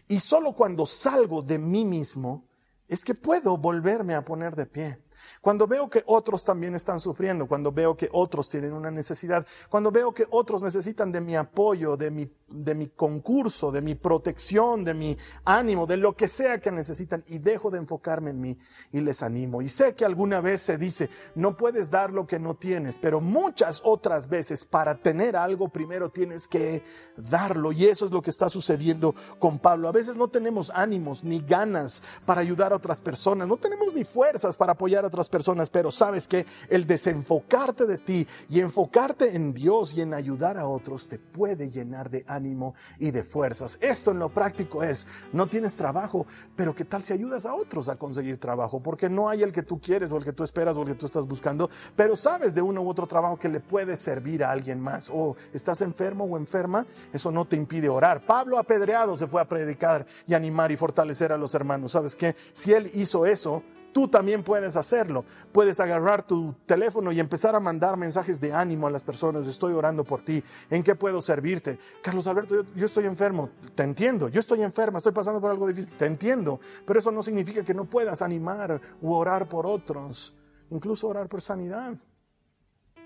Y 0.06 0.20
solo 0.20 0.54
cuando 0.54 0.86
salgo 0.86 1.42
de 1.42 1.58
mí 1.58 1.84
mismo 1.84 2.48
es 2.86 3.04
que 3.04 3.14
puedo 3.14 3.56
volverme 3.56 4.14
a 4.14 4.24
poner 4.24 4.56
de 4.56 4.66
pie. 4.66 5.04
Cuando 5.40 5.66
veo 5.66 5.88
que 5.88 6.02
otros 6.06 6.44
también 6.44 6.74
están 6.74 7.00
sufriendo, 7.00 7.46
cuando 7.46 7.72
veo 7.72 7.96
que 7.96 8.08
otros 8.12 8.48
tienen 8.48 8.72
una 8.72 8.90
necesidad, 8.90 9.46
cuando 9.68 9.90
veo 9.90 10.12
que 10.12 10.26
otros 10.30 10.62
necesitan 10.62 11.12
de 11.12 11.20
mi 11.20 11.36
apoyo, 11.36 11.96
de 11.96 12.10
mi, 12.10 12.30
de 12.48 12.74
mi 12.74 12.88
concurso, 12.88 13.70
de 13.70 13.82
mi 13.82 13.94
protección, 13.94 14.84
de 14.84 14.94
mi 14.94 15.16
ánimo, 15.44 15.86
de 15.86 15.96
lo 15.96 16.14
que 16.14 16.28
sea 16.28 16.60
que 16.60 16.70
necesitan 16.70 17.24
y 17.26 17.38
dejo 17.38 17.70
de 17.70 17.78
enfocarme 17.78 18.30
en 18.30 18.40
mí 18.40 18.58
y 18.92 19.00
les 19.00 19.22
animo. 19.22 19.62
Y 19.62 19.68
sé 19.68 19.94
que 19.94 20.04
alguna 20.04 20.40
vez 20.40 20.62
se 20.62 20.78
dice, 20.78 21.10
no 21.34 21.56
puedes 21.56 21.90
dar 21.90 22.12
lo 22.12 22.26
que 22.26 22.38
no 22.38 22.56
tienes, 22.56 22.98
pero 22.98 23.20
muchas 23.20 23.80
otras 23.84 24.28
veces 24.28 24.64
para 24.64 24.96
tener 25.00 25.36
algo 25.36 25.68
primero 25.68 26.10
tienes 26.10 26.48
que 26.48 26.82
darlo. 27.16 27.72
Y 27.72 27.86
eso 27.86 28.06
es 28.06 28.12
lo 28.12 28.22
que 28.22 28.30
está 28.30 28.48
sucediendo 28.48 29.14
con 29.38 29.58
Pablo. 29.58 29.88
A 29.88 29.92
veces 29.92 30.16
no 30.16 30.28
tenemos 30.28 30.70
ánimos 30.74 31.24
ni 31.24 31.40
ganas 31.40 32.02
para 32.24 32.40
ayudar 32.40 32.72
a 32.72 32.76
otras 32.76 33.00
personas, 33.00 33.48
no 33.48 33.56
tenemos 33.56 33.94
ni 33.94 34.04
fuerzas 34.04 34.56
para 34.56 34.72
apoyar 34.72 35.04
a 35.04 35.07
otras 35.08 35.28
personas, 35.28 35.70
pero 35.70 35.90
sabes 35.90 36.28
que 36.28 36.46
el 36.68 36.86
desenfocarte 36.86 37.86
de 37.86 37.98
ti 37.98 38.26
y 38.48 38.60
enfocarte 38.60 39.34
en 39.34 39.52
Dios 39.52 39.94
y 39.94 40.00
en 40.00 40.14
ayudar 40.14 40.58
a 40.58 40.66
otros 40.66 41.08
te 41.08 41.18
puede 41.18 41.70
llenar 41.70 42.10
de 42.10 42.24
ánimo 42.26 42.74
y 42.98 43.10
de 43.10 43.24
fuerzas. 43.24 43.78
Esto 43.80 44.10
en 44.10 44.18
lo 44.18 44.28
práctico 44.28 44.82
es, 44.82 45.06
no 45.32 45.46
tienes 45.46 45.76
trabajo, 45.76 46.26
pero 46.56 46.74
¿qué 46.74 46.84
tal 46.84 47.02
si 47.02 47.12
ayudas 47.12 47.46
a 47.46 47.54
otros 47.54 47.88
a 47.88 47.96
conseguir 47.96 48.38
trabajo? 48.38 48.80
Porque 48.80 49.08
no 49.08 49.28
hay 49.28 49.42
el 49.42 49.52
que 49.52 49.62
tú 49.62 49.80
quieres 49.80 50.12
o 50.12 50.16
el 50.16 50.24
que 50.24 50.32
tú 50.32 50.44
esperas 50.44 50.76
o 50.76 50.82
el 50.82 50.88
que 50.88 50.94
tú 50.94 51.06
estás 51.06 51.26
buscando, 51.26 51.68
pero 51.96 52.16
sabes 52.16 52.54
de 52.54 52.62
uno 52.62 52.82
u 52.82 52.88
otro 52.88 53.06
trabajo 53.06 53.38
que 53.38 53.48
le 53.48 53.60
puede 53.60 53.96
servir 53.96 54.44
a 54.44 54.50
alguien 54.50 54.80
más. 54.80 55.10
O 55.10 55.36
estás 55.52 55.80
enfermo 55.82 56.24
o 56.24 56.36
enferma, 56.36 56.86
eso 57.12 57.30
no 57.30 57.44
te 57.44 57.56
impide 57.56 57.88
orar. 57.88 58.24
Pablo 58.24 58.58
apedreado 58.58 59.16
se 59.16 59.26
fue 59.26 59.40
a 59.40 59.48
predicar 59.48 60.06
y 60.26 60.34
animar 60.34 60.72
y 60.72 60.76
fortalecer 60.76 61.32
a 61.32 61.38
los 61.38 61.54
hermanos. 61.54 61.92
¿Sabes 61.92 62.16
qué? 62.16 62.34
Si 62.52 62.72
él 62.72 62.90
hizo 62.94 63.26
eso, 63.26 63.62
Tú 63.92 64.08
también 64.08 64.42
puedes 64.42 64.76
hacerlo. 64.76 65.24
Puedes 65.52 65.80
agarrar 65.80 66.22
tu 66.22 66.54
teléfono 66.66 67.10
y 67.10 67.20
empezar 67.20 67.54
a 67.54 67.60
mandar 67.60 67.96
mensajes 67.96 68.40
de 68.40 68.52
ánimo 68.52 68.86
a 68.86 68.90
las 68.90 69.04
personas. 69.04 69.46
Estoy 69.46 69.72
orando 69.72 70.04
por 70.04 70.22
ti. 70.22 70.42
¿En 70.70 70.82
qué 70.82 70.94
puedo 70.94 71.20
servirte? 71.20 71.78
Carlos 72.02 72.26
Alberto, 72.26 72.64
yo, 72.74 72.86
estoy 72.86 73.06
enfermo. 73.06 73.50
Te 73.74 73.82
entiendo. 73.82 74.28
Yo 74.28 74.40
estoy 74.40 74.62
enferma. 74.62 74.98
Estoy 74.98 75.12
pasando 75.12 75.40
por 75.40 75.50
algo 75.50 75.66
difícil. 75.66 75.96
Te 75.96 76.06
entiendo. 76.06 76.60
Pero 76.84 77.00
eso 77.00 77.10
no 77.10 77.22
significa 77.22 77.64
que 77.64 77.74
no 77.74 77.84
puedas 77.84 78.22
animar 78.22 78.80
u 79.00 79.12
orar 79.12 79.48
por 79.48 79.66
otros. 79.66 80.34
Incluso 80.70 81.08
orar 81.08 81.28
por 81.28 81.40
sanidad. 81.40 81.94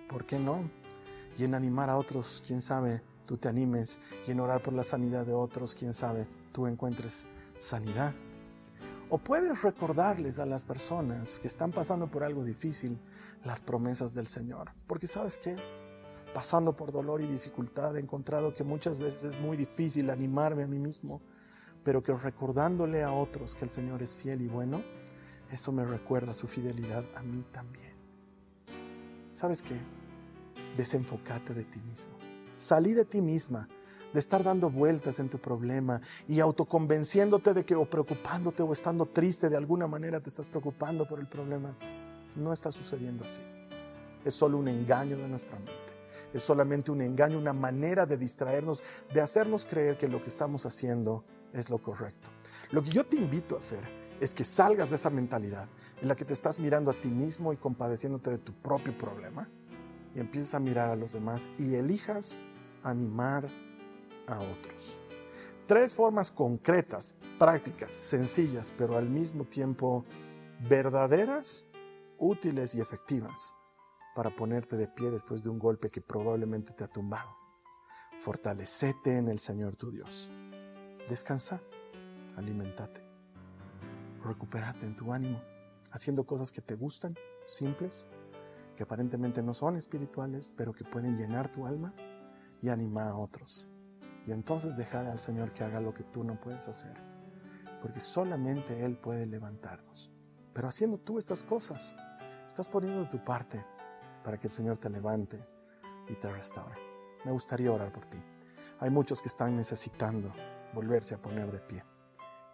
¿Por 0.08 0.26
qué 0.26 0.38
no? 0.38 0.68
Y 1.38 1.44
en 1.44 1.54
animar 1.54 1.88
a 1.88 1.96
otros, 1.96 2.42
quién 2.46 2.60
sabe, 2.60 3.02
tú 3.24 3.36
te 3.36 3.48
animes. 3.48 4.00
Y 4.26 4.32
en 4.32 4.40
orar 4.40 4.62
por 4.62 4.74
la 4.74 4.84
sanidad 4.84 5.24
de 5.24 5.32
otros, 5.32 5.74
quién 5.74 5.94
sabe, 5.94 6.26
tú 6.52 6.66
encuentres 6.66 7.26
sanidad. 7.58 8.12
O 9.14 9.18
puedes 9.18 9.60
recordarles 9.60 10.38
a 10.38 10.46
las 10.46 10.64
personas 10.64 11.38
que 11.38 11.46
están 11.46 11.70
pasando 11.70 12.10
por 12.10 12.24
algo 12.24 12.42
difícil 12.44 12.98
las 13.44 13.60
promesas 13.60 14.14
del 14.14 14.26
Señor. 14.26 14.72
Porque 14.86 15.06
sabes 15.06 15.36
qué? 15.36 15.54
Pasando 16.32 16.74
por 16.74 16.92
dolor 16.92 17.20
y 17.20 17.26
dificultad 17.26 17.94
he 17.94 18.00
encontrado 18.00 18.54
que 18.54 18.64
muchas 18.64 18.98
veces 18.98 19.24
es 19.24 19.38
muy 19.38 19.58
difícil 19.58 20.08
animarme 20.08 20.62
a 20.62 20.66
mí 20.66 20.78
mismo, 20.78 21.20
pero 21.84 22.02
que 22.02 22.14
recordándole 22.14 23.02
a 23.02 23.12
otros 23.12 23.54
que 23.54 23.66
el 23.66 23.70
Señor 23.70 24.02
es 24.02 24.16
fiel 24.16 24.40
y 24.40 24.48
bueno, 24.48 24.82
eso 25.50 25.72
me 25.72 25.84
recuerda 25.84 26.32
su 26.32 26.48
fidelidad 26.48 27.04
a 27.14 27.22
mí 27.22 27.44
también. 27.52 27.92
¿Sabes 29.30 29.60
qué? 29.60 29.76
Desenfocate 30.74 31.52
de 31.52 31.64
ti 31.64 31.80
mismo. 31.80 32.12
Salí 32.56 32.94
de 32.94 33.04
ti 33.04 33.20
misma 33.20 33.68
de 34.12 34.18
estar 34.18 34.42
dando 34.42 34.70
vueltas 34.70 35.18
en 35.18 35.28
tu 35.28 35.38
problema 35.38 36.00
y 36.28 36.40
autoconvenciéndote 36.40 37.54
de 37.54 37.64
que 37.64 37.74
o 37.74 37.84
preocupándote 37.84 38.62
o 38.62 38.72
estando 38.72 39.06
triste 39.06 39.48
de 39.48 39.56
alguna 39.56 39.86
manera 39.86 40.20
te 40.20 40.28
estás 40.28 40.48
preocupando 40.48 41.06
por 41.06 41.18
el 41.18 41.26
problema. 41.26 41.74
No 42.36 42.52
está 42.52 42.72
sucediendo 42.72 43.24
así. 43.24 43.42
Es 44.24 44.34
solo 44.34 44.58
un 44.58 44.68
engaño 44.68 45.16
de 45.16 45.28
nuestra 45.28 45.56
mente. 45.56 45.72
Es 46.32 46.42
solamente 46.42 46.90
un 46.90 47.02
engaño, 47.02 47.38
una 47.38 47.52
manera 47.52 48.06
de 48.06 48.16
distraernos, 48.16 48.82
de 49.12 49.20
hacernos 49.20 49.66
creer 49.66 49.98
que 49.98 50.08
lo 50.08 50.22
que 50.22 50.28
estamos 50.28 50.64
haciendo 50.64 51.24
es 51.52 51.68
lo 51.68 51.78
correcto. 51.78 52.30
Lo 52.70 52.82
que 52.82 52.90
yo 52.90 53.04
te 53.04 53.16
invito 53.16 53.56
a 53.56 53.58
hacer 53.58 53.84
es 54.20 54.34
que 54.34 54.44
salgas 54.44 54.88
de 54.88 54.96
esa 54.96 55.10
mentalidad 55.10 55.68
en 56.00 56.08
la 56.08 56.16
que 56.16 56.24
te 56.24 56.32
estás 56.32 56.58
mirando 56.58 56.90
a 56.90 56.94
ti 56.94 57.08
mismo 57.08 57.52
y 57.52 57.56
compadeciéndote 57.56 58.30
de 58.30 58.38
tu 58.38 58.52
propio 58.52 58.96
problema 58.96 59.48
y 60.14 60.20
empieces 60.20 60.54
a 60.54 60.60
mirar 60.60 60.88
a 60.88 60.96
los 60.96 61.12
demás 61.12 61.50
y 61.58 61.74
elijas 61.74 62.40
animar 62.82 63.48
a 64.26 64.40
otros. 64.40 64.98
Tres 65.66 65.94
formas 65.94 66.30
concretas, 66.30 67.16
prácticas, 67.38 67.92
sencillas, 67.92 68.74
pero 68.76 68.96
al 68.96 69.08
mismo 69.08 69.44
tiempo 69.44 70.04
verdaderas, 70.68 71.68
útiles 72.18 72.74
y 72.74 72.80
efectivas 72.80 73.54
para 74.14 74.34
ponerte 74.34 74.76
de 74.76 74.88
pie 74.88 75.10
después 75.10 75.42
de 75.42 75.48
un 75.48 75.58
golpe 75.58 75.90
que 75.90 76.00
probablemente 76.00 76.72
te 76.72 76.84
ha 76.84 76.88
tumbado. 76.88 77.36
Fortalecete 78.20 79.16
en 79.16 79.28
el 79.28 79.38
Señor 79.38 79.76
tu 79.76 79.90
Dios. 79.90 80.30
Descansa, 81.08 81.60
alimentate, 82.36 83.02
recuperate 84.24 84.86
en 84.86 84.94
tu 84.94 85.12
ánimo, 85.12 85.42
haciendo 85.90 86.24
cosas 86.24 86.52
que 86.52 86.60
te 86.60 86.74
gustan, 86.74 87.16
simples, 87.46 88.06
que 88.76 88.84
aparentemente 88.84 89.42
no 89.42 89.54
son 89.54 89.76
espirituales, 89.76 90.52
pero 90.56 90.72
que 90.72 90.84
pueden 90.84 91.16
llenar 91.16 91.50
tu 91.50 91.66
alma 91.66 91.92
y 92.60 92.68
animar 92.68 93.08
a 93.08 93.16
otros. 93.16 93.71
Y 94.26 94.32
entonces 94.32 94.76
dejar 94.76 95.06
al 95.06 95.18
Señor 95.18 95.52
que 95.52 95.64
haga 95.64 95.80
lo 95.80 95.92
que 95.92 96.04
tú 96.04 96.22
no 96.24 96.40
puedes 96.40 96.68
hacer, 96.68 96.94
porque 97.80 98.00
solamente 98.00 98.84
Él 98.84 98.96
puede 98.96 99.26
levantarnos. 99.26 100.10
Pero 100.52 100.68
haciendo 100.68 100.98
tú 100.98 101.18
estas 101.18 101.42
cosas, 101.42 101.94
estás 102.46 102.68
poniendo 102.68 103.08
tu 103.08 103.24
parte 103.24 103.64
para 104.22 104.38
que 104.38 104.46
el 104.46 104.52
Señor 104.52 104.78
te 104.78 104.90
levante 104.90 105.44
y 106.08 106.14
te 106.14 106.30
restaure. 106.30 106.76
Me 107.24 107.32
gustaría 107.32 107.72
orar 107.72 107.92
por 107.92 108.06
ti. 108.06 108.18
Hay 108.80 108.90
muchos 108.90 109.22
que 109.22 109.28
están 109.28 109.56
necesitando 109.56 110.32
volverse 110.72 111.14
a 111.14 111.22
poner 111.22 111.50
de 111.50 111.60
pie. 111.60 111.84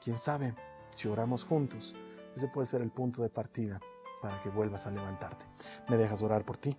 Quién 0.01 0.19
sabe, 0.19 0.55
si 0.91 1.09
oramos 1.09 1.45
juntos, 1.45 1.95
ese 2.35 2.49
puede 2.49 2.67
ser 2.67 2.83
el 2.83 2.91
punto 2.91 3.23
de 3.23 3.31
partida 3.31 3.81
para 4.23 4.41
que 4.43 4.49
vuelvas 4.49 4.87
a 4.87 4.91
levantarte. 4.91 5.47
¿Me 5.89 5.97
dejas 5.97 6.23
orar 6.23 6.45
por 6.45 6.57
ti? 6.57 6.77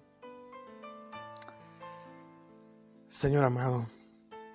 Señor 3.07 3.43
amado, 3.43 3.87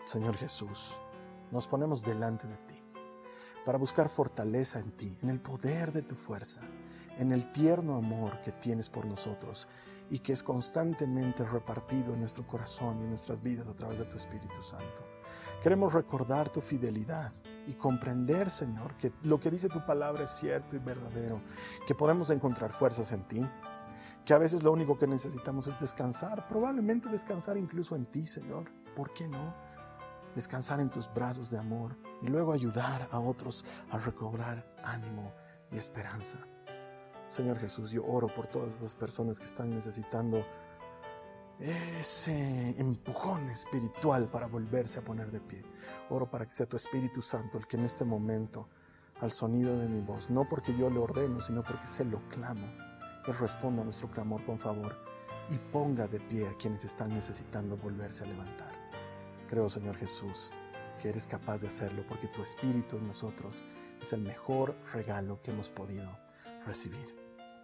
Señor 0.04 0.36
Jesús, 0.36 0.94
nos 1.50 1.66
ponemos 1.66 2.02
delante 2.02 2.46
de 2.46 2.56
ti 2.58 2.74
para 3.64 3.78
buscar 3.78 4.10
fortaleza 4.10 4.78
en 4.78 4.92
ti, 4.92 5.16
en 5.22 5.30
el 5.30 5.40
poder 5.40 5.92
de 5.92 6.02
tu 6.02 6.14
fuerza, 6.14 6.60
en 7.18 7.32
el 7.32 7.50
tierno 7.52 7.96
amor 7.96 8.42
que 8.42 8.52
tienes 8.52 8.90
por 8.90 9.06
nosotros 9.06 9.66
y 10.10 10.18
que 10.18 10.34
es 10.34 10.42
constantemente 10.42 11.42
repartido 11.44 12.12
en 12.12 12.20
nuestro 12.20 12.46
corazón 12.46 12.98
y 13.00 13.04
en 13.04 13.08
nuestras 13.08 13.42
vidas 13.42 13.66
a 13.68 13.74
través 13.74 13.98
de 13.98 14.04
tu 14.04 14.18
Espíritu 14.18 14.62
Santo. 14.62 15.06
Queremos 15.62 15.94
recordar 15.94 16.50
tu 16.50 16.60
fidelidad 16.60 17.32
y 17.66 17.72
comprender, 17.72 18.50
Señor, 18.50 18.98
que 18.98 19.10
lo 19.22 19.40
que 19.40 19.50
dice 19.50 19.70
tu 19.70 19.86
palabra 19.86 20.24
es 20.24 20.30
cierto 20.32 20.76
y 20.76 20.80
verdadero, 20.80 21.40
que 21.86 21.94
podemos 21.94 22.28
encontrar 22.28 22.74
fuerzas 22.74 23.10
en 23.12 23.26
ti, 23.26 23.48
que 24.26 24.34
a 24.34 24.38
veces 24.38 24.62
lo 24.62 24.72
único 24.72 24.98
que 24.98 25.06
necesitamos 25.06 25.66
es 25.66 25.80
descansar, 25.80 26.46
probablemente 26.46 27.08
descansar 27.08 27.56
incluso 27.56 27.96
en 27.96 28.04
ti, 28.04 28.26
Señor. 28.26 28.70
¿Por 28.94 29.14
qué 29.14 29.26
no? 29.26 29.73
Descansar 30.34 30.80
en 30.80 30.90
tus 30.90 31.12
brazos 31.12 31.50
de 31.50 31.58
amor 31.58 31.96
y 32.22 32.26
luego 32.26 32.52
ayudar 32.52 33.08
a 33.10 33.20
otros 33.20 33.64
a 33.90 33.98
recobrar 33.98 34.66
ánimo 34.82 35.32
y 35.70 35.76
esperanza. 35.76 36.38
Señor 37.28 37.58
Jesús, 37.58 37.90
yo 37.90 38.04
oro 38.04 38.28
por 38.28 38.46
todas 38.46 38.74
esas 38.74 38.94
personas 38.94 39.38
que 39.38 39.46
están 39.46 39.70
necesitando 39.70 40.44
ese 41.58 42.74
empujón 42.78 43.48
espiritual 43.50 44.28
para 44.28 44.46
volverse 44.46 44.98
a 44.98 45.04
poner 45.04 45.30
de 45.30 45.40
pie. 45.40 45.64
Oro 46.10 46.28
para 46.28 46.46
que 46.46 46.52
sea 46.52 46.66
tu 46.66 46.76
Espíritu 46.76 47.22
Santo 47.22 47.58
el 47.58 47.66
que 47.66 47.76
en 47.76 47.84
este 47.84 48.04
momento, 48.04 48.68
al 49.20 49.32
sonido 49.32 49.78
de 49.78 49.88
mi 49.88 50.00
voz, 50.00 50.30
no 50.30 50.48
porque 50.48 50.76
yo 50.76 50.90
le 50.90 50.98
ordeno, 50.98 51.40
sino 51.40 51.62
porque 51.62 51.86
se 51.86 52.04
lo 52.04 52.20
clamo, 52.28 52.66
Él 53.26 53.38
responda 53.38 53.82
a 53.82 53.84
nuestro 53.84 54.10
clamor 54.10 54.44
con 54.44 54.58
favor 54.58 54.96
y 55.50 55.58
ponga 55.72 56.06
de 56.06 56.20
pie 56.20 56.48
a 56.48 56.56
quienes 56.56 56.84
están 56.84 57.14
necesitando 57.14 57.76
volverse 57.76 58.24
a 58.24 58.26
levantar. 58.26 58.83
Creo, 59.48 59.68
Señor 59.68 59.96
Jesús, 59.96 60.52
que 61.00 61.10
eres 61.10 61.26
capaz 61.26 61.60
de 61.60 61.68
hacerlo 61.68 62.04
porque 62.08 62.28
tu 62.28 62.42
Espíritu 62.42 62.96
en 62.96 63.06
nosotros 63.06 63.64
es 64.00 64.12
el 64.12 64.22
mejor 64.22 64.76
regalo 64.92 65.40
que 65.42 65.50
hemos 65.50 65.70
podido 65.70 66.18
recibir. 66.66 67.14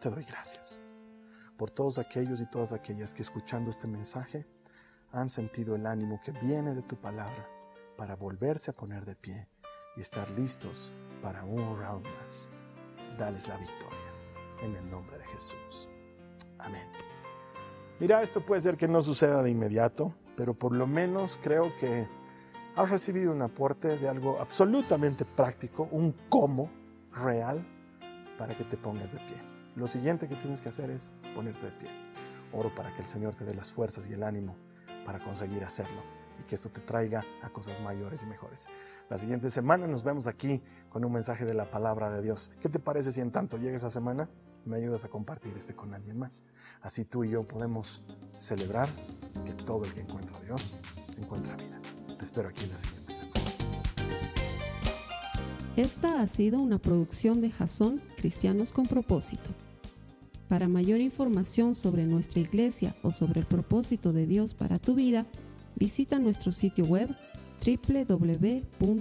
Te 0.01 0.11
doy 0.11 0.25
gracias 0.25 0.81
por 1.57 1.71
todos 1.71 1.99
aquellos 1.99 2.41
y 2.41 2.47
todas 2.47 2.73
aquellas 2.73 3.15
que 3.15 3.23
escuchando 3.23 3.71
este 3.71 3.87
mensaje 3.87 4.47
han 5.13 5.29
sentido 5.29 5.75
el 5.75 5.87
ánimo 5.87 6.21
que 6.25 6.33
viene 6.33 6.75
de 6.75 6.83
tu 6.83 6.97
palabra 6.97 7.49
para 7.97 8.17
volverse 8.17 8.71
a 8.71 8.75
poner 8.75 9.05
de 9.05 9.17
pie 9.17 9.49
y 9.97 10.01
estar 10.01 10.31
listos 10.31 10.93
para 11.23 11.45
un 11.45 11.79
round 11.79 12.07
más. 12.23 12.51
Dales 13.19 13.49
la 13.49 13.57
victoria 13.59 13.99
en 14.63 14.75
el 14.75 14.91
nombre 14.91 15.19
de 15.19 15.27
Jesús. 15.27 15.89
Amén. 16.59 16.89
Mira, 17.99 18.23
esto 18.23 18.45
puede 18.45 18.63
ser 18.63 18.77
que 18.79 18.89
no 18.89 19.03
suceda 19.03 19.43
de 19.43 19.51
inmediato, 19.51 20.15
pero 20.41 20.55
por 20.55 20.75
lo 20.75 20.87
menos 20.87 21.39
creo 21.43 21.71
que 21.77 22.09
has 22.75 22.89
recibido 22.89 23.31
un 23.31 23.43
aporte 23.43 23.99
de 23.99 24.09
algo 24.09 24.41
absolutamente 24.41 25.27
práctico, 25.27 25.87
un 25.93 26.15
cómo 26.31 26.71
real 27.13 27.63
para 28.39 28.57
que 28.57 28.65
te 28.65 28.79
pongas 28.79 29.13
de 29.13 29.19
pie. 29.19 29.37
Lo 29.77 29.87
siguiente 29.87 30.29
que 30.29 30.37
tienes 30.37 30.63
que 30.63 30.71
hacer 30.71 30.89
es 30.89 31.13
ponerte 31.35 31.67
de 31.67 31.73
pie. 31.73 31.91
Oro 32.55 32.75
para 32.75 32.91
que 32.95 33.03
el 33.03 33.07
Señor 33.07 33.37
te 33.37 33.45
dé 33.45 33.55
las 33.55 33.71
fuerzas 33.71 34.09
y 34.09 34.15
el 34.15 34.23
ánimo 34.23 34.57
para 35.05 35.19
conseguir 35.19 35.63
hacerlo 35.63 36.01
y 36.41 36.45
que 36.45 36.55
esto 36.55 36.71
te 36.71 36.81
traiga 36.81 37.23
a 37.43 37.51
cosas 37.51 37.79
mayores 37.83 38.23
y 38.23 38.27
mejores. 38.27 38.71
La 39.11 39.19
siguiente 39.19 39.51
semana 39.51 39.87
nos 39.87 40.05
vemos 40.05 40.27
aquí 40.27 40.63
con 40.89 41.05
un 41.05 41.13
mensaje 41.13 41.45
de 41.45 41.53
la 41.53 41.71
palabra 41.71 42.09
de 42.09 42.23
Dios. 42.23 42.51
¿Qué 42.63 42.71
te 42.71 42.79
parece 42.79 43.13
si 43.13 43.21
en 43.21 43.31
tanto 43.31 43.59
llegue 43.59 43.77
esa 43.77 43.91
semana 43.91 44.27
me 44.65 44.77
ayudas 44.77 45.05
a 45.05 45.09
compartir 45.09 45.53
este 45.59 45.75
con 45.75 45.95
alguien 45.95 46.19
más? 46.19 46.45
Así 46.83 47.05
tú 47.05 47.25
y 47.25 47.31
yo 47.31 47.43
podemos 47.45 48.03
celebrar 48.33 48.89
que 49.45 49.53
todo 49.53 49.85
el 49.85 49.93
que 49.95 50.01
encuentra 50.01 50.37
a 50.37 50.41
Dios 50.41 50.77
encuentra 51.19 51.57
vida. 51.57 51.81
Te 52.19 52.25
espero 52.25 52.49
aquí 52.49 52.65
en 52.65 52.71
la 52.71 52.79
siguiente 52.79 53.15
semana. 53.15 53.31
Esta 55.77 56.21
ha 56.21 56.27
sido 56.29 56.61
una 56.61 56.79
producción 56.79 57.41
de 57.41 57.51
Jason 57.51 58.03
Cristianos 58.17 58.73
con 58.73 58.87
Propósito. 58.87 59.51
Para 60.49 60.67
mayor 60.69 61.01
información 61.01 61.75
sobre 61.77 62.05
nuestra 62.05 62.41
iglesia 62.41 62.95
o 63.03 63.13
sobre 63.13 63.41
el 63.41 63.47
propósito 63.47 64.13
de 64.13 64.27
Dios 64.27 64.53
para 64.55 64.79
tu 64.81 64.95
vida, 64.95 65.27
visita 65.77 66.19
nuestro 66.19 66.51
sitio 66.51 66.85
web 66.87 67.09
www.jason.info. 67.65 69.01